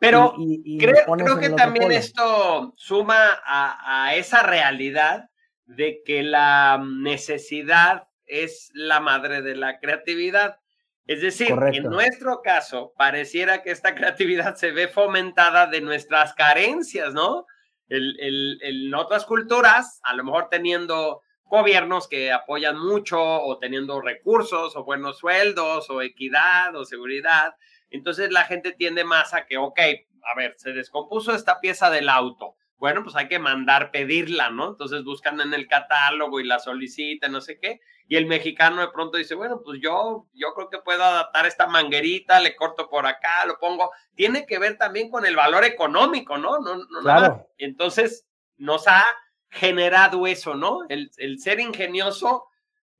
Pero 0.00 0.34
creo, 0.78 0.94
creo, 1.16 1.38
que 1.40 1.50
también 1.50 1.90
esto 1.90 2.72
suma 2.76 3.16
a, 3.44 4.06
a 4.06 4.14
esa 4.14 4.44
realidad 4.44 5.28
de 5.66 6.02
que 6.04 6.22
la 6.22 6.80
necesidad 6.80 8.06
es 8.26 8.70
la 8.74 9.00
madre 9.00 9.42
de 9.42 9.56
la 9.56 9.80
creatividad. 9.80 10.60
Es 11.06 11.22
decir, 11.22 11.48
en 11.72 11.84
nuestro 11.84 12.42
caso, 12.42 12.92
pareciera 12.96 13.62
que 13.62 13.70
esta 13.70 13.94
creatividad 13.96 14.54
se 14.54 14.70
ve 14.70 14.86
fomentada 14.88 15.66
de 15.66 15.80
nuestras 15.80 16.34
carencias, 16.34 17.12
¿no? 17.14 17.46
En 17.88 18.94
otras 18.94 19.24
culturas, 19.24 20.00
a 20.02 20.14
lo 20.14 20.24
mejor 20.24 20.48
teniendo 20.50 21.22
gobiernos 21.44 22.08
que 22.08 22.30
apoyan 22.30 22.78
mucho 22.78 23.18
o 23.20 23.58
teniendo 23.58 24.00
recursos 24.00 24.76
o 24.76 24.84
buenos 24.84 25.18
sueldos 25.18 25.88
o 25.88 26.02
equidad 26.02 26.76
o 26.76 26.84
seguridad, 26.84 27.54
entonces 27.90 28.30
la 28.30 28.44
gente 28.44 28.72
tiende 28.72 29.04
más 29.04 29.32
a 29.32 29.46
que, 29.46 29.56
ok, 29.56 29.80
a 29.80 30.36
ver, 30.36 30.54
se 30.58 30.72
descompuso 30.72 31.34
esta 31.34 31.60
pieza 31.60 31.90
del 31.90 32.08
auto. 32.08 32.56
Bueno, 32.78 33.02
pues 33.02 33.16
hay 33.16 33.28
que 33.28 33.38
mandar 33.38 33.90
pedirla, 33.90 34.50
¿no? 34.50 34.68
Entonces 34.70 35.04
buscan 35.04 35.40
en 35.40 35.52
el 35.52 35.66
catálogo 35.66 36.40
y 36.40 36.44
la 36.44 36.58
solicitan, 36.58 37.32
no 37.32 37.40
sé 37.40 37.58
qué 37.58 37.80
y 38.10 38.16
el 38.16 38.26
mexicano 38.26 38.80
de 38.80 38.88
pronto 38.88 39.18
dice, 39.18 39.34
bueno, 39.34 39.60
pues 39.62 39.80
yo, 39.82 40.26
yo 40.32 40.54
creo 40.54 40.70
que 40.70 40.78
puedo 40.78 41.04
adaptar 41.04 41.44
esta 41.44 41.66
manguerita, 41.66 42.40
le 42.40 42.56
corto 42.56 42.88
por 42.88 43.06
acá, 43.06 43.44
lo 43.46 43.58
pongo. 43.58 43.90
Tiene 44.14 44.46
que 44.46 44.58
ver 44.58 44.78
también 44.78 45.10
con 45.10 45.26
el 45.26 45.36
valor 45.36 45.62
económico, 45.64 46.38
¿no? 46.38 46.58
no, 46.58 46.76
no 46.76 47.00
claro. 47.02 47.46
Entonces, 47.58 48.26
nos 48.56 48.88
ha 48.88 49.04
generado 49.50 50.26
eso, 50.26 50.54
¿no? 50.54 50.80
El, 50.88 51.10
el 51.18 51.38
ser 51.38 51.60
ingenioso 51.60 52.46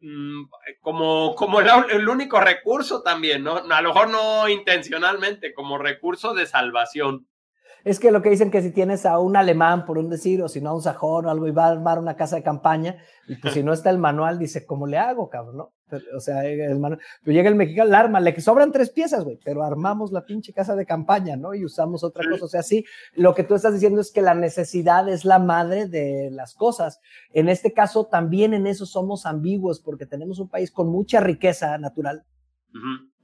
mm, 0.01 0.43
como, 0.83 1.35
como 1.35 1.61
el, 1.61 1.69
el, 1.89 2.07
único 2.07 2.39
recurso 2.39 3.03
también, 3.03 3.45
¿no? 3.45 3.57
A 3.57 3.81
lo 3.81 3.95
mejor 3.95 4.11
no 4.11 4.47
intencionalmente, 4.47 5.55
como 5.55 5.79
recurso 5.79 6.35
de 6.35 6.45
salvación. 6.45 7.27
Es 7.89 7.99
que 7.99 8.11
lo 8.11 8.21
que 8.21 8.29
dicen 8.29 8.51
que 8.51 8.61
si 8.61 8.71
tienes 8.71 9.07
a 9.07 9.19
un 9.19 9.35
alemán, 9.35 9.87
por 9.87 9.97
un 9.97 10.11
decir, 10.11 10.43
o 10.43 10.49
si 10.49 10.61
no 10.61 10.69
a 10.69 10.75
un 10.75 10.83
sajón 10.83 11.25
o 11.25 11.31
algo, 11.31 11.49
y 11.49 11.53
va 11.53 11.69
a 11.69 11.71
armar 11.71 11.99
una 11.99 12.17
casa 12.17 12.37
de 12.37 12.43
campaña, 12.43 12.99
y 13.27 13.37
pues 13.37 13.55
si 13.55 13.63
no 13.63 13.73
está 13.73 13.89
el 13.89 13.97
manual, 13.97 14.39
dice, 14.39 14.67
¿cómo 14.67 14.87
le 14.87 14.99
hago, 14.99 15.31
cabrón? 15.31 15.57
¿no? 15.57 15.73
o 16.15 16.21
sea, 16.21 16.45
el 16.45 16.79
manual, 16.79 17.01
pero 17.25 17.35
llega 17.35 17.49
el 17.49 17.55
mexicano, 17.55 17.91
la 17.91 18.01
arma, 18.01 18.21
le 18.21 18.35
que 18.35 18.43
sobran 18.43 18.73
tres 18.73 18.91
piezas, 18.91 19.25
güey, 19.25 19.39
pero 19.43 19.63
armamos 19.63 20.13
la 20.13 20.27
pinche 20.27 20.53
casa 20.53 20.77
de 20.77 20.85
campaña, 20.85 21.37
¿no? 21.37 21.55
Y 21.55 21.65
usamos 21.65 22.05
otra 22.05 22.29
cosa. 22.31 22.45
O 22.45 22.49
sea, 22.49 22.63
sí, 22.63 22.85
lo 23.15 23.35
que 23.35 23.43
tú 23.43 23.55
estás 23.55 23.73
diciendo 23.73 24.03
es 24.03 24.13
que 24.13 24.21
la 24.21 24.35
necesidad 24.35 25.09
es 25.09 25.25
la 25.25 25.39
madre 25.39 25.89
de 25.89 26.31
las 26.31 26.55
cosas. 26.55 27.01
En 27.33 27.49
este 27.49 27.73
caso, 27.73 28.05
también 28.05 28.53
en 28.53 28.67
eso 28.67 28.85
somos 28.85 29.25
ambiguos, 29.25 29.81
porque 29.81 30.05
tenemos 30.05 30.41
un 30.41 30.51
país 30.51 30.71
con 30.71 30.91
mucha 30.91 31.21
riqueza 31.21 31.79
natural, 31.79 32.27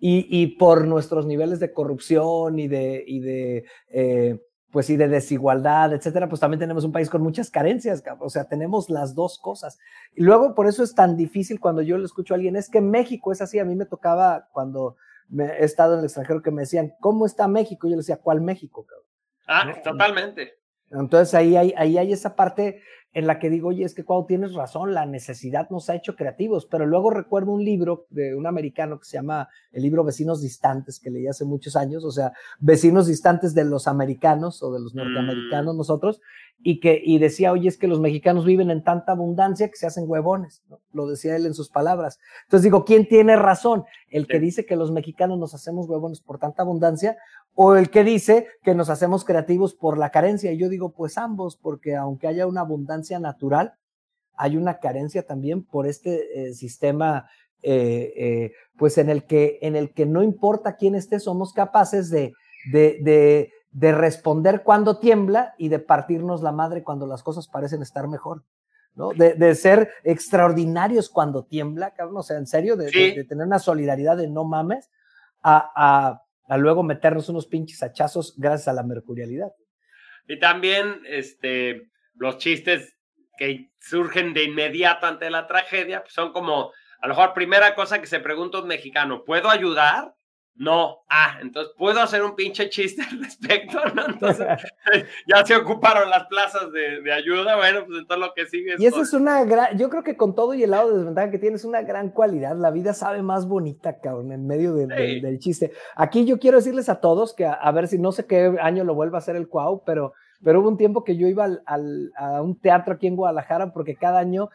y, 0.00 0.26
y, 0.30 0.56
por 0.56 0.86
nuestros 0.86 1.26
niveles 1.26 1.60
de 1.60 1.72
corrupción 1.72 2.58
y 2.58 2.66
de, 2.66 3.04
y 3.06 3.20
de 3.20 3.64
eh, 3.90 4.40
pues 4.74 4.90
y 4.90 4.96
de 4.96 5.06
desigualdad, 5.06 5.92
etcétera, 5.92 6.28
pues 6.28 6.40
también 6.40 6.58
tenemos 6.58 6.82
un 6.82 6.90
país 6.90 7.08
con 7.08 7.22
muchas 7.22 7.48
carencias, 7.48 8.02
o 8.18 8.28
sea, 8.28 8.48
tenemos 8.48 8.90
las 8.90 9.14
dos 9.14 9.38
cosas. 9.38 9.78
Y 10.16 10.24
luego 10.24 10.56
por 10.56 10.66
eso 10.66 10.82
es 10.82 10.96
tan 10.96 11.16
difícil 11.16 11.60
cuando 11.60 11.80
yo 11.80 11.96
le 11.96 12.04
escucho 12.04 12.34
a 12.34 12.38
alguien, 12.38 12.56
es 12.56 12.68
que 12.68 12.80
México 12.80 13.30
es 13.30 13.40
así, 13.40 13.60
a 13.60 13.64
mí 13.64 13.76
me 13.76 13.86
tocaba 13.86 14.48
cuando 14.50 14.96
me, 15.28 15.44
he 15.44 15.64
estado 15.64 15.92
en 15.92 16.00
el 16.00 16.06
extranjero 16.06 16.42
que 16.42 16.50
me 16.50 16.62
decían, 16.62 16.92
¿cómo 16.98 17.24
está 17.24 17.46
México? 17.46 17.86
Y 17.86 17.90
yo 17.90 17.94
le 17.94 18.00
decía, 18.00 18.16
¿cuál 18.16 18.40
México? 18.40 18.84
Ah, 19.46 19.72
totalmente. 19.84 20.54
Entonces 20.90 21.32
ahí 21.34 21.56
hay, 21.56 21.72
ahí 21.76 21.96
hay 21.96 22.12
esa 22.12 22.34
parte 22.34 22.82
en 23.14 23.28
la 23.28 23.38
que 23.38 23.48
digo, 23.48 23.68
oye, 23.68 23.84
es 23.84 23.94
que 23.94 24.04
cuando 24.04 24.26
tienes 24.26 24.54
razón, 24.54 24.92
la 24.92 25.06
necesidad 25.06 25.70
nos 25.70 25.88
ha 25.88 25.94
hecho 25.94 26.16
creativos, 26.16 26.66
pero 26.66 26.84
luego 26.84 27.10
recuerdo 27.10 27.52
un 27.52 27.64
libro 27.64 28.06
de 28.10 28.34
un 28.34 28.46
americano 28.46 28.98
que 28.98 29.06
se 29.06 29.16
llama 29.16 29.48
el 29.72 29.82
libro 29.82 30.02
Vecinos 30.02 30.42
Distantes, 30.42 30.98
que 30.98 31.10
leí 31.10 31.28
hace 31.28 31.44
muchos 31.44 31.76
años, 31.76 32.04
o 32.04 32.10
sea, 32.10 32.32
vecinos 32.58 33.06
distantes 33.06 33.54
de 33.54 33.64
los 33.64 33.86
americanos 33.86 34.62
o 34.64 34.72
de 34.72 34.80
los 34.80 34.96
norteamericanos 34.96 35.74
mm. 35.74 35.78
nosotros, 35.78 36.20
y 36.58 36.80
que 36.80 37.00
y 37.04 37.18
decía, 37.18 37.52
oye, 37.52 37.68
es 37.68 37.76
que 37.76 37.86
los 37.86 38.00
mexicanos 38.00 38.44
viven 38.44 38.70
en 38.70 38.82
tanta 38.82 39.12
abundancia 39.12 39.68
que 39.68 39.76
se 39.76 39.86
hacen 39.86 40.04
huevones, 40.06 40.62
lo 40.92 41.06
decía 41.06 41.36
él 41.36 41.46
en 41.46 41.54
sus 41.54 41.68
palabras. 41.68 42.18
Entonces 42.44 42.64
digo, 42.64 42.84
¿quién 42.84 43.06
tiene 43.06 43.36
razón? 43.36 43.84
¿El 44.08 44.26
que 44.26 44.40
dice 44.40 44.64
que 44.64 44.76
los 44.76 44.90
mexicanos 44.90 45.38
nos 45.38 45.54
hacemos 45.54 45.88
huevones 45.88 46.20
por 46.20 46.38
tanta 46.38 46.62
abundancia 46.62 47.18
o 47.54 47.76
el 47.76 47.90
que 47.90 48.02
dice 48.02 48.46
que 48.62 48.74
nos 48.74 48.88
hacemos 48.88 49.24
creativos 49.24 49.74
por 49.74 49.98
la 49.98 50.10
carencia? 50.10 50.52
Y 50.52 50.58
yo 50.58 50.68
digo, 50.68 50.92
pues 50.92 51.18
ambos, 51.18 51.56
porque 51.56 51.96
aunque 51.96 52.28
haya 52.28 52.46
una 52.46 52.62
abundancia 52.62 53.18
natural, 53.18 53.74
hay 54.36 54.56
una 54.56 54.78
carencia 54.78 55.26
también 55.26 55.64
por 55.64 55.86
este 55.86 56.48
eh, 56.48 56.54
sistema, 56.54 57.28
eh, 57.62 58.12
eh, 58.16 58.52
pues 58.76 58.98
en 58.98 59.10
el, 59.10 59.24
que, 59.24 59.58
en 59.62 59.76
el 59.76 59.92
que 59.92 60.06
no 60.06 60.22
importa 60.22 60.76
quién 60.76 60.94
esté, 60.94 61.20
somos 61.20 61.52
capaces 61.52 62.10
de, 62.10 62.32
de, 62.72 62.98
de 63.02 63.52
de 63.74 63.90
responder 63.92 64.62
cuando 64.62 64.98
tiembla 64.98 65.54
y 65.58 65.68
de 65.68 65.80
partirnos 65.80 66.42
la 66.42 66.52
madre 66.52 66.84
cuando 66.84 67.08
las 67.08 67.24
cosas 67.24 67.48
parecen 67.48 67.82
estar 67.82 68.06
mejor, 68.06 68.44
¿no? 68.94 69.10
De, 69.10 69.54
ser 69.56 69.90
extraordinarios 70.04 71.10
cuando 71.10 71.44
tiembla, 71.44 71.92
cabrón, 71.92 72.18
o 72.18 72.22
sea, 72.22 72.38
en 72.38 72.46
serio, 72.46 72.76
de, 72.76 73.24
tener 73.28 73.46
una 73.46 73.58
solidaridad 73.58 74.16
de 74.16 74.28
no 74.28 74.44
mames, 74.44 74.90
a, 75.42 76.22
luego 76.56 76.84
meternos 76.84 77.28
unos 77.28 77.46
pinches 77.46 77.82
hachazos 77.82 78.34
gracias 78.38 78.68
a 78.68 78.72
la 78.72 78.84
mercurialidad. 78.84 79.52
Y 80.28 80.38
también, 80.38 81.02
este, 81.08 81.90
los 82.14 82.38
chistes 82.38 82.96
que 83.36 83.72
surgen 83.80 84.34
de 84.34 84.44
inmediato 84.44 85.06
ante 85.06 85.30
la 85.30 85.48
tragedia, 85.48 86.02
pues 86.02 86.14
son 86.14 86.32
como, 86.32 86.70
a 87.00 87.08
lo 87.08 87.14
mejor, 87.16 87.34
primera 87.34 87.74
cosa 87.74 88.00
que 88.00 88.06
se 88.06 88.20
pregunta 88.20 88.60
un 88.60 88.68
mexicano, 88.68 89.24
¿puedo 89.24 89.50
ayudar? 89.50 90.14
No, 90.56 90.98
ah, 91.10 91.38
entonces 91.42 91.74
puedo 91.76 92.00
hacer 92.00 92.22
un 92.22 92.36
pinche 92.36 92.68
chiste 92.70 93.02
al 93.02 93.20
respecto, 93.20 93.76
¿no? 93.94 94.06
Entonces 94.06 94.46
ya 95.26 95.44
se 95.44 95.56
ocuparon 95.56 96.08
las 96.08 96.26
plazas 96.26 96.70
de, 96.72 97.12
ayuda, 97.12 97.56
bueno, 97.56 97.84
pues 97.86 97.98
entonces 97.98 98.26
lo 98.28 98.34
que 98.34 98.46
sigue 98.46 98.74
es. 98.74 98.80
Y 98.80 98.86
eso 98.86 99.02
es 99.02 99.12
una 99.12 99.44
gran, 99.44 99.76
yo 99.76 99.90
creo 99.90 100.04
que 100.04 100.16
con 100.16 100.36
todo 100.36 100.54
y 100.54 100.62
el 100.62 100.70
lado 100.70 100.90
de 100.90 100.98
desventaja 100.98 101.30
que 101.32 101.40
tienes, 101.40 101.64
una 101.64 101.82
gran 101.82 102.10
cualidad. 102.10 102.56
La 102.56 102.70
vida 102.70 102.94
sabe 102.94 103.22
más 103.22 103.48
bonita, 103.48 103.98
cabrón, 103.98 104.30
en 104.30 104.46
medio 104.46 104.74
del 104.74 105.38
chiste. 105.40 105.72
Aquí 105.96 106.24
yo 106.24 106.38
quiero 106.38 106.58
decirles 106.58 106.88
a 106.88 107.00
todos 107.00 107.34
que 107.34 107.46
a, 107.46 107.72
ver 107.72 107.88
si 107.88 107.98
no 107.98 108.12
sé 108.12 108.26
qué 108.26 108.56
año 108.60 108.84
lo 108.84 108.94
vuelva 108.94 109.18
a 109.18 109.22
hacer 109.22 109.34
el 109.34 109.48
Cuau, 109.48 109.82
pero, 109.84 110.12
pero 110.42 110.60
hubo 110.60 110.68
un 110.68 110.76
tiempo 110.76 111.02
que 111.02 111.16
yo 111.16 111.26
iba 111.26 111.48
al, 111.66 112.12
a 112.16 112.42
un 112.42 112.60
teatro 112.60 112.94
aquí 112.94 113.08
en 113.08 113.16
Guadalajara 113.16 113.72
porque 113.72 113.96
cada 113.96 114.20
año 114.20 114.50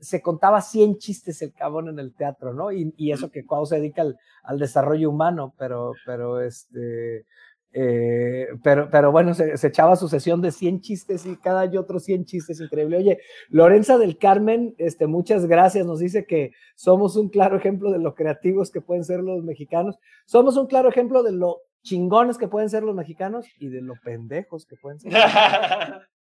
se 0.00 0.22
contaba 0.22 0.60
100 0.60 0.98
chistes 0.98 1.42
el 1.42 1.52
cabrón 1.52 1.88
en 1.88 1.98
el 1.98 2.14
teatro, 2.14 2.54
¿no? 2.54 2.72
Y, 2.72 3.12
eso 3.12 3.30
que 3.30 3.44
Cuau 3.44 3.66
se 3.66 3.76
dedica 3.76 4.02
al, 4.42 4.58
desarrollo 4.58 5.10
humano, 5.10 5.54
pero, 5.58 5.92
pero 6.04 6.40
este, 6.40 7.26
eh, 7.72 8.48
pero, 8.62 8.88
pero 8.90 9.12
bueno, 9.12 9.34
se, 9.34 9.54
echaba 9.66 9.96
su 9.96 10.08
sesión 10.08 10.40
de 10.40 10.52
100 10.52 10.80
chistes 10.80 11.26
y 11.26 11.36
cada 11.36 11.62
año 11.62 11.80
otros 11.80 12.04
100 12.04 12.24
chistes, 12.24 12.60
increíble. 12.60 12.96
Oye, 12.96 13.18
Lorenza 13.50 13.98
del 13.98 14.18
Carmen, 14.18 14.74
este, 14.78 15.06
muchas 15.06 15.46
gracias, 15.46 15.86
nos 15.86 16.00
dice 16.00 16.24
que 16.26 16.52
somos 16.74 17.16
un 17.16 17.28
claro 17.28 17.56
ejemplo 17.56 17.90
de 17.90 17.98
lo 17.98 18.14
creativos 18.14 18.70
que 18.70 18.80
pueden 18.80 19.04
ser 19.04 19.20
los 19.20 19.44
mexicanos, 19.44 19.96
somos 20.26 20.56
un 20.56 20.66
claro 20.66 20.88
ejemplo 20.88 21.22
de 21.22 21.32
lo 21.32 21.58
chingones 21.82 22.38
que 22.38 22.48
pueden 22.48 22.68
ser 22.68 22.82
los 22.82 22.94
mexicanos 22.94 23.46
y 23.58 23.68
de 23.68 23.80
lo 23.80 23.94
pendejos 24.02 24.66
que 24.66 24.76
pueden 24.76 24.98
ser. 24.98 25.12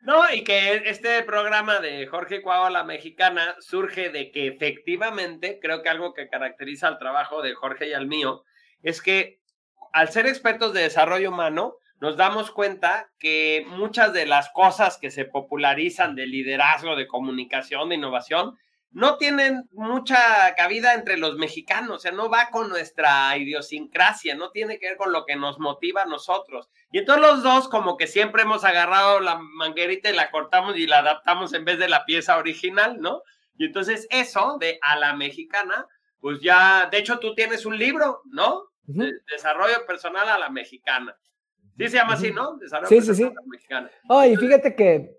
No, 0.00 0.32
y 0.32 0.44
que 0.44 0.82
este 0.86 1.22
programa 1.24 1.80
de 1.80 2.06
Jorge 2.06 2.40
Cuau 2.40 2.70
la 2.70 2.84
mexicana 2.84 3.56
surge 3.58 4.10
de 4.10 4.30
que 4.30 4.46
efectivamente, 4.46 5.58
creo 5.60 5.82
que 5.82 5.88
algo 5.88 6.14
que 6.14 6.28
caracteriza 6.28 6.86
al 6.86 6.98
trabajo 6.98 7.42
de 7.42 7.54
Jorge 7.54 7.88
y 7.88 7.92
al 7.92 8.06
mío, 8.06 8.44
es 8.82 9.02
que 9.02 9.40
al 9.92 10.10
ser 10.10 10.26
expertos 10.26 10.72
de 10.72 10.82
desarrollo 10.82 11.30
humano, 11.30 11.76
nos 12.00 12.16
damos 12.16 12.52
cuenta 12.52 13.10
que 13.18 13.64
muchas 13.66 14.12
de 14.12 14.24
las 14.24 14.50
cosas 14.50 14.98
que 14.98 15.10
se 15.10 15.24
popularizan 15.24 16.14
de 16.14 16.26
liderazgo, 16.26 16.94
de 16.94 17.08
comunicación, 17.08 17.88
de 17.88 17.96
innovación, 17.96 18.56
no 18.90 19.16
tienen 19.18 19.68
mucha 19.72 20.18
cabida 20.56 20.94
entre 20.94 21.18
los 21.18 21.36
mexicanos, 21.36 21.96
o 21.96 21.98
sea, 21.98 22.12
no 22.12 22.30
va 22.30 22.50
con 22.50 22.68
nuestra 22.68 23.36
idiosincrasia, 23.36 24.34
no 24.34 24.50
tiene 24.50 24.78
que 24.78 24.88
ver 24.88 24.96
con 24.96 25.12
lo 25.12 25.26
que 25.26 25.36
nos 25.36 25.58
motiva 25.58 26.02
a 26.02 26.06
nosotros. 26.06 26.70
Y 26.90 26.98
entonces 26.98 27.22
los 27.22 27.42
dos 27.42 27.68
como 27.68 27.96
que 27.96 28.06
siempre 28.06 28.42
hemos 28.42 28.64
agarrado 28.64 29.20
la 29.20 29.38
manguerita 29.38 30.10
y 30.10 30.16
la 30.16 30.30
cortamos 30.30 30.76
y 30.76 30.86
la 30.86 30.98
adaptamos 30.98 31.52
en 31.52 31.64
vez 31.64 31.78
de 31.78 31.88
la 31.88 32.04
pieza 32.06 32.38
original, 32.38 32.98
¿no? 33.00 33.22
Y 33.58 33.66
entonces 33.66 34.06
eso 34.10 34.56
de 34.58 34.78
a 34.82 34.96
la 34.96 35.14
mexicana, 35.14 35.86
pues 36.20 36.40
ya, 36.40 36.88
de 36.90 36.98
hecho 36.98 37.18
tú 37.18 37.34
tienes 37.34 37.66
un 37.66 37.76
libro, 37.76 38.22
¿no? 38.30 38.64
desarrollo 39.30 39.84
personal 39.86 40.26
a 40.30 40.38
la 40.38 40.48
mexicana. 40.48 41.14
Sí 41.76 41.88
se 41.88 41.96
llama 41.98 42.14
así, 42.14 42.32
¿no? 42.32 42.56
Desarrollo 42.56 42.88
sí, 42.88 43.02
sí, 43.02 43.14
sí. 43.14 43.24
a 43.24 43.26
la 43.26 43.42
mexicana. 43.46 43.90
Oh, 44.08 44.24
y 44.24 44.34
fíjate 44.34 44.74
que 44.74 45.17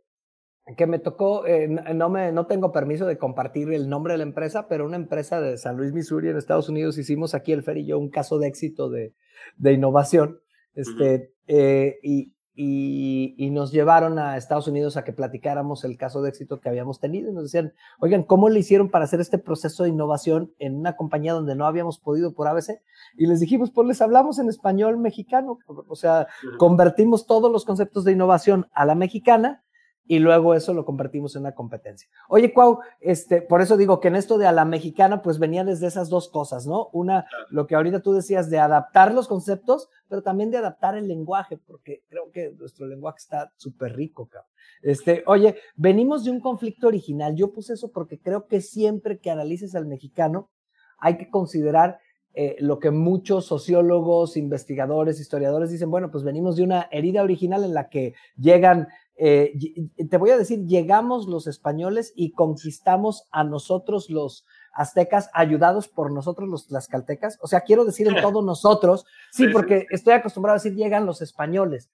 que 0.75 0.87
me 0.87 0.99
tocó, 0.99 1.45
eh, 1.45 1.67
no, 1.67 2.09
me, 2.09 2.31
no 2.31 2.45
tengo 2.45 2.71
permiso 2.71 3.05
de 3.05 3.17
compartir 3.17 3.71
el 3.73 3.89
nombre 3.89 4.13
de 4.13 4.19
la 4.19 4.23
empresa, 4.23 4.67
pero 4.67 4.85
una 4.85 4.97
empresa 4.97 5.41
de 5.41 5.57
San 5.57 5.77
Luis, 5.77 5.93
Missouri, 5.93 6.29
en 6.29 6.37
Estados 6.37 6.69
Unidos, 6.69 6.97
hicimos 6.97 7.33
aquí 7.33 7.51
el 7.51 7.63
Fer 7.63 7.77
y 7.77 7.85
yo 7.85 7.97
un 7.97 8.09
caso 8.09 8.39
de 8.39 8.47
éxito 8.47 8.89
de, 8.89 9.13
de 9.57 9.73
innovación, 9.73 10.39
este, 10.75 11.33
eh, 11.47 11.97
y, 12.03 12.33
y, 12.53 13.35
y, 13.37 13.49
nos 13.51 13.71
llevaron 13.71 14.19
a 14.19 14.37
Estados 14.37 14.67
Unidos 14.67 14.97
a 14.97 15.03
que 15.03 15.13
platicáramos 15.13 15.85
el 15.85 15.97
caso 15.97 16.21
de 16.21 16.29
éxito 16.29 16.59
que 16.59 16.69
habíamos 16.69 16.99
tenido, 16.99 17.31
y 17.31 17.33
nos 17.33 17.43
decían, 17.43 17.73
oigan, 17.99 18.23
¿cómo 18.23 18.49
le 18.49 18.59
hicieron 18.59 18.89
para 18.89 19.05
hacer 19.05 19.21
este 19.21 19.37
proceso 19.37 19.83
de 19.83 19.89
innovación 19.89 20.53
en 20.59 20.75
una 20.75 20.95
compañía 20.95 21.33
donde 21.33 21.55
no 21.55 21.65
habíamos 21.65 21.99
podido 21.99 22.33
por 22.33 22.47
ABC? 22.47 22.81
Y 23.17 23.27
les 23.27 23.39
dijimos, 23.39 23.71
pues 23.71 23.87
les 23.87 24.01
hablamos 24.01 24.39
en 24.39 24.49
español 24.49 24.97
mexicano, 24.97 25.57
o 25.67 25.95
sea, 25.95 26.27
convertimos 26.57 27.25
todos 27.25 27.51
los 27.51 27.65
conceptos 27.65 28.03
de 28.03 28.11
innovación 28.11 28.67
a 28.73 28.85
la 28.85 28.93
mexicana, 28.93 29.63
y 30.09 30.17
luego 30.17 30.55
eso 30.55 30.73
lo 30.73 30.85
convertimos 30.85 31.35
en 31.35 31.43
una 31.43 31.53
competencia. 31.53 32.09
Oye, 32.29 32.51
Cuau, 32.51 32.79
este, 32.99 33.43
por 33.43 33.61
eso 33.61 33.77
digo 33.77 33.99
que 33.99 34.07
en 34.07 34.15
esto 34.15 34.39
de 34.39 34.47
a 34.47 34.51
la 34.51 34.65
mexicana, 34.65 35.21
pues 35.21 35.37
venía 35.37 35.63
desde 35.63 35.85
esas 35.85 36.09
dos 36.09 36.29
cosas, 36.29 36.65
¿no? 36.65 36.89
Una, 36.93 37.27
lo 37.51 37.67
que 37.67 37.75
ahorita 37.75 38.01
tú 38.01 38.13
decías 38.13 38.49
de 38.49 38.57
adaptar 38.57 39.13
los 39.13 39.27
conceptos, 39.27 39.87
pero 40.07 40.23
también 40.23 40.49
de 40.49 40.57
adaptar 40.57 40.97
el 40.97 41.07
lenguaje, 41.07 41.57
porque 41.57 42.01
creo 42.09 42.31
que 42.31 42.51
nuestro 42.57 42.87
lenguaje 42.87 43.19
está 43.19 43.53
súper 43.55 43.95
rico, 43.95 44.27
cabrón. 44.27 44.49
Este, 44.81 45.23
oye, 45.27 45.57
venimos 45.75 46.23
de 46.23 46.31
un 46.31 46.39
conflicto 46.39 46.87
original. 46.87 47.35
Yo 47.35 47.51
puse 47.51 47.73
eso 47.73 47.91
porque 47.91 48.19
creo 48.19 48.47
que 48.47 48.61
siempre 48.61 49.19
que 49.19 49.29
analices 49.29 49.75
al 49.75 49.85
mexicano, 49.85 50.49
hay 50.97 51.17
que 51.17 51.29
considerar 51.29 51.99
eh, 52.33 52.55
lo 52.59 52.79
que 52.79 52.89
muchos 52.89 53.45
sociólogos, 53.45 54.37
investigadores, 54.37 55.19
historiadores 55.19 55.69
dicen, 55.69 55.91
bueno, 55.91 56.09
pues 56.09 56.23
venimos 56.23 56.55
de 56.55 56.63
una 56.63 56.87
herida 56.91 57.21
original 57.21 57.63
en 57.63 57.73
la 57.73 57.89
que 57.89 58.13
llegan 58.37 58.87
eh, 59.21 59.53
te 60.09 60.15
voy 60.15 60.29
a 60.29 60.37
decir, 60.37 60.65
llegamos 60.65 61.27
los 61.27 61.45
españoles 61.45 62.13
y 62.15 62.31
conquistamos 62.31 63.27
a 63.31 63.43
nosotros 63.43 64.09
los 64.09 64.45
aztecas, 64.73 65.29
ayudados 65.33 65.89
por 65.89 66.13
nosotros 66.13 66.47
los 66.47 66.67
tlaxcaltecas. 66.67 67.37
O 67.41 67.47
sea, 67.47 67.61
quiero 67.61 67.83
decir 67.83 68.07
en 68.07 68.15
todos 68.21 68.45
nosotros, 68.45 69.05
sí, 69.29 69.49
porque 69.49 69.87
estoy 69.89 70.13
acostumbrado 70.13 70.55
a 70.55 70.63
decir 70.63 70.73
llegan 70.73 71.05
los 71.05 71.21
españoles, 71.21 71.89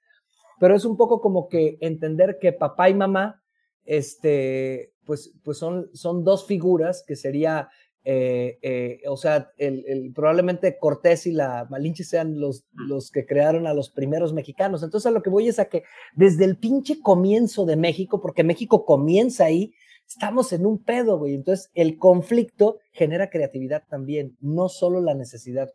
pero 0.60 0.76
es 0.76 0.86
un 0.86 0.98
poco 0.98 1.20
como 1.20 1.50
que 1.50 1.80
entender 1.82 2.38
que 2.40 2.54
papá 2.54 2.90
y 2.90 2.94
mamá, 2.94 3.42
este, 3.86 4.94
pues, 5.04 5.34
pues 5.44 5.58
son, 5.58 5.90
son 5.94 6.24
dos 6.24 6.46
figuras 6.46 7.04
que 7.08 7.16
sería 7.16 7.70
eh, 8.08 8.60
eh, 8.62 9.02
o 9.08 9.18
sea, 9.18 9.52
el, 9.58 10.12
probablemente 10.14 10.78
Cortés 10.78 11.26
y 11.26 11.32
la 11.32 11.66
Malinche 11.72 12.04
sean 12.04 12.40
los, 12.40 12.64
mm. 12.74 12.88
los 12.88 13.10
que 13.10 13.26
crearon 13.26 13.66
a 13.66 13.74
los 13.74 13.90
primeros 13.90 14.32
mexicanos. 14.32 14.84
Entonces, 14.84 15.08
a 15.08 15.12
lo 15.12 15.24
que 15.24 15.32
voy 15.32 15.48
es 15.48 15.58
a 15.58 15.66
que 15.66 15.84
desde 16.16 16.46
el 16.46 16.58
pinche 16.58 17.02
comienzo 17.02 17.66
de 17.66 17.76
México, 17.76 18.22
porque 18.22 18.44
México 18.44 18.86
comienza 18.86 19.46
ahí, 19.46 19.74
estamos 20.08 20.54
en 20.54 20.68
un 20.68 20.84
pedo, 20.84 21.18
güey. 21.18 21.34
Entonces, 21.34 21.72
el 21.74 21.98
conflicto 21.98 22.78
genera 22.92 23.32
creatividad 23.32 23.84
también, 23.90 24.38
no 24.40 24.70
solo 24.70 25.02
la 25.02 25.16
necesidad, 25.16 25.72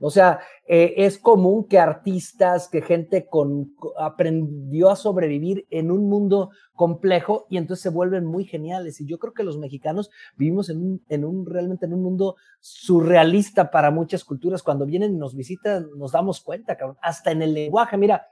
o 0.00 0.10
sea, 0.10 0.40
eh, 0.66 0.94
es 0.98 1.18
común 1.18 1.66
que 1.66 1.78
artistas, 1.78 2.68
que 2.68 2.82
gente 2.82 3.26
con, 3.26 3.74
aprendió 3.98 4.90
a 4.90 4.96
sobrevivir 4.96 5.66
en 5.70 5.90
un 5.90 6.08
mundo 6.08 6.50
complejo 6.74 7.46
y 7.50 7.56
entonces 7.56 7.82
se 7.82 7.88
vuelven 7.90 8.24
muy 8.24 8.44
geniales. 8.44 9.00
Y 9.00 9.06
yo 9.06 9.18
creo 9.18 9.32
que 9.32 9.42
los 9.42 9.58
mexicanos 9.58 10.10
vivimos 10.36 10.70
en 10.70 10.78
un, 10.78 11.04
en 11.08 11.24
un 11.24 11.46
realmente 11.46 11.86
en 11.86 11.94
un 11.94 12.02
mundo 12.02 12.36
surrealista 12.60 13.70
para 13.70 13.90
muchas 13.90 14.24
culturas. 14.24 14.62
Cuando 14.62 14.86
vienen 14.86 15.14
y 15.14 15.18
nos 15.18 15.34
visitan, 15.34 15.88
nos 15.96 16.12
damos 16.12 16.40
cuenta, 16.40 16.76
cabrón. 16.76 16.98
Hasta 17.02 17.32
en 17.32 17.42
el 17.42 17.54
lenguaje, 17.54 17.96
mira, 17.96 18.28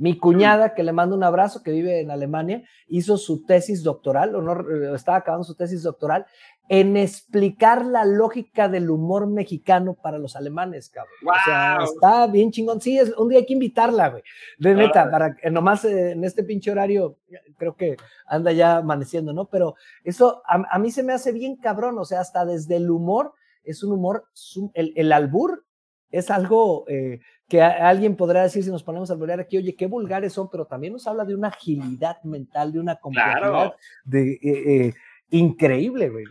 Mi 0.00 0.16
cuñada, 0.16 0.72
que 0.72 0.82
le 0.82 0.92
mando 0.92 1.14
un 1.14 1.24
abrazo, 1.24 1.62
que 1.62 1.72
vive 1.72 2.00
en 2.00 2.10
Alemania, 2.10 2.62
hizo 2.88 3.18
su 3.18 3.44
tesis 3.44 3.82
doctoral, 3.82 4.34
o 4.34 4.40
no, 4.40 4.94
estaba 4.94 5.18
acabando 5.18 5.44
su 5.44 5.54
tesis 5.54 5.82
doctoral, 5.82 6.24
en 6.70 6.96
explicar 6.96 7.84
la 7.84 8.06
lógica 8.06 8.70
del 8.70 8.88
humor 8.88 9.26
mexicano 9.26 9.92
para 9.92 10.16
los 10.16 10.36
alemanes, 10.36 10.88
cabrón. 10.88 11.12
O 11.26 11.44
sea, 11.44 11.78
está 11.84 12.26
bien 12.28 12.50
chingón. 12.50 12.80
Sí, 12.80 12.98
es, 12.98 13.14
un 13.14 13.28
día 13.28 13.40
hay 13.40 13.44
que 13.44 13.52
invitarla, 13.52 14.08
güey. 14.08 14.22
De 14.56 14.74
neta, 14.74 15.10
para 15.10 15.34
que 15.34 15.50
nomás 15.50 15.84
eh, 15.84 16.12
en 16.12 16.24
este 16.24 16.44
pinche 16.44 16.70
horario, 16.70 17.18
creo 17.58 17.76
que 17.76 17.98
anda 18.24 18.52
ya 18.52 18.78
amaneciendo, 18.78 19.34
¿no? 19.34 19.50
Pero 19.50 19.74
eso 20.02 20.40
a, 20.46 20.78
mí 20.78 20.90
se 20.90 21.02
me 21.02 21.12
hace 21.12 21.32
bien 21.32 21.56
cabrón, 21.56 21.98
o 21.98 22.06
sea, 22.06 22.20
hasta 22.20 22.46
desde 22.46 22.76
el 22.76 22.90
humor, 22.90 23.34
es 23.64 23.82
un 23.82 23.92
humor, 23.92 24.24
el, 24.72 24.94
el 24.96 25.12
albur 25.12 25.66
es 26.10 26.30
algo 26.30 26.84
eh, 26.88 27.20
que 27.48 27.62
alguien 27.62 28.16
podrá 28.16 28.42
decir 28.42 28.62
si 28.62 28.70
nos 28.70 28.82
ponemos 28.82 29.10
a 29.10 29.14
hablar 29.14 29.40
aquí, 29.40 29.58
oye, 29.58 29.74
qué 29.74 29.86
vulgares 29.86 30.32
son, 30.32 30.48
pero 30.50 30.66
también 30.66 30.92
nos 30.92 31.06
habla 31.06 31.24
de 31.24 31.34
una 31.34 31.48
agilidad 31.48 32.22
mental, 32.22 32.72
de 32.72 32.80
una 32.80 32.96
complejidad 32.96 33.74
de, 34.04 34.38
eh, 34.42 34.94
increíble, 35.30 36.08
güey. 36.08 36.24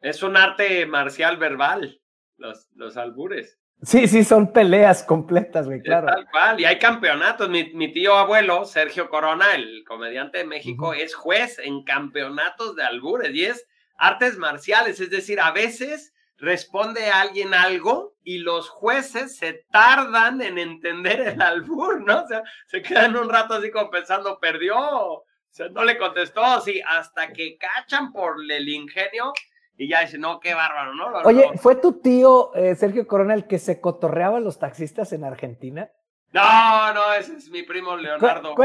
Es 0.00 0.22
un 0.22 0.36
arte 0.36 0.86
marcial 0.86 1.36
verbal, 1.36 2.00
los, 2.36 2.68
los 2.74 2.96
albures. 2.96 3.58
Sí, 3.82 4.08
sí, 4.08 4.24
son 4.24 4.52
peleas 4.52 5.02
completas, 5.02 5.66
güey, 5.66 5.82
claro. 5.82 6.06
tal 6.06 6.26
cual, 6.30 6.60
y 6.60 6.64
hay 6.64 6.78
campeonatos. 6.78 7.50
Mi, 7.50 7.92
tío 7.92 8.14
abuelo, 8.14 8.64
Sergio 8.64 9.10
Corona, 9.10 9.54
el 9.54 9.84
comediante 9.86 10.38
de 10.38 10.44
México, 10.44 10.94
es 10.94 11.14
juez 11.14 11.58
en 11.58 11.84
campeonatos 11.84 12.76
de 12.76 12.84
albures 12.84 13.34
y 13.34 13.44
es 13.44 13.66
artes 13.98 14.38
marciales, 14.38 15.00
es 15.00 15.10
decir, 15.10 15.38
a 15.38 15.50
veces 15.50 16.13
responde 16.38 17.06
a 17.10 17.20
alguien 17.20 17.54
algo 17.54 18.14
y 18.22 18.38
los 18.38 18.68
jueces 18.68 19.36
se 19.36 19.64
tardan 19.70 20.40
en 20.42 20.58
entender 20.58 21.20
el 21.20 21.42
albur, 21.42 22.00
¿no? 22.00 22.22
O 22.22 22.26
sea, 22.26 22.42
se 22.66 22.82
quedan 22.82 23.16
un 23.16 23.28
rato 23.28 23.54
así 23.54 23.70
como 23.70 23.90
pensando, 23.90 24.38
perdió, 24.38 24.76
o 24.76 25.26
sea, 25.50 25.68
no 25.68 25.84
le 25.84 25.98
contestó, 25.98 26.60
sí, 26.60 26.80
hasta 26.86 27.32
que 27.32 27.56
cachan 27.56 28.12
por 28.12 28.36
el 28.48 28.68
ingenio 28.68 29.32
y 29.76 29.88
ya 29.88 30.00
dice, 30.02 30.18
no, 30.18 30.40
qué 30.40 30.54
bárbaro, 30.54 30.94
¿no? 30.94 31.06
Oye, 31.24 31.50
¿fue 31.56 31.76
tu 31.76 32.00
tío 32.00 32.54
eh, 32.54 32.74
Sergio 32.76 33.06
Corona 33.06 33.34
el 33.34 33.46
que 33.46 33.58
se 33.58 33.80
cotorreaba 33.80 34.38
a 34.38 34.40
los 34.40 34.58
taxistas 34.58 35.12
en 35.12 35.24
Argentina? 35.24 35.90
No, 36.34 36.92
no, 36.92 37.12
ese 37.12 37.36
es 37.36 37.48
mi 37.48 37.62
primo 37.62 37.96
Leonardo. 37.96 38.56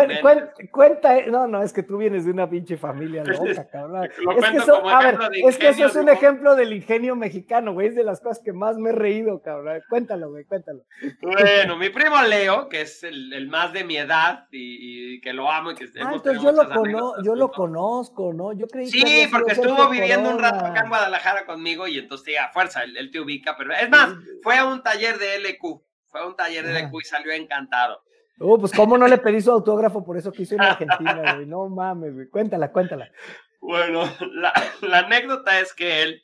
cuenta, 0.72 1.20
eh, 1.20 1.28
no, 1.30 1.46
no, 1.46 1.62
es 1.62 1.72
que 1.72 1.84
tú 1.84 1.98
vienes 1.98 2.26
de 2.26 2.32
una 2.32 2.50
pinche 2.50 2.78
familia 2.78 3.24
loca, 3.26 3.68
cabrón. 3.68 4.06
es 4.06 4.50
que 4.50 4.58
eso, 4.58 4.90
a 4.90 5.04
ver, 5.04 5.20
es 5.46 5.58
que 5.60 5.68
eso 5.68 5.86
es 5.86 5.96
un 5.96 6.10
ejemplo 6.10 6.56
del 6.56 6.74
ingenio 6.74 7.16
mexicano, 7.16 7.74
güey, 7.74 7.90
es 7.90 7.96
de 7.96 8.04
las 8.04 8.22
cosas 8.22 8.42
que 8.44 8.54
más 8.54 8.78
me 8.80 8.90
he 8.90 8.94
reído, 8.94 9.44
cabrón. 9.44 9.84
Cuéntalo, 9.88 10.32
güey, 10.32 10.46
cuéntalo. 10.46 10.84
Bueno, 11.22 11.78
mi 11.78 11.90
primo 11.90 12.20
Leo, 12.24 12.70
que 12.70 12.82
es 12.82 13.04
el, 13.04 13.48
más 13.50 13.72
de 13.72 13.84
mi 13.84 13.98
edad 13.98 14.48
y, 14.50 15.22
que 15.22 15.34
lo 15.34 15.52
amo 15.52 15.70
y 15.72 15.76
que 15.76 15.86
ah, 16.02 16.12
entonces 16.16 16.42
yo 16.42 16.52
lo, 16.52 17.22
yo 17.22 17.36
lo 17.36 17.52
conozco, 17.52 18.34
¿no? 18.34 18.52
Yo 18.54 18.68
creí 18.68 18.90
sí, 18.90 19.04
que 19.04 19.28
porque 19.30 19.52
estuvo 19.52 19.90
viviendo 19.90 20.32
un 20.32 20.40
rato 20.40 20.66
acá 20.66 20.82
en 20.82 20.90
Guadalajara 20.90 21.46
conmigo 21.46 21.88
y 21.88 22.00
entonces, 22.00 22.36
a 22.40 22.50
fuerza, 22.50 22.84
él, 22.84 23.12
te 23.12 23.20
ubica, 23.20 23.56
pero 23.56 23.74
es 23.74 23.92
más, 23.92 24.16
fue 24.42 24.58
a 24.58 24.66
un 24.66 24.82
taller 24.82 25.20
de 25.20 25.38
LQ 25.38 25.89
fue 26.10 26.26
un 26.28 26.36
taller 26.36 26.66
de 26.66 26.80
EQ 26.80 26.92
y 27.02 27.06
salió 27.06 27.32
encantado. 27.32 28.04
Oh, 28.40 28.58
pues 28.58 28.72
cómo 28.72 28.98
no 28.98 29.08
le 29.08 29.18
pedí 29.18 29.42
su 29.42 29.52
autógrafo, 29.52 30.04
por 30.04 30.18
eso 30.18 30.32
quiso 30.32 30.56
ir 30.56 30.62
a 30.62 30.72
Argentina, 30.72 31.34
güey. 31.36 31.46
No 31.46 31.68
mames, 31.68 32.14
güey. 32.14 32.30
Cuéntala, 32.30 32.72
cuéntala. 32.72 33.12
Bueno, 33.60 34.10
la, 34.34 34.54
la, 34.82 35.00
anécdota 35.00 35.60
es 35.60 35.74
que 35.74 36.02
él, 36.02 36.24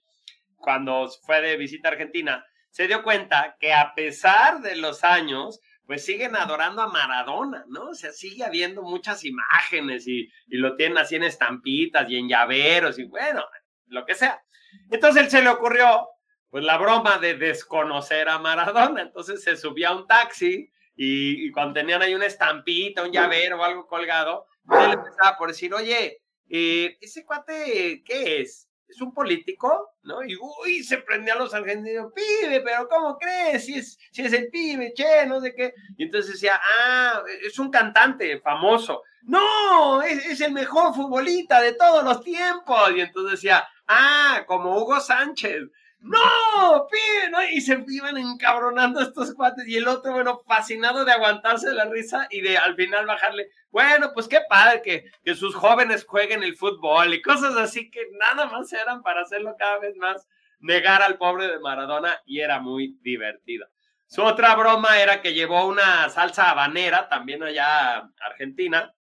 cuando 0.55 1.09
fue 1.25 1.41
de 1.41 1.57
visita 1.57 1.89
a 1.89 1.91
Argentina, 1.91 2.45
se 2.69 2.87
dio 2.87 3.03
cuenta 3.03 3.57
que 3.59 3.73
a 3.73 3.93
pesar 3.93 4.61
de 4.61 4.77
los 4.77 5.03
años, 5.03 5.59
pues 5.85 6.05
siguen 6.05 6.35
adorando 6.35 6.81
a 6.81 6.87
Maradona, 6.87 7.65
¿no? 7.67 7.89
O 7.89 7.93
sea, 7.93 8.11
sigue 8.11 8.45
habiendo 8.45 8.81
muchas 8.81 9.25
imágenes 9.25 10.07
y, 10.07 10.29
y 10.47 10.57
lo 10.57 10.75
tienen 10.75 10.97
así 10.97 11.15
en 11.15 11.23
estampitas 11.23 12.09
y 12.09 12.17
en 12.17 12.29
llaveros 12.29 12.97
y 12.97 13.03
bueno, 13.03 13.43
lo 13.87 14.05
que 14.05 14.15
sea. 14.15 14.41
Entonces 14.89 15.23
él 15.23 15.29
se 15.29 15.41
le 15.41 15.49
ocurrió 15.49 16.07
pues 16.55 16.63
la 16.63 16.77
broma 16.77 17.17
de 17.17 17.33
desconocer 17.33 18.29
a 18.29 18.39
Maradona. 18.39 19.01
Entonces 19.01 19.43
se 19.43 19.57
subía 19.57 19.89
a 19.89 19.95
un 19.97 20.07
taxi 20.07 20.71
y, 20.95 21.51
cuando 21.51 21.73
tenían 21.73 22.01
ahí 22.01 22.15
una 22.15 22.27
estampita, 22.27 23.03
un 23.03 23.11
llavero 23.11 23.59
o 23.59 23.63
algo 23.65 23.85
colgado, 23.85 24.47
él 24.71 24.93
empezaba 24.93 25.37
por 25.37 25.49
decir, 25.49 25.73
oye, 25.73 26.21
eh, 26.47 26.97
ese 27.01 27.25
cuate, 27.25 28.01
¿qué 28.05 28.39
es? 28.39 28.69
¿Es 28.87 29.01
un 29.01 29.13
político? 29.13 29.97
¿No? 30.03 30.23
Y 30.23 30.37
uy, 30.37 30.81
se 30.85 30.99
prendía 30.99 31.33
a 31.33 31.39
los 31.39 31.53
argentinos, 31.53 32.13
pibe, 32.13 32.61
pero 32.61 32.87
¿cómo 32.87 33.17
crees? 33.17 33.65
Si 33.65 33.77
es, 33.77 33.97
si 34.13 34.21
es 34.21 34.31
el 34.31 34.49
pibe, 34.49 34.93
che, 34.93 35.25
no 35.27 35.41
sé 35.41 35.53
qué. 35.53 35.73
Y 35.97 36.05
entonces 36.05 36.35
decía, 36.35 36.61
ah, 36.79 37.21
es 37.43 37.59
un 37.59 37.69
cantante 37.69 38.39
famoso. 38.39 39.03
No, 39.23 40.01
es, 40.01 40.25
es 40.25 40.39
el 40.39 40.53
mejor 40.53 40.95
futbolista 40.95 41.59
de 41.59 41.73
todos 41.73 42.01
los 42.05 42.23
tiempos. 42.23 42.91
Y 42.95 43.01
entonces 43.01 43.41
decía, 43.41 43.67
ah, 43.89 44.45
como 44.47 44.77
Hugo 44.77 45.01
Sánchez 45.01 45.63
¡No! 45.99 46.87
¡Pide! 46.89 47.29
¿no? 47.29 47.43
Y 47.43 47.61
se 47.61 47.83
iban 47.87 48.17
encabronando 48.17 49.01
estos 49.01 49.33
cuates. 49.33 49.67
Y 49.67 49.77
el 49.77 49.87
otro, 49.87 50.13
bueno, 50.13 50.41
fascinado 50.45 51.05
de 51.05 51.11
aguantarse 51.11 51.73
la 51.73 51.85
risa 51.85 52.27
y 52.29 52.41
de 52.41 52.57
al 52.57 52.75
final 52.75 53.05
bajarle. 53.05 53.49
Bueno, 53.71 54.11
pues 54.13 54.27
qué 54.27 54.41
padre 54.47 54.81
que, 54.81 55.11
que 55.23 55.35
sus 55.35 55.55
jóvenes 55.55 56.05
jueguen 56.05 56.43
el 56.43 56.55
fútbol 56.55 57.13
y 57.13 57.21
cosas 57.21 57.55
así 57.57 57.89
que 57.89 58.07
nada 58.19 58.45
más 58.45 58.71
eran 58.73 59.01
para 59.01 59.21
hacerlo 59.21 59.55
cada 59.57 59.79
vez 59.79 59.95
más 59.97 60.27
negar 60.59 61.01
al 61.01 61.17
pobre 61.17 61.47
de 61.47 61.59
Maradona 61.59 62.21
y 62.25 62.39
era 62.39 62.59
muy 62.59 62.97
divertido. 63.01 63.67
Su 64.07 64.23
otra 64.23 64.55
broma 64.55 64.99
era 64.99 65.21
que 65.21 65.33
llevó 65.33 65.65
una 65.65 66.09
salsa 66.09 66.49
habanera, 66.49 67.09
también 67.09 67.43
allá 67.43 68.09
Argentina, 68.19 68.93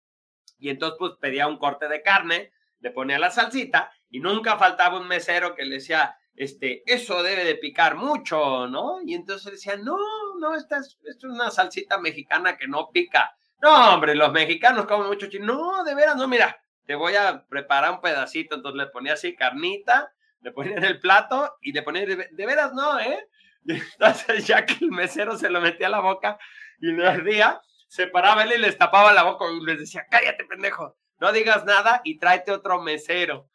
y 0.58 0.70
entonces 0.70 0.96
pues 0.98 1.12
pedía 1.20 1.46
un 1.46 1.58
corte 1.58 1.88
de 1.88 2.02
carne, 2.02 2.52
le 2.80 2.90
ponía 2.90 3.18
la 3.18 3.30
salsita 3.30 3.92
y 4.08 4.20
nunca 4.20 4.56
faltaba 4.56 4.98
un 4.98 5.06
mesero 5.06 5.54
que 5.54 5.64
le 5.64 5.76
decía, 5.76 6.16
este, 6.36 6.82
eso 6.86 7.22
debe 7.22 7.44
de 7.44 7.54
picar 7.56 7.94
mucho, 7.96 8.66
¿no? 8.66 8.98
Y 9.04 9.14
entonces 9.14 9.52
decían, 9.52 9.84
no, 9.84 9.96
no, 10.38 10.56
esta 10.56 10.78
es, 10.78 10.98
es 11.04 11.22
una 11.24 11.50
salsita 11.50 11.98
mexicana 11.98 12.56
que 12.56 12.66
no 12.66 12.90
pica. 12.90 13.36
No, 13.62 13.94
hombre, 13.94 14.14
los 14.14 14.32
mexicanos 14.32 14.86
comen 14.86 15.08
mucho 15.08 15.28
chile. 15.28 15.44
No, 15.46 15.84
de 15.84 15.94
veras, 15.94 16.16
no, 16.16 16.28
mira, 16.28 16.60
te 16.86 16.94
voy 16.94 17.14
a 17.16 17.44
preparar 17.48 17.92
un 17.92 18.00
pedacito. 18.00 18.56
Entonces 18.56 18.78
le 18.78 18.86
ponía 18.88 19.14
así 19.14 19.34
carnita, 19.34 20.12
le 20.40 20.52
ponía 20.52 20.76
en 20.76 20.84
el 20.84 21.00
plato 21.00 21.56
y 21.62 21.72
le 21.72 21.82
ponía, 21.82 22.04
de, 22.04 22.46
veras, 22.46 22.72
no, 22.72 22.98
¿eh? 22.98 23.28
Entonces 23.66 24.46
ya 24.46 24.66
que 24.66 24.76
el 24.84 24.90
mesero 24.90 25.38
se 25.38 25.50
lo 25.50 25.60
metía 25.60 25.86
a 25.86 25.90
la 25.90 26.00
boca 26.00 26.38
y 26.80 26.92
le 26.92 27.06
ardía, 27.06 27.60
se 27.88 28.08
paraba 28.08 28.42
él 28.42 28.52
y 28.56 28.58
les 28.58 28.76
tapaba 28.76 29.12
la 29.12 29.22
boca 29.22 29.46
y 29.50 29.64
les 29.64 29.78
decía, 29.78 30.04
cállate, 30.10 30.44
pendejo, 30.44 30.96
no 31.18 31.32
digas 31.32 31.64
nada 31.64 32.02
y 32.04 32.18
tráete 32.18 32.52
otro 32.52 32.82
mesero. 32.82 33.48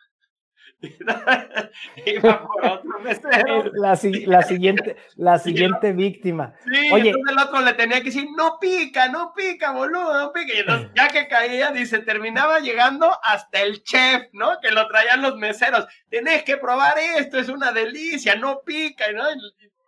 Iba 2.05 2.47
por 2.47 2.65
otro 2.65 2.89
La, 3.73 3.99
la, 4.25 4.43
siguiente, 4.43 4.97
la 5.15 5.39
siguiente 5.39 5.93
víctima. 5.93 6.53
Sí, 6.63 6.89
Oye, 6.91 7.10
entonces 7.10 7.36
el 7.36 7.47
otro 7.47 7.62
le 7.62 7.73
tenía 7.73 7.97
que 7.99 8.05
decir, 8.05 8.27
no 8.36 8.58
pica, 8.60 9.10
no 9.10 9.34
pica, 9.36 9.71
boludo, 9.71 10.17
no 10.17 10.32
pica. 10.32 10.53
Y 10.53 10.60
entonces, 10.60 10.89
ya 10.95 11.08
que 11.10 11.27
caía, 11.27 11.71
dice, 11.71 11.99
terminaba 11.99 12.60
llegando 12.60 13.12
hasta 13.23 13.62
el 13.62 13.84
chef, 13.84 14.23
¿no? 14.34 14.60
Que 14.62 14.71
lo 14.71 14.88
traían 14.88 15.21
los 15.21 15.36
meseros. 15.38 15.88
Tenés 16.10 16.43
que 16.43 16.58
probar 16.58 16.97
esto, 17.17 17.39
es 17.39 17.49
una 17.49 17.71
delicia, 17.71 18.36
no 18.36 18.62
pica, 18.65 19.12
¿no? 19.12 19.23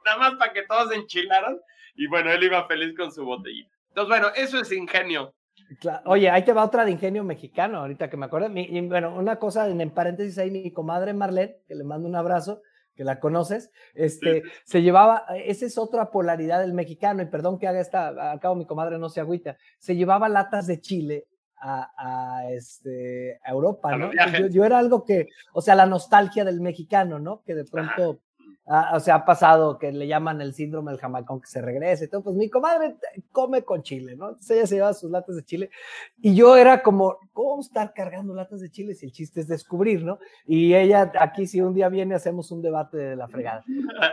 nada 0.05 0.17
más 0.17 0.35
para 0.35 0.53
que 0.53 0.63
todos 0.63 0.89
se 0.89 0.95
enchilaran. 0.95 1.57
Y 1.95 2.07
bueno, 2.07 2.31
él 2.31 2.43
iba 2.43 2.67
feliz 2.67 2.95
con 2.97 3.11
su 3.11 3.23
botellita. 3.23 3.69
Entonces, 3.89 4.09
bueno, 4.09 4.31
eso 4.35 4.59
es 4.59 4.71
ingenio. 4.71 5.33
Oye, 6.05 6.29
ahí 6.29 6.43
te 6.43 6.53
va 6.53 6.63
otra 6.63 6.85
de 6.85 6.91
ingenio 6.91 7.23
mexicano, 7.23 7.79
ahorita 7.79 8.09
que 8.09 8.17
me 8.17 8.25
acuerdo. 8.25 8.49
bueno, 8.87 9.15
una 9.17 9.37
cosa 9.37 9.67
en, 9.67 9.91
paréntesis 9.91 10.37
ahí, 10.37 10.51
mi 10.51 10.71
comadre 10.71 11.13
Marlene, 11.13 11.61
que 11.67 11.75
le 11.75 11.83
mando 11.83 12.07
un 12.07 12.15
abrazo, 12.15 12.61
que 12.95 13.03
la 13.03 13.19
conoces, 13.19 13.71
este, 13.93 14.43
se 14.65 14.81
llevaba, 14.81 15.25
esa 15.45 15.65
es 15.65 15.77
otra 15.77 16.11
polaridad 16.11 16.59
del 16.59 16.73
mexicano, 16.73 17.21
y 17.21 17.27
perdón 17.27 17.57
que 17.57 17.67
haga 17.67 17.79
esta, 17.79 18.31
acabo 18.31 18.55
mi 18.55 18.65
comadre 18.65 18.97
no 18.97 19.09
se 19.09 19.21
agüita, 19.21 19.57
se 19.79 19.95
llevaba 19.95 20.27
latas 20.29 20.67
de 20.67 20.81
chile 20.81 21.27
a, 21.63 22.43
este, 22.49 23.39
Europa, 23.45 23.95
¿no? 23.95 24.11
Yo, 24.11 24.47
yo, 24.47 24.65
era 24.65 24.79
algo 24.79 25.05
que, 25.05 25.27
o 25.53 25.61
sea, 25.61 25.75
la 25.75 25.85
nostalgia 25.85 26.43
del 26.43 26.59
mexicano, 26.59 27.19
¿no? 27.19 27.43
Que 27.43 27.53
de 27.53 27.65
pronto 27.65 28.19
Ah, 28.73 28.93
o 28.95 29.01
sea, 29.01 29.15
ha 29.15 29.25
pasado 29.25 29.77
que 29.77 29.91
le 29.91 30.07
llaman 30.07 30.39
el 30.39 30.53
síndrome 30.53 30.91
del 30.91 31.01
jamacón 31.01 31.41
que 31.41 31.47
se 31.47 31.61
regrese. 31.61 32.05
Entonces, 32.05 32.23
pues 32.23 32.37
mi 32.37 32.49
comadre 32.49 32.95
come 33.33 33.63
con 33.63 33.83
chile, 33.83 34.15
¿no? 34.15 34.29
Entonces 34.29 34.51
ella 34.51 34.65
se 34.65 34.75
lleva 34.75 34.93
sus 34.93 35.11
latas 35.11 35.35
de 35.35 35.43
chile. 35.43 35.69
Y 36.21 36.35
yo 36.35 36.55
era 36.55 36.81
como, 36.81 37.17
¿cómo 37.33 37.59
estar 37.59 37.91
cargando 37.93 38.33
latas 38.33 38.61
de 38.61 38.71
chile 38.71 38.95
si 38.95 39.07
el 39.07 39.11
chiste 39.11 39.41
es 39.41 39.49
descubrir, 39.49 40.05
¿no? 40.05 40.19
Y 40.45 40.73
ella 40.73 41.11
aquí, 41.19 41.47
si 41.47 41.59
un 41.59 41.73
día 41.73 41.89
viene, 41.89 42.15
hacemos 42.15 42.49
un 42.51 42.61
debate 42.61 42.95
de 42.95 43.15
la 43.17 43.27
fregada. 43.27 43.65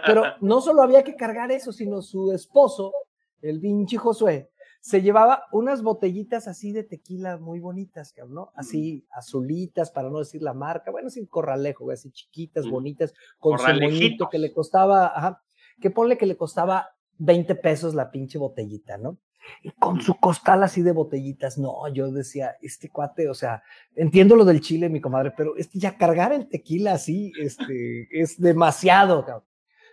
Pero 0.05 0.25
no 0.41 0.61
solo 0.61 0.83
había 0.83 1.05
que 1.05 1.15
cargar 1.15 1.53
eso, 1.53 1.73
sino 1.73 2.03
su 2.03 2.33
esposo, 2.33 2.93
el 3.41 3.61
pinche 3.61 3.97
Josué, 3.97 4.51
se 4.89 5.03
llevaba 5.03 5.45
unas 5.53 5.83
botellitas 5.83 6.49
así 6.49 6.73
de 6.73 6.83
tequila 6.83 7.37
muy 7.37 7.61
bonitas, 7.61 8.15
¿no? 8.27 8.53
Así 8.55 9.07
azulitas, 9.11 9.91
para 9.91 10.09
no 10.09 10.19
decir 10.19 10.41
la 10.41 10.55
marca, 10.55 10.91
bueno, 10.91 11.11
sin 11.11 11.27
corralejo, 11.27 11.91
así 11.91 12.11
chiquitas, 12.11 12.67
bonitas, 12.67 13.13
con 13.39 13.59
su 13.59 13.67
monito 13.67 14.31
que 14.31 14.39
le 14.39 14.51
costaba, 14.51 15.09
ajá, 15.15 15.43
que 15.79 15.91
ponle 15.91 16.17
que 16.17 16.25
le 16.25 16.39
costaba 16.39 16.89
20 17.19 17.55
pesos 17.57 17.95
la 17.95 18.11
pinche 18.11 18.39
botellita, 18.39 18.97
¿no? 18.97 19.19
y 19.63 19.71
con 19.73 20.01
su 20.01 20.15
costal 20.15 20.63
así 20.63 20.81
de 20.81 20.93
botellitas. 20.93 21.59
No, 21.59 21.87
yo 21.93 22.11
decía, 22.11 22.57
este 22.63 22.89
cuate, 22.89 23.29
o 23.29 23.35
sea, 23.35 23.63
entiendo 23.95 24.37
lo 24.37 24.47
del 24.47 24.63
chile, 24.63 24.89
mi 24.89 25.03
comadre, 25.03 25.35
pero 25.37 25.55
este 25.57 25.79
ya 25.79 25.99
cargar 25.99 26.33
el 26.33 26.49
tequila 26.49 26.95
así, 26.95 27.33
este, 27.39 28.09
es 28.11 28.41
demasiado. 28.41 29.45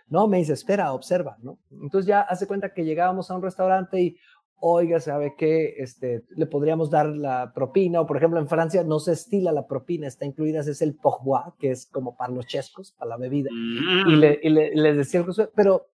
No, 0.08 0.28
me 0.28 0.38
dice, 0.38 0.52
espera, 0.52 0.92
observa, 0.92 1.36
¿no? 1.42 1.58
Entonces 1.70 2.06
ya 2.06 2.20
hace 2.20 2.46
cuenta 2.46 2.72
que 2.72 2.84
llegábamos 2.84 3.30
a 3.30 3.34
un 3.34 3.42
restaurante 3.42 4.00
y, 4.00 4.16
oiga, 4.58 5.00
¿sabe 5.00 5.34
qué? 5.36 5.74
Este, 5.78 6.24
le 6.30 6.46
podríamos 6.46 6.90
dar 6.90 7.06
la 7.06 7.52
propina, 7.54 8.00
o 8.00 8.06
por 8.06 8.16
ejemplo 8.16 8.40
en 8.40 8.48
Francia 8.48 8.82
no 8.84 8.98
se 8.98 9.12
estila 9.12 9.52
la 9.52 9.66
propina, 9.66 10.06
está 10.06 10.24
incluida, 10.24 10.60
es 10.60 10.82
el 10.82 10.94
pourboire, 10.94 11.52
que 11.58 11.70
es 11.70 11.86
como 11.86 12.16
para 12.16 12.32
los 12.32 12.46
chescos, 12.46 12.92
para 12.92 13.10
la 13.10 13.16
bebida. 13.16 13.50
Y, 13.50 13.54
mm. 13.54 14.18
le, 14.18 14.40
y 14.42 14.48
le, 14.50 14.74
les 14.74 14.96
decía, 14.96 15.24
pero 15.54 15.88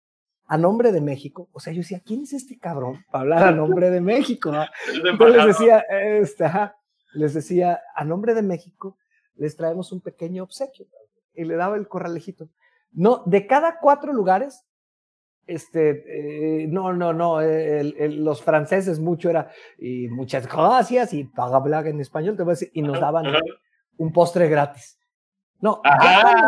a 0.46 0.58
nombre 0.58 0.92
de 0.92 1.00
México, 1.00 1.48
o 1.52 1.60
sea, 1.60 1.72
yo 1.72 1.78
decía, 1.78 2.02
¿quién 2.04 2.22
es 2.22 2.32
este 2.32 2.58
cabrón 2.58 3.04
para 3.10 3.22
hablar 3.22 3.42
a 3.44 3.52
nombre 3.52 3.90
de 3.90 4.00
México? 4.00 4.52
Entonces 5.04 5.36
les 5.36 5.46
decía, 5.46 5.78
este, 5.90 6.44
les 7.14 7.34
decía, 7.34 7.80
a 7.94 8.04
nombre 8.04 8.34
de 8.34 8.42
México, 8.42 8.96
les 9.36 9.56
traemos 9.56 9.92
un 9.92 10.00
pequeño 10.00 10.42
obsequio. 10.42 10.86
Y 11.34 11.44
le 11.44 11.56
daba 11.56 11.76
el 11.76 11.88
corralejito. 11.88 12.50
No, 12.90 13.22
de 13.24 13.46
cada 13.46 13.78
cuatro 13.80 14.12
lugares, 14.12 14.66
este, 15.46 16.62
eh, 16.62 16.66
no, 16.68 16.92
no, 16.92 17.12
no, 17.12 17.40
los 17.40 18.42
franceses 18.42 19.00
mucho 19.00 19.30
era, 19.30 19.50
y 19.78 20.08
muchas 20.08 20.46
gracias, 20.46 21.12
y 21.12 21.24
paga 21.24 21.58
blaga 21.58 21.90
en 21.90 22.00
español, 22.00 22.36
te 22.36 22.42
voy 22.42 22.52
a 22.52 22.54
decir, 22.54 22.70
y 22.72 22.82
nos 22.82 23.00
daban 23.00 23.26
un 23.96 24.12
postre 24.12 24.48
gratis. 24.48 24.98
No, 25.62 25.80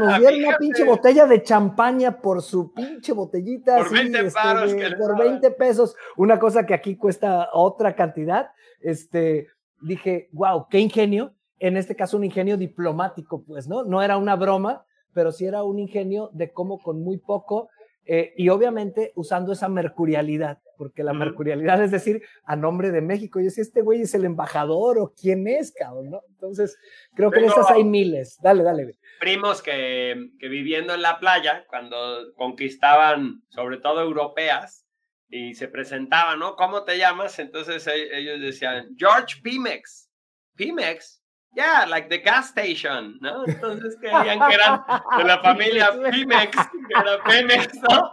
nos 0.01 0.19
dieron 0.19 0.41
una 0.45 0.59
pinche 0.59 0.83
botella 0.83 1.27
de 1.27 1.41
champaña 1.45 2.21
por 2.21 2.43
su 2.43 2.73
pinche 2.75 3.13
botellita. 3.13 3.77
Por 3.77 3.93
20 3.93 4.27
este, 4.27 4.97
Por 4.97 5.17
20 5.17 5.51
pesos, 5.53 5.95
una 6.17 6.41
cosa 6.41 6.67
que 6.67 6.75
aquí 6.75 6.97
cuesta 6.97 7.49
otra 7.53 7.95
cantidad. 7.95 8.51
Este, 8.81 9.47
dije, 9.81 10.29
wow, 10.33 10.67
qué 10.69 10.81
ingenio. 10.81 11.33
En 11.61 11.77
este 11.77 11.95
caso, 11.95 12.17
un 12.17 12.25
ingenio 12.25 12.57
diplomático, 12.57 13.45
pues, 13.45 13.69
¿no? 13.69 13.85
No 13.85 14.03
era 14.03 14.17
una 14.17 14.35
broma, 14.35 14.85
pero 15.13 15.31
sí 15.31 15.47
era 15.47 15.63
un 15.63 15.79
ingenio 15.79 16.31
de 16.33 16.53
cómo 16.53 16.81
con 16.81 17.01
muy 17.01 17.19
poco 17.19 17.69
eh, 18.07 18.35
y 18.37 18.49
obviamente 18.51 19.13
usando 19.15 19.53
esa 19.53 19.69
mercurialidad, 19.69 20.59
porque 20.77 21.03
la 21.03 21.13
mercurialidad 21.13 21.83
es 21.83 21.91
decir, 21.91 22.23
a 22.45 22.57
nombre 22.57 22.91
de 22.91 23.01
México, 23.01 23.41
yo 23.41 23.51
si 23.51 23.61
este 23.61 23.83
güey 23.83 24.03
es 24.03 24.15
el 24.15 24.25
embajador 24.25 24.99
o 24.99 25.15
quién 25.15 25.47
es, 25.49 25.73
cabrón, 25.73 26.11
¿no? 26.11 26.21
Entonces, 26.29 26.79
creo 27.15 27.31
que 27.31 27.41
en 27.41 27.47
esas 27.47 27.71
hay 27.71 27.85
miles. 27.85 28.39
Dale, 28.43 28.63
dale. 28.63 28.99
Primos 29.21 29.63
que, 29.63 30.31
que 30.39 30.49
viviendo 30.49 30.95
en 30.95 31.03
la 31.03 31.19
playa, 31.19 31.65
cuando 31.69 31.97
conquistaban, 32.37 33.43
sobre 33.49 33.79
todo 33.79 34.03
europeas, 34.03 34.85
y 35.29 35.55
se 35.55 35.69
presentaban, 35.69 36.39
¿no? 36.39 36.55
¿Cómo 36.55 36.85
te 36.85 36.99
llamas? 36.99 37.39
Entonces 37.39 37.87
e, 37.87 38.19
ellos 38.19 38.41
decían, 38.41 38.95
George 38.97 39.41
Pimex. 39.43 40.09
Pimex, 40.55 41.24
yeah, 41.55 41.87
like 41.87 42.09
the 42.09 42.19
gas 42.19 42.49
station, 42.49 43.19
¿no? 43.21 43.45
Entonces 43.47 43.97
creían 44.01 44.39
que 44.49 44.55
eran 44.55 44.83
de 45.19 45.25
la 45.25 45.39
familia 45.43 45.91
Pimex, 46.11 46.51
que 46.53 47.01
era 47.01 47.23
Pemex, 47.25 47.75
¿no? 47.89 48.13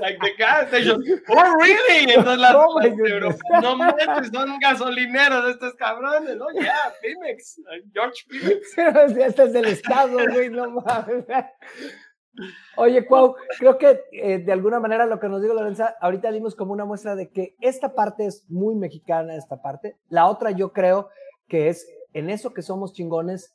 Like 0.00 0.18
the 0.20 0.34
gas 0.38 0.66
station. 0.68 1.02
Oh, 1.28 1.54
really? 1.60 2.12
Entonces 2.12 2.38
las 2.38 2.54
oh 2.54 2.80
no 3.62 3.76
manches, 3.76 4.30
son 4.32 4.58
gasolineros 4.58 5.50
estos 5.50 5.74
cabrones, 5.74 6.36
¿no? 6.36 6.46
Yeah, 6.52 6.92
Pimex, 7.00 7.60
George 7.92 8.24
Pimex. 8.28 8.78
este 9.18 9.42
es 9.44 9.52
del 9.52 9.66
estado, 9.66 10.18
güey, 10.32 10.50
no 10.50 10.70
mames. 10.70 11.24
Oye, 12.76 13.06
Cuau, 13.06 13.34
creo 13.58 13.76
que 13.76 14.00
eh, 14.12 14.38
de 14.38 14.52
alguna 14.52 14.80
manera 14.80 15.04
lo 15.06 15.20
que 15.20 15.28
nos 15.28 15.42
dijo 15.42 15.54
Lorenza, 15.54 15.96
ahorita 16.00 16.30
dimos 16.30 16.54
como 16.54 16.72
una 16.72 16.84
muestra 16.84 17.14
de 17.14 17.30
que 17.30 17.56
esta 17.60 17.94
parte 17.94 18.26
es 18.26 18.48
muy 18.48 18.74
mexicana, 18.76 19.36
esta 19.36 19.60
parte. 19.60 19.96
La 20.08 20.26
otra 20.26 20.50
yo 20.52 20.72
creo 20.72 21.10
que 21.48 21.68
es 21.68 21.86
en 22.12 22.30
eso 22.30 22.52
que 22.52 22.62
somos 22.62 22.92
chingones, 22.92 23.54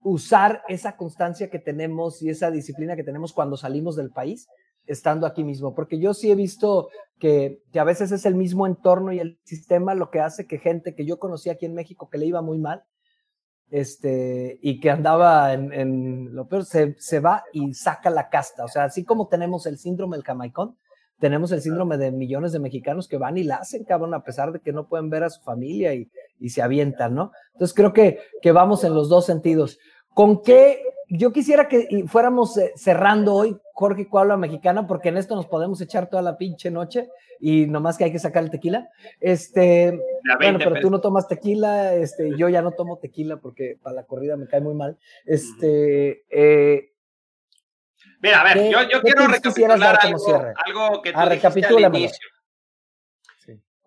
usar 0.00 0.62
esa 0.68 0.96
constancia 0.96 1.50
que 1.50 1.58
tenemos 1.58 2.22
y 2.22 2.30
esa 2.30 2.50
disciplina 2.50 2.96
que 2.96 3.04
tenemos 3.04 3.32
cuando 3.32 3.56
salimos 3.56 3.96
del 3.96 4.10
país, 4.10 4.46
estando 4.86 5.26
aquí 5.26 5.44
mismo. 5.44 5.74
Porque 5.74 5.98
yo 5.98 6.14
sí 6.14 6.30
he 6.30 6.34
visto 6.34 6.88
que, 7.18 7.62
a 7.74 7.84
veces 7.84 8.12
es 8.12 8.24
el 8.26 8.34
mismo 8.34 8.66
entorno 8.66 9.12
y 9.12 9.18
el 9.18 9.38
sistema 9.44 9.94
lo 9.94 10.10
que 10.10 10.20
hace 10.20 10.46
que 10.46 10.58
gente 10.58 10.94
que 10.94 11.04
yo 11.04 11.18
conocí 11.18 11.50
aquí 11.50 11.66
en 11.66 11.74
México 11.74 12.08
que 12.08 12.18
le 12.18 12.26
iba 12.26 12.42
muy 12.42 12.58
mal, 12.58 12.84
este, 13.70 14.58
y 14.62 14.80
que 14.80 14.90
andaba 14.90 15.52
en, 15.52 16.34
lo 16.34 16.48
peor, 16.48 16.64
se, 16.64 16.94
se, 16.98 17.20
va 17.20 17.44
y 17.52 17.74
saca 17.74 18.08
la 18.08 18.30
casta. 18.30 18.64
O 18.64 18.68
sea, 18.68 18.84
así 18.84 19.04
como 19.04 19.28
tenemos 19.28 19.66
el 19.66 19.78
síndrome 19.78 20.16
del 20.16 20.24
camaicón, 20.24 20.78
tenemos 21.18 21.52
el 21.52 21.60
síndrome 21.60 21.98
de 21.98 22.12
millones 22.12 22.52
de 22.52 22.60
mexicanos 22.60 23.08
que 23.08 23.18
van 23.18 23.36
y 23.36 23.44
la 23.44 23.56
hacen, 23.56 23.84
cabrón, 23.84 24.14
a 24.14 24.22
pesar 24.22 24.52
de 24.52 24.60
que 24.60 24.72
no 24.72 24.88
pueden 24.88 25.10
ver 25.10 25.24
a 25.24 25.30
su 25.30 25.42
familia 25.42 25.92
y, 25.94 26.10
y 26.40 26.50
se 26.50 26.62
avientan, 26.62 27.14
¿no? 27.14 27.32
Entonces 27.52 27.74
creo 27.74 27.92
que, 27.92 28.20
que 28.40 28.52
vamos 28.52 28.84
en 28.84 28.94
los 28.94 29.08
dos 29.08 29.26
sentidos. 29.26 29.78
¿Con 30.14 30.42
qué? 30.42 30.82
Yo 31.08 31.32
quisiera 31.32 31.68
que 31.68 32.04
fuéramos 32.06 32.56
eh, 32.58 32.72
cerrando 32.76 33.34
hoy, 33.34 33.56
Jorge 33.72 34.08
Cuauhla 34.08 34.36
Mexicana, 34.36 34.86
porque 34.86 35.08
en 35.08 35.16
esto 35.16 35.36
nos 35.36 35.46
podemos 35.46 35.80
echar 35.80 36.08
toda 36.08 36.22
la 36.22 36.36
pinche 36.36 36.70
noche 36.70 37.08
y 37.40 37.66
nomás 37.66 37.96
que 37.96 38.04
hay 38.04 38.12
que 38.12 38.18
sacar 38.18 38.42
el 38.42 38.50
tequila. 38.50 38.88
Este, 39.20 39.98
bueno, 40.38 40.58
pero 40.58 40.80
tú 40.80 40.90
no 40.90 41.00
tomas 41.00 41.28
tequila, 41.28 41.94
este, 41.94 42.36
yo 42.36 42.48
ya 42.48 42.62
no 42.62 42.72
tomo 42.72 42.98
tequila 42.98 43.38
porque 43.38 43.78
para 43.82 43.96
la 43.96 44.02
corrida 44.04 44.36
me 44.36 44.48
cae 44.48 44.60
muy 44.60 44.74
mal. 44.74 44.98
Este, 45.24 46.24
eh, 46.30 46.92
Mira, 48.20 48.40
a 48.40 48.44
ver, 48.44 48.70
yo, 48.70 48.82
yo 48.88 49.00
quiero 49.00 49.28
recapitular 49.28 49.98
algo, 50.02 50.18
algo, 50.66 51.02
que 51.02 51.12
tú 51.12 51.18
ah, 51.18 51.28
dijiste 51.28 51.66
al 51.66 51.94
inicio. 51.94 52.28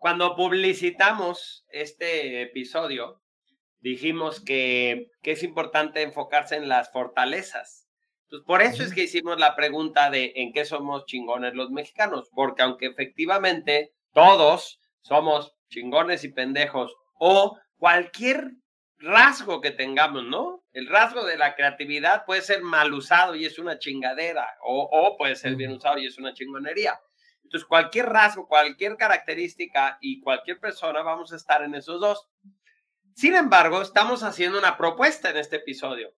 Cuando 0.01 0.35
publicitamos 0.35 1.63
este 1.69 2.41
episodio, 2.41 3.21
dijimos 3.81 4.43
que, 4.43 5.11
que, 5.21 5.33
es 5.33 5.43
importante 5.43 6.01
enfocarse 6.01 6.55
en 6.55 6.67
las 6.67 6.91
fortalezas. 6.91 7.87
Pues 8.27 8.41
por 8.41 8.63
eso 8.63 8.81
es 8.81 8.95
que 8.95 9.03
hicimos 9.03 9.37
la 9.37 9.55
pregunta 9.55 10.09
de 10.09 10.33
en 10.37 10.53
qué 10.53 10.65
somos 10.65 11.05
chingones 11.05 11.53
los 11.53 11.69
mexicanos, 11.69 12.31
porque 12.33 12.63
aunque 12.63 12.87
efectivamente 12.87 13.93
todos 14.11 14.79
somos 15.01 15.53
chingones 15.69 16.23
y 16.23 16.29
pendejos 16.29 16.95
o 17.19 17.59
cualquier 17.77 18.53
rasgo 18.97 19.61
que 19.61 19.69
tengamos, 19.69 20.23
¿no? 20.23 20.63
El 20.73 20.87
rasgo 20.87 21.23
de 21.25 21.37
la 21.37 21.53
creatividad 21.53 22.25
puede 22.25 22.41
ser 22.41 22.63
mal 22.63 22.91
usado 22.91 23.35
y 23.35 23.45
es 23.45 23.59
una 23.59 23.77
chingadera, 23.77 24.47
o, 24.65 24.81
o 24.91 25.15
puede 25.15 25.35
ser 25.35 25.55
bien 25.55 25.73
usado 25.73 25.99
y 25.99 26.07
es 26.07 26.17
una 26.17 26.33
chingonería. 26.33 26.99
Entonces, 27.43 27.67
cualquier 27.67 28.07
rasgo, 28.07 28.47
cualquier 28.47 28.95
característica 28.95 29.97
y 30.01 30.21
cualquier 30.21 30.59
persona 30.59 31.01
vamos 31.01 31.33
a 31.33 31.35
estar 31.35 31.63
en 31.63 31.75
esos 31.75 31.99
dos. 31.99 32.29
Sin 33.13 33.35
embargo, 33.35 33.81
estamos 33.81 34.23
haciendo 34.23 34.57
una 34.57 34.77
propuesta 34.77 35.29
en 35.29 35.37
este 35.37 35.57
episodio. 35.57 36.13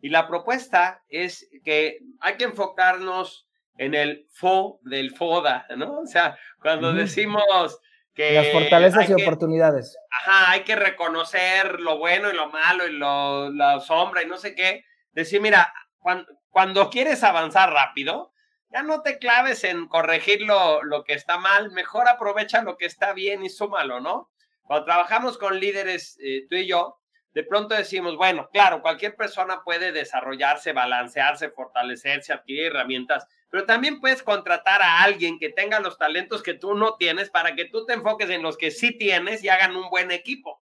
Y 0.00 0.10
la 0.10 0.28
propuesta 0.28 1.02
es 1.08 1.48
que 1.64 2.00
hay 2.20 2.34
que 2.36 2.44
enfocarnos 2.44 3.48
en 3.78 3.94
el 3.94 4.26
fo 4.30 4.78
del 4.82 5.14
FODA, 5.14 5.66
¿no? 5.76 6.00
O 6.00 6.06
sea, 6.06 6.36
cuando 6.60 6.92
decimos 6.92 7.42
que... 8.14 8.34
Las 8.34 8.52
fortalezas 8.52 9.08
y 9.08 9.14
oportunidades. 9.14 9.96
Ajá, 10.10 10.50
hay 10.50 10.60
que 10.60 10.76
reconocer 10.76 11.80
lo 11.80 11.98
bueno 11.98 12.30
y 12.30 12.36
lo 12.36 12.50
malo 12.50 12.86
y 12.86 12.92
lo, 12.92 13.50
la 13.50 13.80
sombra 13.80 14.22
y 14.22 14.26
no 14.26 14.36
sé 14.36 14.54
qué. 14.54 14.84
Decir, 15.12 15.40
mira, 15.40 15.72
cuando 16.50 16.90
quieres 16.90 17.24
avanzar 17.24 17.72
rápido, 17.72 18.33
ya 18.74 18.82
no 18.82 19.02
te 19.02 19.18
claves 19.18 19.62
en 19.62 19.86
corregir 19.86 20.42
lo, 20.42 21.04
que 21.06 21.14
está 21.14 21.38
mal, 21.38 21.70
mejor 21.70 22.08
aprovecha 22.08 22.60
lo 22.62 22.76
que 22.76 22.86
está 22.86 23.12
bien 23.12 23.44
y 23.44 23.48
súmalo, 23.48 24.00
¿no? 24.00 24.32
Cuando 24.64 24.84
trabajamos 24.84 25.38
con 25.38 25.60
líderes, 25.60 26.18
eh, 26.20 26.46
tú 26.50 26.56
y 26.56 26.66
yo, 26.66 26.98
de 27.34 27.44
pronto 27.44 27.76
decimos, 27.76 28.16
bueno, 28.16 28.48
claro, 28.52 28.82
cualquier 28.82 29.14
persona 29.14 29.62
puede 29.64 29.92
desarrollarse, 29.92 30.72
balancearse, 30.72 31.50
fortalecerse, 31.50 32.32
adquirir 32.32 32.66
herramientas, 32.66 33.28
pero 33.48 33.64
también 33.64 34.00
puedes 34.00 34.24
contratar 34.24 34.82
a 34.82 35.02
alguien 35.02 35.38
que 35.38 35.50
tenga 35.50 35.78
los 35.78 35.96
talentos 35.96 36.42
que 36.42 36.54
tú 36.54 36.74
no 36.74 36.96
tienes 36.96 37.30
para 37.30 37.54
que 37.54 37.66
tú 37.66 37.86
te 37.86 37.92
enfoques 37.92 38.28
en 38.30 38.42
los 38.42 38.56
que 38.56 38.72
sí 38.72 38.98
tienes 38.98 39.44
y 39.44 39.50
hagan 39.50 39.76
un 39.76 39.88
buen 39.88 40.10
equipo. 40.10 40.60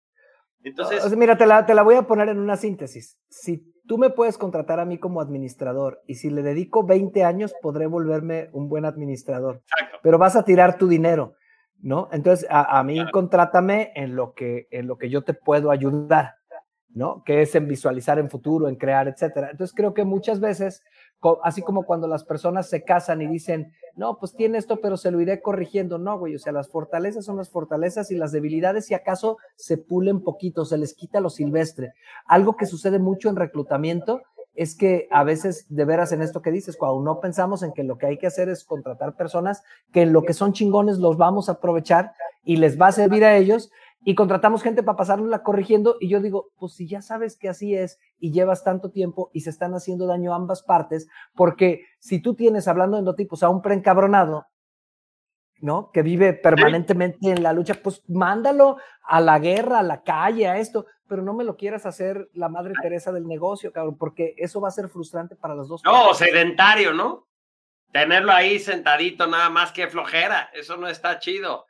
Entonces, 0.64 1.16
mira, 1.16 1.38
te 1.38 1.46
la, 1.46 1.66
te 1.66 1.74
la 1.74 1.82
voy 1.82 1.96
a 1.96 2.04
poner 2.04 2.28
en 2.28 2.40
una 2.40 2.58
síntesis. 2.58 3.18
Si 3.30 3.64
tú 3.92 3.98
me 3.98 4.10
puedes 4.10 4.38
contratar 4.38 4.80
a 4.80 4.86
mí 4.86 5.00
como 5.00 5.20
administrador 5.20 6.02
y 6.08 6.16
si 6.16 6.30
le 6.30 6.44
dedico 6.44 6.86
20 6.86 7.26
años 7.26 7.54
podré 7.62 7.88
volverme 7.88 8.48
un 8.54 8.70
buen 8.70 8.86
administrador. 8.86 9.64
Pero 10.02 10.18
vas 10.18 10.38
a 10.38 10.46
tirar 10.46 10.78
tu 10.78 10.88
dinero, 10.88 11.34
¿no? 11.82 12.08
Entonces, 12.14 12.48
a, 12.50 12.82
mí 12.86 13.02
contrátame 13.12 13.92
en 13.96 14.16
lo, 14.16 14.34
que, 14.34 14.70
en 14.72 14.88
lo 14.88 14.98
que 14.98 15.10
yo 15.10 15.26
te 15.26 15.34
puedo 15.34 15.72
ayudar, 15.72 16.36
¿no? 16.88 17.22
Que 17.26 17.42
es 17.42 17.54
en 17.54 17.68
visualizar 17.68 18.18
en 18.18 18.30
futuro, 18.30 18.70
en 18.70 18.78
crear, 18.78 19.10
etcétera. 19.10 19.50
Entonces, 19.52 19.76
creo 19.76 19.94
que 19.94 20.06
muchas 20.06 20.40
veces 20.40 20.86
así 21.44 21.62
como 21.62 21.84
cuando 21.84 22.08
las 22.08 22.24
personas 22.24 22.70
se 22.70 22.84
casan 22.84 23.22
y 23.22 23.28
dicen, 23.28 23.74
no, 23.96 24.18
pues 24.18 24.34
tiene 24.34 24.58
esto, 24.58 24.80
pero 24.82 24.98
se 24.98 25.12
lo 25.12 25.22
iré 25.22 25.42
corrigiendo. 25.42 25.98
No, 25.98 26.18
güey, 26.18 26.36
o 26.36 26.40
sea, 26.40 26.54
las 26.54 26.70
fortalezas 26.70 27.26
son 27.26 27.38
las 27.38 27.50
fortalezas 27.50 28.12
y 28.12 28.16
las 28.16 28.32
debilidades, 28.32 28.86
si 28.86 28.94
acaso, 28.94 29.38
se 29.56 29.78
pulen 29.78 30.22
poquito, 30.22 30.66
se 30.66 30.78
les 30.78 30.94
quita 30.94 31.20
lo 31.20 31.30
silvestre. 31.30 31.94
Algo 32.26 32.56
que 32.56 32.66
sucede 32.66 33.00
mucho 33.00 33.30
en 33.30 33.36
reclutamiento 33.36 34.22
es 34.54 34.76
que 34.76 35.08
a 35.12 35.24
veces, 35.24 35.66
de 35.70 35.86
veras, 35.86 36.12
en 36.12 36.22
esto 36.22 36.42
que 36.42 36.52
dices, 36.52 36.76
cuando 36.76 37.02
no 37.02 37.20
pensamos 37.20 37.64
en 37.64 37.72
que 37.72 37.84
lo 37.84 37.98
que 37.98 38.08
hay 38.08 38.18
que 38.18 38.28
hacer 38.28 38.50
es 38.50 38.66
contratar 38.66 39.16
personas 39.16 39.64
que 39.94 40.02
en 40.02 40.14
lo 40.14 40.24
que 40.24 40.34
son 40.34 40.54
chingones 40.54 40.98
los 40.98 41.18
vamos 41.18 41.48
a 41.48 41.54
aprovechar 41.54 42.14
y 42.44 42.58
les 42.58 42.80
va 42.80 42.88
a 42.88 42.92
servir 42.92 43.24
a 43.24 43.38
ellos 43.38 43.72
y 44.04 44.16
contratamos 44.16 44.64
gente 44.64 44.84
para 44.84 44.98
pasárnosla 44.98 45.44
corrigiendo 45.44 45.98
y 46.00 46.10
yo 46.10 46.22
digo, 46.22 46.52
pues 46.58 46.74
si 46.74 46.88
ya 46.88 47.02
sabes 47.02 47.38
que 47.38 47.50
así 47.50 47.76
es 47.76 48.00
y 48.20 48.32
llevas 48.32 48.64
tanto 48.64 48.90
tiempo 48.90 49.30
y 49.34 49.42
se 49.42 49.52
están 49.52 49.74
haciendo 49.74 50.08
daño 50.08 50.34
a 50.34 50.38
ambas 50.38 50.64
partes, 50.64 51.08
porque 51.36 51.86
si 52.00 52.20
tú 52.20 52.36
tienes, 52.36 52.68
hablando 52.68 52.98
de 52.98 53.02
endotipos, 53.02 53.44
a 53.44 53.50
un 53.50 53.62
preencabronado, 53.62 54.48
¿no? 55.60 55.92
Que 55.92 56.02
vive 56.02 56.34
permanentemente 56.34 57.30
en 57.30 57.44
la 57.44 57.54
lucha, 57.54 57.76
pues 57.76 58.02
mándalo 58.10 58.78
a 59.04 59.22
la 59.22 59.38
guerra, 59.38 59.80
a 59.80 59.84
la 59.84 60.02
calle, 60.02 60.48
a 60.48 60.58
esto, 60.58 60.88
pero 61.08 61.22
no 61.22 61.34
me 61.34 61.44
lo 61.44 61.56
quieras 61.56 61.86
hacer 61.86 62.30
la 62.34 62.50
madre 62.50 62.74
Teresa 62.82 63.12
del 63.12 63.28
negocio, 63.28 63.72
cabrón, 63.72 63.98
porque 63.98 64.34
eso 64.38 64.60
va 64.60 64.70
a 64.70 64.72
ser 64.72 64.90
frustrante 64.90 65.36
para 65.36 65.54
las 65.54 65.68
dos. 65.68 65.84
No, 65.84 66.14
sedentario, 66.16 66.94
¿no? 66.94 67.28
Tenerlo 67.92 68.32
ahí 68.32 68.58
sentadito 68.58 69.28
nada 69.28 69.50
más 69.50 69.72
que 69.72 69.88
flojera, 69.88 70.50
eso 70.54 70.78
no 70.78 70.88
está 70.88 71.20
chido. 71.20 71.66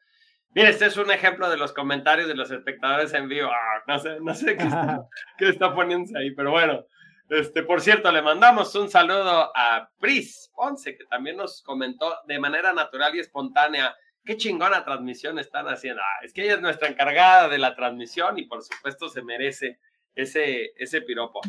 Mira, 0.53 0.69
este 0.69 0.85
es 0.85 0.97
un 0.97 1.09
ejemplo 1.11 1.49
de 1.49 1.57
los 1.57 1.71
comentarios 1.71 2.27
de 2.27 2.35
los 2.35 2.51
espectadores 2.51 3.13
en 3.13 3.29
vivo. 3.29 3.49
Ah, 3.49 3.83
no 3.87 3.99
sé, 3.99 4.19
no 4.19 4.33
sé 4.33 4.57
qué 4.57 4.63
está, 4.63 5.07
qué 5.37 5.49
está 5.49 5.73
poniéndose 5.73 6.17
ahí, 6.17 6.31
pero 6.31 6.51
bueno. 6.51 6.85
Este, 7.29 7.63
por 7.63 7.79
cierto, 7.79 8.11
le 8.11 8.21
mandamos 8.21 8.75
un 8.75 8.89
saludo 8.89 9.51
a 9.55 9.89
Pris 9.99 10.51
Ponce, 10.53 10.97
que 10.97 11.05
también 11.05 11.37
nos 11.37 11.63
comentó 11.63 12.13
de 12.27 12.39
manera 12.39 12.73
natural 12.73 13.15
y 13.15 13.19
espontánea 13.19 13.95
qué 14.25 14.35
chingona 14.35 14.83
transmisión 14.83 15.39
están 15.39 15.67
haciendo. 15.67 16.01
Ah, 16.01 16.25
es 16.25 16.33
que 16.33 16.43
ella 16.43 16.55
es 16.55 16.61
nuestra 16.61 16.89
encargada 16.89 17.47
de 17.47 17.57
la 17.57 17.73
transmisión 17.73 18.37
y 18.37 18.43
por 18.43 18.61
supuesto 18.61 19.07
se 19.07 19.23
merece 19.23 19.79
ese, 20.13 20.73
ese 20.75 21.01
piropo. 21.01 21.39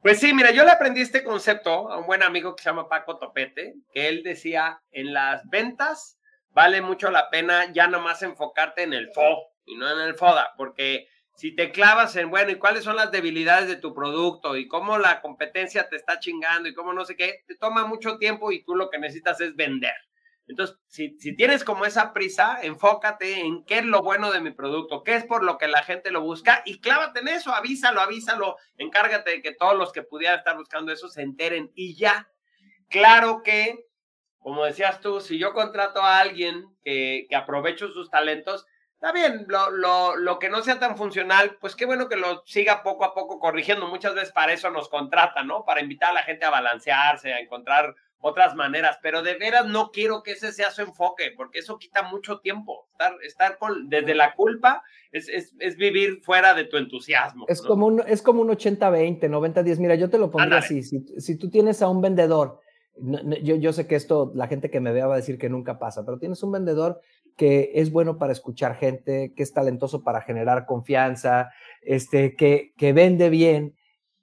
Pues 0.00 0.20
sí, 0.20 0.32
mira, 0.32 0.52
yo 0.52 0.64
le 0.64 0.70
aprendí 0.70 1.00
este 1.00 1.24
concepto 1.24 1.90
a 1.90 1.98
un 1.98 2.06
buen 2.06 2.22
amigo 2.22 2.54
que 2.54 2.62
se 2.62 2.70
llama 2.70 2.88
Paco 2.88 3.18
Topete, 3.18 3.74
que 3.92 4.08
él 4.08 4.22
decía, 4.22 4.80
en 4.92 5.12
las 5.12 5.42
ventas 5.50 6.20
vale 6.52 6.80
mucho 6.80 7.10
la 7.10 7.30
pena 7.30 7.72
ya 7.72 7.86
nomás 7.86 8.22
enfocarte 8.22 8.82
en 8.82 8.92
el 8.92 9.10
FO 9.12 9.52
y 9.64 9.76
no 9.76 9.90
en 9.90 10.00
el 10.00 10.14
FODA, 10.14 10.54
porque 10.56 11.08
si 11.34 11.54
te 11.54 11.72
clavas 11.72 12.14
en, 12.16 12.30
bueno, 12.30 12.50
¿y 12.50 12.56
cuáles 12.56 12.84
son 12.84 12.96
las 12.96 13.10
debilidades 13.10 13.68
de 13.68 13.76
tu 13.76 13.94
producto? 13.94 14.56
Y 14.56 14.68
cómo 14.68 14.98
la 14.98 15.20
competencia 15.20 15.88
te 15.88 15.96
está 15.96 16.18
chingando 16.18 16.68
y 16.68 16.74
cómo 16.74 16.92
no 16.92 17.04
sé 17.04 17.16
qué, 17.16 17.42
te 17.46 17.56
toma 17.56 17.86
mucho 17.86 18.18
tiempo 18.18 18.52
y 18.52 18.64
tú 18.64 18.74
lo 18.74 18.90
que 18.90 18.98
necesitas 18.98 19.40
es 19.40 19.56
vender. 19.56 19.94
Entonces, 20.48 20.76
si, 20.88 21.16
si 21.18 21.34
tienes 21.34 21.64
como 21.64 21.86
esa 21.86 22.12
prisa, 22.12 22.58
enfócate 22.62 23.40
en 23.40 23.64
qué 23.64 23.78
es 23.78 23.84
lo 23.84 24.02
bueno 24.02 24.30
de 24.32 24.40
mi 24.40 24.50
producto, 24.50 25.02
qué 25.04 25.14
es 25.14 25.24
por 25.24 25.44
lo 25.44 25.56
que 25.56 25.68
la 25.68 25.82
gente 25.82 26.10
lo 26.10 26.20
busca 26.20 26.62
y 26.66 26.80
clávate 26.80 27.20
en 27.20 27.28
eso, 27.28 27.54
avísalo, 27.54 28.00
avísalo, 28.00 28.56
encárgate 28.76 29.30
de 29.30 29.42
que 29.42 29.54
todos 29.54 29.76
los 29.76 29.92
que 29.92 30.02
pudieran 30.02 30.38
estar 30.38 30.56
buscando 30.56 30.92
eso 30.92 31.08
se 31.08 31.22
enteren 31.22 31.70
y 31.74 31.96
ya. 31.96 32.28
Claro 32.88 33.42
que, 33.42 33.86
como 34.42 34.64
decías 34.64 35.00
tú, 35.00 35.20
si 35.20 35.38
yo 35.38 35.52
contrato 35.52 36.02
a 36.02 36.18
alguien 36.18 36.66
que, 36.84 37.26
que 37.28 37.36
aprovecho 37.36 37.88
sus 37.88 38.10
talentos, 38.10 38.66
Está 39.02 39.12
bien, 39.12 39.46
lo, 39.48 39.68
lo, 39.72 40.14
lo, 40.14 40.38
que 40.38 40.48
no 40.48 40.62
sea 40.62 40.78
tan 40.78 40.96
funcional, 40.96 41.56
pues 41.60 41.74
qué 41.74 41.86
bueno 41.86 42.08
que 42.08 42.14
lo 42.14 42.44
siga 42.46 42.84
poco 42.84 43.04
a 43.04 43.14
poco 43.14 43.40
corrigiendo. 43.40 43.88
Muchas 43.88 44.14
veces 44.14 44.30
para 44.30 44.52
eso 44.52 44.70
nos 44.70 44.88
contratan, 44.88 45.48
¿no? 45.48 45.64
Para 45.64 45.80
invitar 45.80 46.10
a 46.10 46.12
la 46.12 46.22
gente 46.22 46.44
a 46.44 46.50
balancearse, 46.50 47.32
a 47.32 47.40
encontrar 47.40 47.96
otras 48.20 48.54
maneras, 48.54 49.00
pero 49.02 49.22
de 49.22 49.34
veras 49.34 49.66
no 49.66 49.90
quiero 49.90 50.22
que 50.22 50.30
ese 50.30 50.52
sea 50.52 50.70
su 50.70 50.82
enfoque, 50.82 51.32
porque 51.36 51.58
eso 51.58 51.78
quita 51.78 52.04
mucho 52.04 52.38
tiempo. 52.38 52.86
Estar, 52.92 53.16
estar 53.24 53.58
con, 53.58 53.88
desde 53.88 54.14
la 54.14 54.34
culpa 54.34 54.84
es, 55.10 55.28
es, 55.28 55.52
es 55.58 55.76
vivir 55.76 56.22
fuera 56.22 56.54
de 56.54 56.62
tu 56.62 56.76
entusiasmo. 56.76 57.46
Es, 57.48 57.60
como, 57.60 57.88
un, 57.88 58.04
es 58.06 58.22
como 58.22 58.42
un 58.42 58.50
80-20, 58.50 59.18
90-10. 59.18 59.78
Mira, 59.78 59.96
yo 59.96 60.10
te 60.10 60.18
lo 60.18 60.30
pondría 60.30 60.58
así. 60.58 60.84
Si, 60.84 61.00
si 61.20 61.36
tú 61.36 61.50
tienes 61.50 61.82
a 61.82 61.88
un 61.88 62.00
vendedor 62.00 62.60
yo, 62.96 63.56
yo, 63.56 63.72
sé 63.72 63.86
que 63.86 63.96
esto, 63.96 64.32
la 64.34 64.46
gente 64.46 64.70
que 64.70 64.80
me 64.80 64.92
vea 64.92 65.06
va 65.06 65.14
a 65.14 65.18
decir 65.18 65.38
que 65.38 65.48
nunca 65.48 65.78
pasa, 65.78 66.04
pero 66.04 66.18
tienes 66.18 66.42
un 66.42 66.52
vendedor 66.52 67.00
que 67.36 67.72
es 67.74 67.90
bueno 67.90 68.18
para 68.18 68.32
escuchar 68.32 68.76
gente, 68.76 69.32
que 69.34 69.42
es 69.42 69.52
talentoso 69.52 70.02
para 70.02 70.20
generar 70.20 70.66
confianza, 70.66 71.50
este, 71.80 72.36
que, 72.36 72.72
que 72.76 72.92
vende 72.92 73.30
bien 73.30 73.74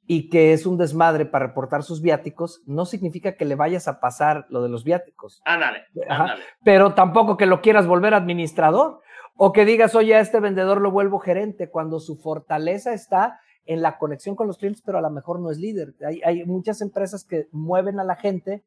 y 0.06 0.30
que 0.30 0.54
es 0.54 0.66
un 0.66 0.78
desmadre 0.78 1.26
para 1.26 1.48
reportar 1.48 1.84
sus 1.84 2.02
viáticos, 2.02 2.64
no 2.66 2.86
significa 2.86 3.36
que 3.36 3.46
le 3.46 3.56
vayas 3.56 3.88
a 3.88 4.00
pasar 4.00 4.46
lo 4.50 4.64
de 4.64 4.70
los 4.70 4.84
viáticos. 4.84 5.42
Ándale, 5.46 5.84
ándale. 6.08 6.44
Pero 6.64 6.96
tampoco 6.96 7.38
que 7.38 7.46
lo 7.46 7.62
quieras 7.62 7.86
volver 7.86 8.14
administrador 8.14 9.02
o 9.36 9.52
que 9.54 9.66
digas, 9.66 9.96
oye, 9.96 10.16
a 10.16 10.20
este 10.20 10.40
vendedor 10.40 10.82
lo 10.82 10.92
vuelvo 10.92 11.20
gerente, 11.20 11.70
cuando 11.70 12.00
su 12.00 12.18
fortaleza 12.18 12.94
está 12.94 13.40
en 13.70 13.84
la 13.84 14.00
conexión 14.00 14.36
con 14.36 14.48
los 14.48 14.58
clientes, 14.58 14.82
pero 14.84 14.98
a 14.98 15.02
lo 15.02 15.12
mejor 15.12 15.40
no 15.40 15.52
es 15.52 15.60
líder. 15.60 15.94
Hay, 16.26 16.44
muchas 16.46 16.82
empresas 16.82 17.24
que 17.24 17.48
mueven 17.52 18.00
a 18.00 18.04
la 18.04 18.16
gente 18.16 18.64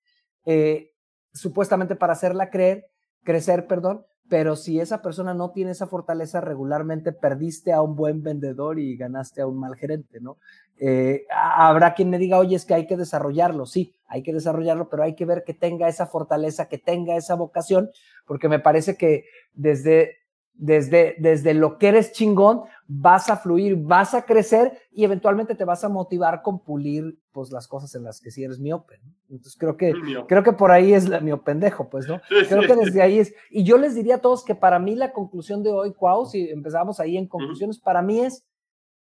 eh, 0.46 0.92
supuestamente 1.32 1.96
para 1.96 2.12
hacerla 2.12 2.50
creer, 2.50 2.86
crecer, 3.24 3.66
perdón, 3.66 4.06
pero 4.28 4.54
si 4.54 4.78
esa 4.78 5.02
persona 5.02 5.34
no 5.34 5.50
tiene 5.50 5.72
esa 5.72 5.88
fortaleza, 5.88 6.40
regularmente 6.40 7.12
perdiste 7.12 7.72
a 7.72 7.82
un 7.82 7.96
buen 7.96 8.22
vendedor 8.22 8.78
y 8.78 8.96
ganaste 8.96 9.42
a 9.42 9.48
un 9.48 9.58
mal 9.58 9.74
gerente, 9.74 10.20
¿no? 10.20 10.36
Eh, 10.78 11.26
habrá 11.30 11.94
quien 11.94 12.08
me 12.08 12.18
diga, 12.18 12.38
oye, 12.38 12.54
es 12.54 12.64
que 12.64 12.74
hay 12.74 12.86
que 12.86 12.96
desarrollarlo, 12.96 13.66
sí, 13.66 13.96
hay 14.06 14.22
que 14.22 14.32
desarrollarlo, 14.32 14.88
pero 14.88 15.02
hay 15.02 15.16
que 15.16 15.24
ver 15.24 15.42
que 15.42 15.52
tenga 15.52 15.88
esa 15.88 16.06
fortaleza, 16.06 16.68
que 16.68 16.78
tenga 16.78 17.16
esa 17.16 17.34
vocación, 17.34 17.90
porque 18.24 18.48
me 18.48 18.60
parece 18.60 18.96
que 18.96 19.24
desde 19.52 20.21
desde, 20.54 21.16
desde 21.18 21.54
lo 21.54 21.78
que 21.78 21.88
eres 21.88 22.12
chingón, 22.12 22.62
vas 22.86 23.30
a 23.30 23.36
fluir, 23.36 23.76
vas 23.76 24.14
a 24.14 24.24
crecer 24.24 24.78
y 24.92 25.04
eventualmente 25.04 25.54
te 25.54 25.64
vas 25.64 25.82
a 25.82 25.88
motivar 25.88 26.42
con 26.42 26.62
pulir 26.62 27.18
pues 27.32 27.50
las 27.50 27.66
cosas 27.66 27.94
en 27.94 28.04
las 28.04 28.20
que 28.20 28.30
sí 28.30 28.44
eres 28.44 28.60
miope. 28.60 29.00
Entonces 29.30 29.56
creo 29.58 29.76
que, 29.76 29.94
creo 30.28 30.42
que 30.42 30.52
por 30.52 30.70
ahí 30.70 30.92
es 30.92 31.08
la, 31.08 31.20
mi 31.20 31.34
pendejo, 31.36 31.88
pues, 31.88 32.06
¿no? 32.06 32.20
Creo 32.28 32.62
que 32.62 32.76
desde 32.76 33.00
ahí 33.00 33.18
es. 33.18 33.34
Y 33.50 33.64
yo 33.64 33.78
les 33.78 33.94
diría 33.94 34.16
a 34.16 34.20
todos 34.20 34.44
que 34.44 34.54
para 34.54 34.78
mí 34.78 34.94
la 34.94 35.12
conclusión 35.12 35.62
de 35.62 35.70
hoy, 35.70 35.94
Cuau, 35.94 36.26
si 36.26 36.50
empezamos 36.50 37.00
ahí 37.00 37.16
en 37.16 37.26
conclusiones, 37.26 37.78
para 37.78 38.02
mí 38.02 38.20
es 38.20 38.44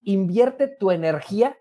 invierte 0.01 0.67
tu 0.67 0.91
energía 0.91 1.57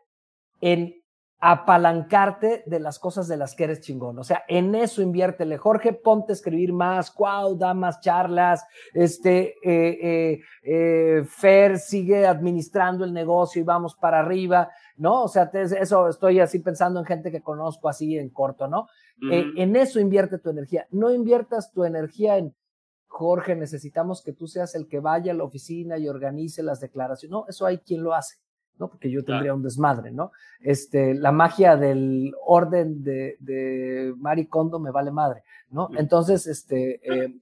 en 0.61 0.96
apalancarte 1.39 2.62
de 2.66 2.80
las 2.80 2.99
cosas 2.99 3.28
de 3.28 3.37
las 3.37 3.55
que 3.55 3.64
eres 3.64 3.80
chingón. 3.80 4.18
O 4.18 4.24
sea, 4.24 4.45
en 4.49 4.74
eso 4.74 5.03
inviértele. 5.03 5.59
Jorge, 5.59 5.93
ponte 5.93 6.32
a 6.32 6.34
escribir 6.34 6.72
más, 6.72 7.11
Cuau, 7.11 7.57
da 7.57 7.74
más 7.74 8.01
charlas, 8.01 8.64
este, 8.95 9.55
eh, 9.62 9.99
eh, 10.03 10.41
eh, 10.62 11.24
Fer 11.26 11.78
sigue 11.78 12.26
administrando 12.26 13.05
el 13.05 13.12
negocio 13.12 13.61
y 13.61 13.64
vamos 13.64 13.95
para 13.97 14.20
arriba, 14.20 14.70
¿no? 14.97 15.24
O 15.24 15.28
sea, 15.28 15.51
eso 15.53 16.09
estoy 16.09 16.41
así 16.41 16.61
pensando 16.61 17.01
en 17.01 17.07
gente 17.07 17.30
que 17.30 17.43
conozco 17.43 17.89
así 17.89 18.16
en 18.16 18.30
corto, 18.30 18.68
¿no? 18.68 18.87
en 19.18 19.76
eso 19.76 19.99
invierte 19.99 20.39
tu 20.39 20.51
energía. 20.51 20.87
No 20.91 21.11
inviertas 21.11 21.72
tu 21.72 21.84
energía 21.84 22.37
en, 22.37 22.55
Jorge, 23.07 23.57
necesitamos 23.57 24.22
que 24.22 24.34
tú 24.34 24.47
seas 24.47 24.74
el 24.74 24.89
que 24.89 25.01
vaya 25.01 25.32
a 25.32 25.34
la 25.34 25.45
oficina 25.45 25.97
y 25.97 26.07
organice 26.07 26.62
las 26.62 26.80
declaraciones. 26.80 27.30
No, 27.30 27.47
eso 27.49 27.64
hay 27.64 27.78
quien 27.78 28.03
lo 28.03 28.12
hace. 28.12 28.37
¿No? 28.79 28.89
Porque 28.89 29.11
yo 29.11 29.24
tendría 29.24 29.55
un 29.55 29.62
desmadre, 29.62 30.11
¿no? 30.11 30.33
Este, 30.61 31.14
la 31.14 31.33
magia 31.33 31.77
del 31.77 32.35
orden 32.45 33.03
de, 33.03 33.37
de 33.41 34.47
Kondo 34.49 34.79
me 34.79 34.91
vale 34.91 35.11
madre, 35.11 35.43
¿no? 35.70 35.91
Entonces, 35.97 36.47
este, 36.47 37.01
eh, 37.05 37.35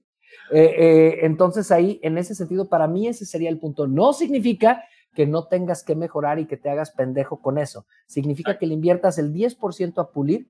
eh, 0.51 0.75
eh, 0.77 1.19
entonces 1.23 1.71
ahí, 1.71 1.99
en 2.03 2.17
ese 2.17 2.35
sentido, 2.35 2.69
para 2.69 2.87
mí 2.87 3.07
ese 3.07 3.25
sería 3.25 3.49
el 3.49 3.59
punto. 3.59 3.87
No 3.87 4.13
significa 4.13 4.83
que 5.13 5.25
no 5.25 5.47
tengas 5.47 5.83
que 5.83 5.95
mejorar 5.95 6.39
y 6.39 6.45
que 6.45 6.57
te 6.57 6.69
hagas 6.69 6.91
pendejo 6.91 7.41
con 7.41 7.57
eso. 7.57 7.85
Significa 8.05 8.57
que 8.57 8.67
le 8.67 8.73
inviertas 8.73 9.17
el 9.17 9.33
10% 9.33 9.97
a 9.97 10.11
pulir 10.11 10.49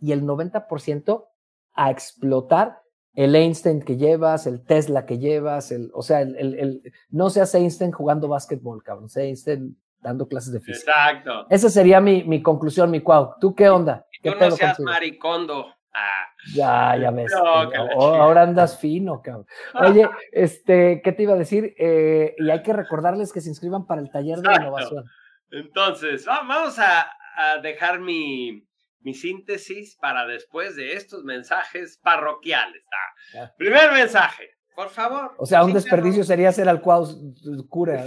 y 0.00 0.12
el 0.12 0.24
90% 0.24 1.26
a 1.74 1.90
explotar 1.90 2.80
el 3.14 3.34
Einstein 3.34 3.80
que 3.80 3.96
llevas, 3.96 4.46
el 4.46 4.62
Tesla 4.62 5.06
que 5.06 5.18
llevas, 5.18 5.72
el, 5.72 5.90
o 5.94 6.02
sea, 6.02 6.20
el, 6.20 6.36
el, 6.36 6.92
no 7.08 7.30
seas 7.30 7.54
Einstein 7.54 7.90
jugando 7.90 8.28
básquetbol, 8.28 8.82
cabrón, 8.82 9.08
sea 9.08 9.24
Einstein 9.24 9.78
dando 10.06 10.28
clases 10.28 10.52
de 10.52 10.60
física. 10.60 10.92
Exacto. 10.92 11.46
Esa 11.50 11.68
sería 11.68 12.00
mi, 12.00 12.22
mi 12.22 12.40
conclusión, 12.40 12.90
mi 12.92 13.00
cuau. 13.00 13.34
¿Tú 13.40 13.56
qué 13.56 13.68
onda? 13.68 14.06
¿Qué 14.22 14.30
Tú 14.30 14.38
no 14.38 14.50
seas 14.52 14.78
maricondo. 14.78 15.66
Ah. 15.92 16.28
Ya, 16.54 16.96
ya 16.96 17.10
ves. 17.10 17.32
ahora 17.34 18.42
andas 18.42 18.78
fino, 18.78 19.20
cabrón. 19.20 19.46
Oye, 19.74 20.08
este, 20.32 21.00
¿qué 21.02 21.10
te 21.10 21.24
iba 21.24 21.32
a 21.32 21.38
decir? 21.38 21.74
Eh, 21.76 22.36
y 22.38 22.50
hay 22.50 22.62
que 22.62 22.72
recordarles 22.72 23.32
que 23.32 23.40
se 23.40 23.48
inscriban 23.48 23.84
para 23.86 24.00
el 24.00 24.10
taller 24.10 24.38
de 24.38 24.54
innovación. 24.54 25.04
Entonces, 25.50 26.24
vamos 26.24 26.78
a, 26.78 27.10
a 27.36 27.58
dejar 27.58 27.98
mi, 27.98 28.64
mi, 29.00 29.14
síntesis 29.14 29.96
para 29.96 30.24
después 30.26 30.76
de 30.76 30.92
estos 30.92 31.24
mensajes 31.24 31.98
parroquiales. 32.00 32.84
Ah. 33.36 33.50
Primer 33.58 33.90
mensaje. 33.92 34.55
Por 34.76 34.90
favor. 34.90 35.34
O 35.38 35.46
sea, 35.46 35.64
un 35.64 35.72
desperdicio 35.72 36.22
sería 36.22 36.50
hacer 36.50 36.68
al 36.68 36.82
cuaus 36.82 37.18
cura. 37.70 38.04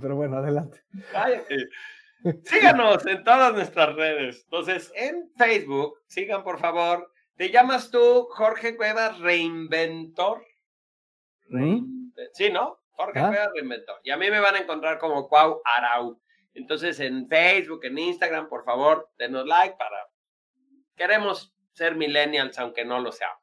pero 0.00 0.16
bueno, 0.16 0.38
adelante. 0.38 0.82
Cállate. 1.12 1.68
Síganos 2.44 3.04
en 3.06 3.22
todas 3.22 3.52
nuestras 3.52 3.94
redes. 3.94 4.40
Entonces, 4.44 4.90
en 4.96 5.30
Facebook, 5.36 5.98
sigan 6.06 6.42
por 6.44 6.58
favor. 6.58 7.12
¿Te 7.36 7.50
llamas 7.50 7.90
tú 7.90 8.26
Jorge 8.30 8.74
Cuevas 8.74 9.18
Reinventor? 9.18 10.42
¿Mm? 11.48 12.10
Sí, 12.32 12.50
¿no? 12.50 12.80
Jorge 12.92 13.20
ah. 13.20 13.28
Cuevas 13.28 13.50
Reinventor. 13.54 14.00
Y 14.02 14.12
a 14.12 14.16
mí 14.16 14.30
me 14.30 14.40
van 14.40 14.54
a 14.54 14.60
encontrar 14.60 14.98
como 14.98 15.28
Cuau 15.28 15.60
Arau. 15.62 16.18
Entonces 16.54 17.00
en 17.00 17.28
Facebook, 17.28 17.84
en 17.84 17.98
Instagram, 17.98 18.48
por 18.48 18.64
favor, 18.64 19.10
denos 19.18 19.46
like 19.46 19.76
para... 19.76 20.08
Queremos 20.96 21.54
ser 21.74 21.96
millennials 21.96 22.58
aunque 22.58 22.82
no 22.82 22.98
lo 22.98 23.12
seamos. 23.12 23.41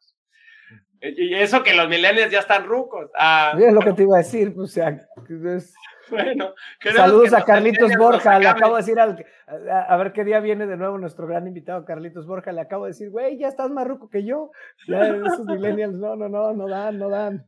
Y 1.01 1.33
eso 1.35 1.63
que 1.63 1.73
los 1.73 1.87
millennials 1.87 2.31
ya 2.31 2.39
están 2.39 2.65
rucos. 2.65 3.09
Ah, 3.17 3.53
es 3.57 3.73
lo 3.73 3.79
que 3.79 3.93
te 3.93 4.03
iba 4.03 4.15
a 4.15 4.19
decir, 4.19 4.53
o 4.57 4.67
sea, 4.67 4.89
es, 4.89 5.73
bueno, 6.09 6.53
saludos 6.93 7.33
a 7.33 7.45
Carlitos 7.45 7.91
Borja, 7.97 8.39
le 8.39 8.47
acabo 8.47 8.75
de 8.75 8.81
decir 8.81 8.99
al, 8.99 9.25
a, 9.47 9.97
ver 9.97 10.11
qué 10.11 10.23
día 10.23 10.39
viene 10.39 10.65
de 10.65 10.75
nuevo 10.75 10.97
nuestro 10.97 11.27
gran 11.27 11.47
invitado 11.47 11.85
Carlitos 11.85 12.25
Borja, 12.25 12.51
le 12.51 12.61
acabo 12.61 12.85
de 12.85 12.91
decir, 12.91 13.09
güey, 13.11 13.37
ya 13.37 13.47
estás 13.47 13.69
más 13.69 13.87
ruco 13.87 14.09
que 14.09 14.25
yo, 14.25 14.51
ya 14.87 15.07
esos 15.07 15.45
millennials, 15.45 15.95
no, 15.95 16.15
no, 16.15 16.27
no, 16.27 16.53
no 16.53 16.67
dan, 16.67 16.97
no 16.97 17.09
dan. 17.09 17.47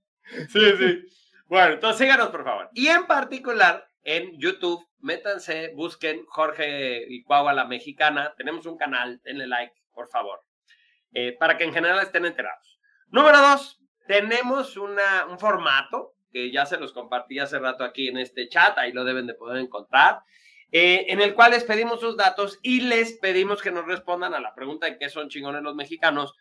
Sí, 0.49 0.61
sí. 0.77 1.03
Bueno, 1.47 1.73
entonces 1.73 1.97
síganos 1.97 2.29
por 2.29 2.45
favor. 2.45 2.69
Y 2.73 2.87
en 2.87 3.05
particular 3.05 3.85
en 4.03 4.39
YouTube, 4.39 4.87
métanse, 4.99 5.73
busquen 5.75 6.23
Jorge 6.27 7.05
y 7.07 7.23
Cuagua 7.23 7.53
la 7.53 7.65
Mexicana, 7.65 8.33
tenemos 8.37 8.65
un 8.65 8.77
canal, 8.77 9.19
denle 9.23 9.47
like, 9.47 9.73
por 9.93 10.07
favor, 10.07 10.39
eh, 11.13 11.35
para 11.37 11.57
que 11.57 11.65
en 11.65 11.73
general 11.73 11.99
estén 11.99 12.25
enterados. 12.25 12.79
Número 13.11 13.41
dos, 13.41 13.77
tenemos 14.07 14.77
una, 14.77 15.25
un 15.29 15.37
formato 15.37 16.13
que 16.31 16.49
ya 16.49 16.65
se 16.65 16.77
los 16.77 16.93
compartí 16.93 17.39
hace 17.39 17.59
rato 17.59 17.83
aquí 17.83 18.07
en 18.07 18.17
este 18.17 18.47
chat, 18.47 18.77
ahí 18.77 18.93
lo 18.93 19.03
deben 19.03 19.27
de 19.27 19.33
poder 19.33 19.61
encontrar, 19.61 20.21
eh, 20.71 21.07
en 21.09 21.19
el 21.19 21.33
cual 21.33 21.51
les 21.51 21.65
pedimos 21.65 21.99
sus 21.99 22.15
datos 22.15 22.57
y 22.61 22.79
les 22.79 23.17
pedimos 23.17 23.61
que 23.61 23.69
nos 23.69 23.85
respondan 23.85 24.33
a 24.33 24.39
la 24.39 24.55
pregunta 24.55 24.85
de 24.85 24.97
qué 24.97 25.09
son 25.09 25.27
chingones 25.27 25.61
los 25.61 25.75
mexicanos, 25.75 26.35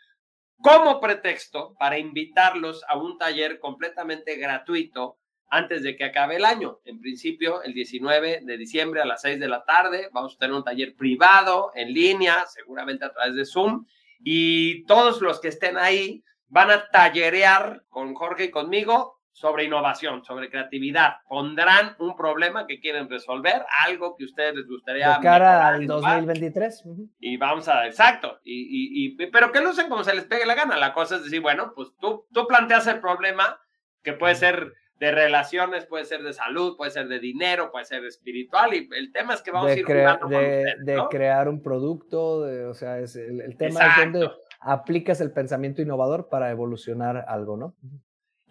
como 0.58 1.00
pretexto 1.00 1.74
para 1.76 1.98
invitarlos 1.98 2.84
a 2.88 2.96
un 2.96 3.18
taller 3.18 3.58
completamente 3.58 4.36
gratuito 4.36 5.18
antes 5.48 5.82
de 5.82 5.96
que 5.96 6.04
acabe 6.04 6.36
el 6.36 6.44
año. 6.44 6.78
En 6.84 7.00
principio, 7.00 7.64
el 7.64 7.74
19 7.74 8.42
de 8.44 8.56
diciembre 8.56 9.00
a 9.00 9.06
las 9.06 9.22
6 9.22 9.40
de 9.40 9.48
la 9.48 9.64
tarde, 9.64 10.08
vamos 10.12 10.36
a 10.36 10.38
tener 10.38 10.54
un 10.54 10.62
taller 10.62 10.94
privado 10.94 11.72
en 11.74 11.92
línea, 11.92 12.46
seguramente 12.46 13.06
a 13.06 13.12
través 13.12 13.34
de 13.34 13.44
Zoom, 13.44 13.86
y 14.22 14.84
todos 14.84 15.20
los 15.20 15.40
que 15.40 15.48
estén 15.48 15.76
ahí 15.76 16.22
van 16.50 16.70
a 16.70 16.88
tallerear 16.90 17.84
con 17.88 18.14
Jorge 18.14 18.44
y 18.44 18.50
conmigo 18.50 19.20
sobre 19.32 19.64
innovación, 19.64 20.22
sobre 20.24 20.50
creatividad. 20.50 21.14
Pondrán 21.28 21.96
un 21.98 22.14
problema 22.14 22.66
que 22.66 22.80
quieren 22.80 23.08
resolver, 23.08 23.64
algo 23.86 24.16
que 24.16 24.24
a 24.24 24.26
ustedes 24.26 24.54
les 24.56 24.66
gustaría. 24.66 25.14
De 25.14 25.20
cara 25.22 25.66
al 25.66 25.86
2023. 25.86 26.84
Y 27.20 27.36
vamos 27.38 27.68
a, 27.68 27.86
exacto. 27.86 28.40
Y, 28.44 29.06
y, 29.06 29.26
pero 29.28 29.50
que 29.50 29.60
lo 29.60 29.70
usen 29.70 29.88
como 29.88 30.04
se 30.04 30.14
les 30.14 30.24
pegue 30.24 30.44
la 30.44 30.54
gana. 30.54 30.76
La 30.76 30.92
cosa 30.92 31.16
es 31.16 31.24
decir, 31.24 31.40
bueno, 31.40 31.72
pues 31.74 31.88
tú, 32.00 32.26
tú 32.32 32.46
planteas 32.46 32.86
el 32.88 33.00
problema 33.00 33.58
que 34.02 34.12
puede 34.12 34.34
ser 34.34 34.74
de 34.98 35.12
relaciones, 35.12 35.86
puede 35.86 36.04
ser 36.04 36.22
de 36.22 36.34
salud, 36.34 36.76
puede 36.76 36.90
ser 36.90 37.08
de 37.08 37.18
dinero, 37.18 37.72
puede 37.72 37.86
ser 37.86 38.04
espiritual. 38.04 38.74
Y 38.74 38.88
el 38.94 39.10
tema 39.12 39.32
es 39.32 39.40
que 39.40 39.50
vamos 39.50 39.70
a 39.70 39.74
ir 39.74 39.86
jugando 39.86 40.28
de, 40.28 40.74
de 40.80 41.02
crear 41.08 41.48
un 41.48 41.62
producto, 41.62 42.68
o 42.68 42.74
sea, 42.74 42.98
es 42.98 43.16
el, 43.16 43.56
tema 43.56 43.86
es 43.86 43.96
donde 43.96 44.30
aplicas 44.60 45.20
el 45.20 45.32
pensamiento 45.32 45.82
innovador 45.82 46.28
para 46.28 46.50
evolucionar 46.50 47.24
algo, 47.26 47.56
¿no? 47.56 47.74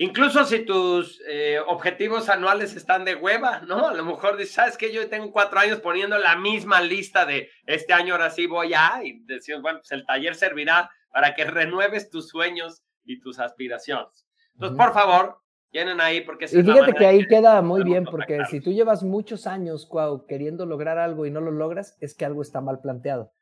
Incluso 0.02 0.46
si 0.46 0.60
tus 0.60 1.22
eh, 1.28 1.60
objetivos 1.68 2.30
anuales 2.30 2.76
están 2.76 3.04
de 3.04 3.16
hueva, 3.16 3.60
¿no? 3.68 3.90
A 3.90 3.94
lo 3.94 4.06
mejor 4.06 4.38
dices, 4.38 4.54
¿sabes 4.54 4.78
qué? 4.78 4.94
Yo 4.94 5.10
tengo 5.10 5.32
cuatro 5.32 5.60
años 5.60 5.82
poniendo 5.82 6.18
la 6.18 6.38
misma 6.38 6.80
lista 6.82 7.26
de 7.26 7.50
este 7.66 7.92
año 7.92 8.14
ahora 8.14 8.30
sí 8.30 8.48
voy 8.48 8.74
a, 8.74 9.04
y 9.04 9.20
decimos, 9.26 9.62
bueno, 9.62 9.80
pues 9.80 9.92
el 9.92 10.06
taller 10.06 10.36
servirá 10.36 10.90
para 11.12 11.36
que 11.36 11.44
renueves 11.44 12.10
tus 12.10 12.30
sueños 12.30 12.82
y 13.04 13.20
tus 13.20 13.40
aspiraciones. 13.40 14.26
Entonces, 14.54 14.78
por 14.78 14.94
favor, 14.94 15.42
tienen 15.70 16.00
ahí 16.00 16.22
porque... 16.22 16.46
Y 16.46 16.64
fíjate 16.64 16.94
que 16.94 17.06
ahí 17.06 17.28
queda 17.28 17.62
muy 17.62 17.84
bien, 17.84 18.06
porque 18.06 18.46
si 18.50 18.62
tú 18.62 18.72
llevas 18.72 19.04
muchos 19.04 19.48
años, 19.48 19.86
Cuau, 19.86 20.26
queriendo 20.28 20.66
lograr 20.66 20.98
algo 20.98 21.26
y 21.26 21.32
no 21.32 21.42
lo 21.42 21.52
logras, 21.52 21.98
es 22.00 22.16
que 22.16 22.26
algo 22.26 22.42
está 22.42 22.62
mal 22.62 22.80
planteado. 22.80 23.34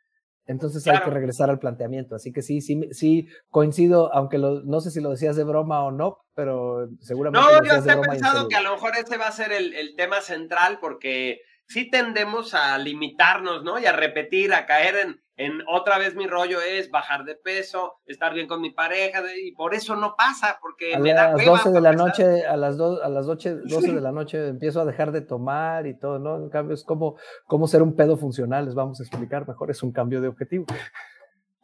Entonces 0.48 0.88
hay 0.88 1.00
que 1.00 1.10
regresar 1.10 1.50
al 1.50 1.60
planteamiento. 1.60 2.16
Así 2.16 2.32
que 2.32 2.41
sí, 2.41 2.62
sí, 2.62 2.89
sí 2.91 3.28
coincido, 3.50 4.14
aunque 4.14 4.38
no 4.38 4.80
sé 4.80 4.91
si 4.91 5.02
lo 5.02 5.12
decías 5.12 5.36
de 5.36 5.43
broma 5.43 5.84
o 5.84 5.91
no, 5.91 6.20
pero 6.34 6.88
seguramente. 7.02 7.45
No, 7.45 7.64
yo 7.64 7.76
he 7.76 7.98
pensado 8.02 8.48
que 8.48 8.56
a 8.56 8.62
lo 8.62 8.72
mejor 8.72 8.93
ese 8.98 9.18
va 9.18 9.28
a 9.28 9.32
ser 9.32 9.52
el, 9.52 9.74
el 9.74 9.95
tema 9.95 10.22
central 10.22 10.80
porque 10.80 11.41
sí 11.68 11.89
tendemos 11.89 12.54
a 12.54 12.78
limitarnos, 12.78 13.64
¿no? 13.64 13.78
Y 13.78 13.86
a 13.86 13.91
repetir, 13.91 14.54
a 14.54 14.66
caer 14.66 14.95
en, 14.95 15.22
en 15.38 15.61
otra 15.67 15.99
vez 15.99 16.15
mi 16.15 16.25
rollo 16.25 16.59
es 16.61 16.89
bajar 16.89 17.23
de 17.23 17.35
peso, 17.35 18.01
estar 18.07 18.33
bien 18.33 18.47
con 18.47 18.59
mi 18.59 18.71
pareja, 18.71 19.21
y 19.39 19.51
por 19.51 19.75
eso 19.75 19.95
no 19.95 20.15
pasa, 20.17 20.57
porque 20.59 20.95
a 20.95 20.99
me 20.99 21.13
da 21.13 21.33
las 21.33 21.45
12 21.45 21.69
de 21.69 21.81
la 21.81 21.93
noche, 21.93 22.45
a 22.45 22.57
las, 22.57 22.79
a 22.79 23.07
las 23.07 23.27
12, 23.27 23.55
de 23.93 24.01
la 24.01 24.11
noche 24.11 24.47
empiezo 24.47 24.81
a 24.81 24.85
dejar 24.85 25.11
de 25.11 25.21
tomar 25.21 25.85
y 25.85 25.97
todo, 25.97 26.17
¿no? 26.17 26.38
En 26.38 26.49
cambio, 26.49 26.73
es 26.73 26.83
como, 26.83 27.17
como 27.45 27.67
ser 27.67 27.83
un 27.83 27.95
pedo 27.95 28.17
funcional, 28.17 28.65
les 28.65 28.73
vamos 28.73 28.99
a 28.99 29.03
explicar 29.03 29.47
mejor, 29.47 29.69
es 29.69 29.83
un 29.83 29.91
cambio 29.91 30.21
de 30.21 30.27
objetivo. 30.27 30.65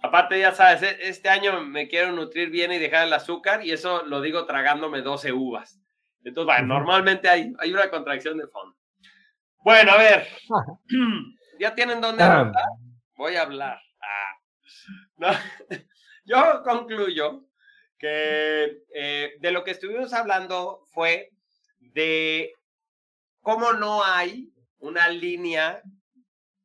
Aparte, 0.03 0.39
ya 0.39 0.51
sabes, 0.51 0.83
e, 0.83 1.09
este 1.09 1.29
año 1.29 1.63
me 1.63 1.87
quiero 1.87 2.11
nutrir 2.11 2.51
bien 2.51 2.71
y 2.71 2.77
dejar 2.77 3.07
el 3.07 3.13
azúcar, 3.13 3.65
y 3.65 3.71
eso 3.71 4.03
lo 4.05 4.21
digo 4.21 4.45
tragándome 4.45 5.01
12 5.01 5.33
uvas. 5.33 5.81
Entonces, 6.23 6.45
bueno, 6.45 6.75
normalmente 6.75 7.27
hay, 7.27 7.51
hay 7.57 7.73
una 7.73 7.89
contracción 7.89 8.37
de 8.37 8.45
fondo. 8.45 8.77
Bueno, 9.63 9.93
a 9.93 9.97
ver, 9.97 10.27
¿ya 11.59 11.73
tienen 11.73 12.01
dónde 12.01 12.23
ah. 12.23 12.51
Voy 13.15 13.35
a 13.35 13.43
hablar. 13.43 13.79
Ah. 14.01 14.33
Yo 16.25 16.63
concluyo 16.63 17.45
que 17.97 18.83
eh, 18.93 19.33
de 19.39 19.51
lo 19.51 19.63
que 19.63 19.71
estuvimos 19.71 20.13
hablando 20.13 20.85
fue 20.93 21.31
de 21.79 22.53
cómo 23.41 23.73
no 23.73 24.03
hay 24.03 24.49
una 24.79 25.09
línea 25.09 25.81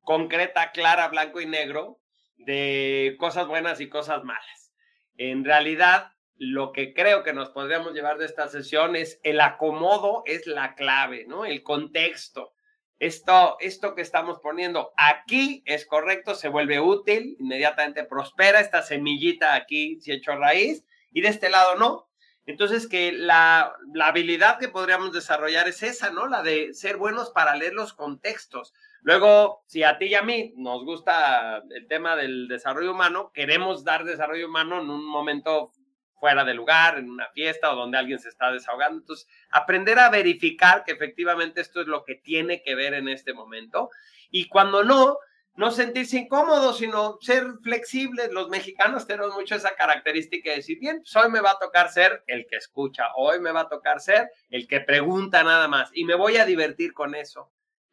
concreta, 0.01 0.72
clara, 0.72 1.09
blanco 1.09 1.40
y 1.40 1.46
negro 1.46 2.01
de 2.36 3.16
cosas 3.18 3.46
buenas 3.46 3.80
y 3.80 3.88
cosas 3.88 4.24
malas. 4.24 4.72
En 5.16 5.44
realidad, 5.44 6.12
lo 6.36 6.72
que 6.72 6.94
creo 6.94 7.22
que 7.24 7.32
nos 7.32 7.51
podríamos 7.51 7.92
llevar 7.92 8.18
de 8.18 8.26
esta 8.26 8.49
sesión 8.49 8.96
es 8.96 9.20
el 9.22 9.40
acomodo, 9.40 10.22
es 10.24 10.46
la 10.46 10.74
clave, 10.76 11.24
¿no? 11.26 11.44
El 11.44 11.62
contexto 11.62 12.55
esto, 12.99 13.57
esto 13.61 13.94
que 13.94 14.03
estamos 14.03 14.40
poniendo 14.40 14.92
aquí 14.96 15.62
es 15.66 15.86
correcto, 15.86 16.34
se 16.34 16.49
vuelve 16.49 16.80
útil, 16.80 17.36
inmediatamente 17.38 18.05
prospera 18.05 18.61
esta 18.61 18.82
semillita 18.82 19.55
aquí, 19.55 20.01
si 20.01 20.12
hecho 20.12 20.34
raíz, 20.36 20.84
y 21.12 21.20
de 21.20 21.28
este 21.28 21.51
lado 21.51 21.76
no. 21.76 22.09
Entonces, 22.46 22.88
que 22.88 23.12
la, 23.12 23.74
la, 23.92 24.07
habilidad 24.07 24.59
que 24.59 24.68
podríamos 24.68 25.12
desarrollar 25.12 25.68
es 25.68 25.82
esa, 25.82 26.11
¿no? 26.11 26.26
La 26.28 26.42
de 26.42 26.72
ser 26.72 26.96
buenos 26.96 27.28
para 27.30 27.55
leer 27.55 27.74
los 27.74 27.92
contextos. 27.92 28.72
Luego, 29.03 29.62
si 29.66 29.82
a 29.82 29.99
ti 29.99 30.07
y 30.07 30.14
a 30.14 30.22
mí 30.22 30.55
nos 30.57 30.82
gusta 30.84 31.62
el 31.70 31.86
tema 31.86 32.16
del 32.16 32.49
desarrollo 32.49 32.92
humano, 32.92 33.32
queremos 33.34 33.84
dar 33.84 34.05
desarrollo 34.05 34.46
humano 34.46 34.80
en 34.80 34.88
un 34.88 35.07
momento 35.07 35.72
fuera 36.19 36.45
de 36.45 36.55
lugar, 36.55 36.99
en 36.99 37.11
una 37.11 37.29
fiesta 37.29 37.73
o 37.73 37.77
donde 37.77 37.99
alguien 37.99 38.19
se 38.19 38.29
está 38.29 38.51
desahogando. 38.51 38.99
Entonces, 38.99 39.29
aprender 39.51 39.99
a 39.99 40.11
verificar 40.11 40.85
que 40.85 40.93
efectivamente 40.93 41.61
esto 41.61 41.81
es 41.81 41.87
lo 41.87 42.05
que 42.05 42.14
tiene 42.14 42.62
que 42.62 42.75
ver 42.75 42.95
en 42.95 43.09
este 43.09 43.33
momento. 43.33 43.91
Y 44.31 44.49
cuando 44.49 44.85
no, 44.85 45.19
no 45.55 45.71
sentirse 45.73 46.19
incómodo, 46.19 46.73
sino 46.73 47.19
ser 47.21 47.45
flexibles. 47.62 48.31
Los 48.33 48.49
mexicanos 48.49 49.07
tenemos 49.07 49.35
mucho 49.35 49.57
esa 49.57 49.75
característica 49.75 50.51
de 50.51 50.57
decir, 50.57 50.79
bien, 50.79 50.99
pues 50.99 51.16
hoy 51.16 51.31
me 51.31 51.41
va 51.41 51.51
a 51.51 51.59
tocar 51.59 51.91
ser 51.91 52.23
el 52.29 52.47
que 52.47 52.57
escucha, 52.57 53.07
hoy 53.16 53.41
me 53.41 53.51
va 53.51 53.62
a 53.62 53.69
tocar 53.69 54.01
ser 54.01 54.31
el 54.51 54.69
que 54.69 54.81
pregunta 54.81 55.43
nada 55.43 55.66
más 55.66 55.91
y 55.93 56.05
me 56.05 56.14
voy 56.14 56.37
a 56.37 56.45
divertir 56.45 56.93
con 56.93 57.14
eso. 57.16 57.51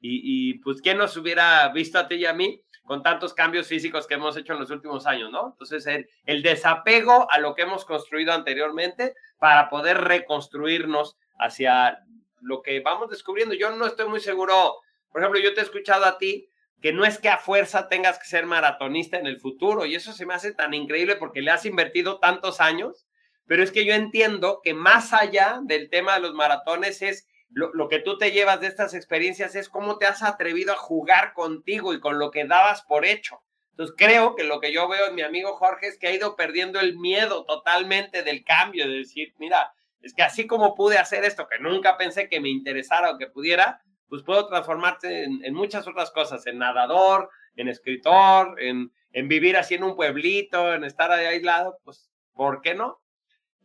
Y, 0.07 0.59
pues, 0.59 0.81
¿quién 0.81 0.97
nos 0.97 1.17
hubiera 1.17 1.67
visto 1.69 1.97
a 1.97 2.07
ti 2.07 2.15
y 2.15 2.25
a 2.25 2.33
mí 2.33 2.61
con 2.83 3.01
tantos 3.01 3.33
cambios 3.33 3.67
físicos 3.67 4.05
que 4.05 4.13
hemos 4.13 4.37
hecho 4.37 4.53
en 4.53 4.59
los 4.59 4.69
últimos 4.69 5.07
años, 5.07 5.31
¿no? 5.31 5.49
Entonces, 5.53 5.87
el, 6.25 6.43
desapego 6.43 7.27
a 7.31 7.39
lo 7.39 7.55
que 7.55 7.63
hemos 7.63 7.83
construido 7.83 8.31
anteriormente 8.31 9.15
para 9.39 9.69
poder 9.69 9.97
reconstruirnos 10.01 11.17
hacia 11.39 11.99
lo 12.41 12.61
que 12.61 12.79
vamos 12.81 13.09
descubriendo. 13.09 13.55
Yo 13.55 13.75
no 13.75 13.87
estoy 13.87 14.07
muy 14.07 14.19
seguro, 14.19 14.75
por 15.11 15.21
ejemplo, 15.21 15.41
yo 15.41 15.53
te 15.55 15.61
he 15.61 15.63
escuchado 15.63 16.05
a 16.05 16.19
ti 16.19 16.47
que 16.81 16.93
no 16.93 17.03
es 17.03 17.17
que 17.17 17.29
a 17.29 17.39
fuerza 17.39 17.87
tengas 17.87 18.19
que 18.19 18.25
ser 18.25 18.45
maratonista 18.45 19.17
en 19.17 19.25
el 19.25 19.39
futuro 19.39 19.85
y 19.85 19.95
eso 19.95 20.13
se 20.13 20.27
me 20.27 20.35
hace 20.35 20.53
tan 20.53 20.75
increíble 20.75 21.15
porque 21.15 21.41
le 21.41 21.49
has 21.49 21.65
invertido 21.65 22.19
tantos 22.19 22.61
años, 22.61 23.07
pero 23.47 23.63
es 23.63 23.71
que 23.71 23.85
yo 23.85 23.95
entiendo 23.95 24.59
que 24.63 24.75
más 24.75 25.11
allá 25.11 25.59
del 25.63 25.89
tema 25.89 26.13
de 26.13 26.19
los 26.19 26.33
maratones 26.35 27.01
es 27.01 27.27
lo, 27.49 27.87
que 27.87 27.99
tú 27.99 28.17
te 28.17 28.31
llevas 28.31 28.59
de 28.59 28.67
estas 28.67 28.93
experiencias 28.93 29.55
es 29.55 29.69
cómo 29.69 29.97
te 29.97 30.05
has 30.05 30.23
atrevido 30.23 30.73
a 30.73 30.77
jugar 30.77 31.33
contigo 31.33 31.93
y 31.93 31.99
con 31.99 32.19
lo 32.19 32.31
que 32.31 32.45
dabas 32.45 32.81
por 32.83 33.05
hecho. 33.05 33.41
Entonces 33.71 33.95
creo 33.97 34.35
que 34.35 34.43
lo 34.43 34.59
que 34.59 34.73
yo 34.73 34.87
veo 34.87 35.07
en 35.07 35.15
mi 35.15 35.21
amigo 35.21 35.53
Jorge 35.53 35.87
es 35.87 35.97
que 35.97 36.07
ha 36.07 36.13
ido 36.13 36.35
perdiendo 36.35 36.79
el 36.79 36.97
miedo 36.97 37.45
totalmente 37.45 38.23
del 38.23 38.43
cambio, 38.43 38.87
de 38.87 38.97
decir, 38.97 39.33
mira, 39.37 39.73
es 40.01 40.13
que 40.13 40.23
así 40.23 40.47
como 40.47 40.75
pude 40.75 40.97
hacer 40.97 41.25
esto 41.25 41.47
que 41.47 41.59
nunca 41.59 41.97
pensé 41.97 42.29
que 42.29 42.39
me 42.39 42.49
interesara 42.49 43.11
o 43.11 43.17
que 43.17 43.27
pudiera, 43.27 43.81
pues 44.07 44.23
puedo 44.23 44.47
transformarte 44.47 45.23
en, 45.23 45.53
muchas 45.53 45.87
otras 45.87 46.11
cosas, 46.11 46.45
en 46.47 46.59
nadador, 46.59 47.29
en 47.55 47.67
escritor, 47.67 48.61
en, 48.61 48.91
en 49.11 49.27
vivir 49.27 49.57
así 49.57 49.75
en 49.75 49.83
un 49.83 49.95
pueblito, 49.95 50.73
en 50.73 50.83
estar 50.83 51.11
aislado, 51.11 51.79
pues, 51.83 52.11
¿por 52.33 52.61
qué 52.61 52.75
no? 52.75 53.01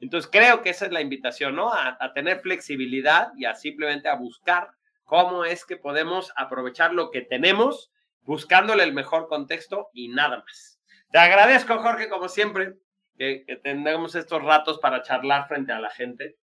Entonces 0.01 0.31
creo 0.33 0.63
que 0.63 0.71
esa 0.71 0.87
es 0.87 0.93
la 0.93 1.01
invitación, 1.01 1.57
¿no? 1.57 1.73
A, 1.73 2.13
tener 2.15 2.41
flexibilidad 2.41 3.33
y 3.37 3.45
a 3.45 3.55
simplemente 3.55 4.09
a 4.09 4.15
buscar 4.15 4.71
cómo 5.05 5.45
es 5.45 5.65
que 5.65 5.77
podemos 5.77 6.33
aprovechar 6.37 6.95
lo 6.95 7.11
que 7.11 7.21
tenemos, 7.21 7.93
buscándole 8.23 8.83
el 8.83 8.95
mejor 8.95 9.29
contexto 9.29 9.91
y 9.93 10.09
nada 10.09 10.39
más. 10.39 10.81
Te 11.11 11.19
agradezco, 11.19 11.79
Jorge, 11.79 12.09
como 12.09 12.29
siempre, 12.29 12.77
que, 13.19 13.45
tengamos 13.63 14.15
estos 14.15 14.43
ratos 14.43 14.79
para 14.79 15.03
charlar 15.03 15.49
frente 15.49 15.73
a 15.73 15.81
la 15.81 15.91
gente 15.91 16.37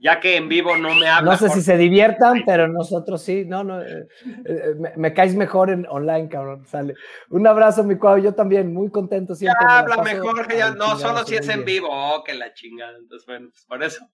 ya 0.00 0.18
que 0.18 0.36
en 0.36 0.48
vivo 0.48 0.76
no 0.76 0.94
me 0.94 1.06
habla. 1.06 1.32
No 1.32 1.36
sé 1.36 1.50
si 1.50 1.60
se 1.60 1.76
diviertan, 1.76 2.42
pero 2.46 2.66
nosotros 2.66 3.22
sí, 3.22 3.44
no, 3.44 3.62
no, 3.62 3.82
eh, 3.82 4.08
eh, 4.46 4.74
me, 4.96 5.12
caes 5.12 5.34
mejor 5.34 5.70
en 5.70 5.86
online, 5.86 6.28
cabrón, 6.28 6.66
sale. 6.66 6.94
Un 7.28 7.46
abrazo, 7.46 7.84
mi 7.84 7.96
cuadro, 7.96 8.22
yo 8.22 8.34
también, 8.34 8.72
muy 8.72 8.90
contento 8.90 9.34
siempre. 9.34 9.58
Ya 9.68 9.78
habla 9.80 9.98
mejor, 9.98 10.46
que 10.48 10.56
ya, 10.56 10.70
no, 10.70 10.98
solo 10.98 11.24
si 11.24 11.36
es 11.36 11.48
en 11.48 11.64
vivo, 11.66 11.88
oh, 11.90 12.24
que 12.24 12.34
la 12.34 12.54
chingada, 12.54 12.96
entonces 12.96 13.26
bueno, 13.26 13.50
pues 13.50 13.64
por 13.66 13.82
eso, 13.82 14.06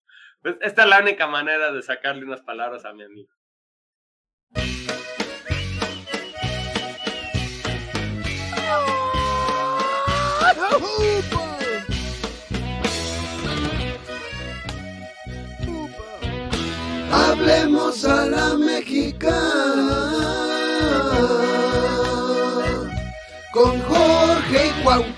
pues 0.43 0.57
esta 0.61 0.82
es 0.82 0.89
la 0.89 1.01
única 1.01 1.28
manera 1.28 1.70
de 1.70 1.82
sacarle 1.82 2.24
unas 2.24 2.43
palabras 2.43 2.84
a 2.84 2.93
mi 2.93 3.05
amigo. 3.05 3.30
hablemos 17.47 18.05
a 18.05 18.26
la 18.26 18.55
mexicana 18.55 20.11
con 23.53 23.80
Jorge 23.82 24.66
y 24.66 24.82
Cuauhtémoc. 24.82 25.16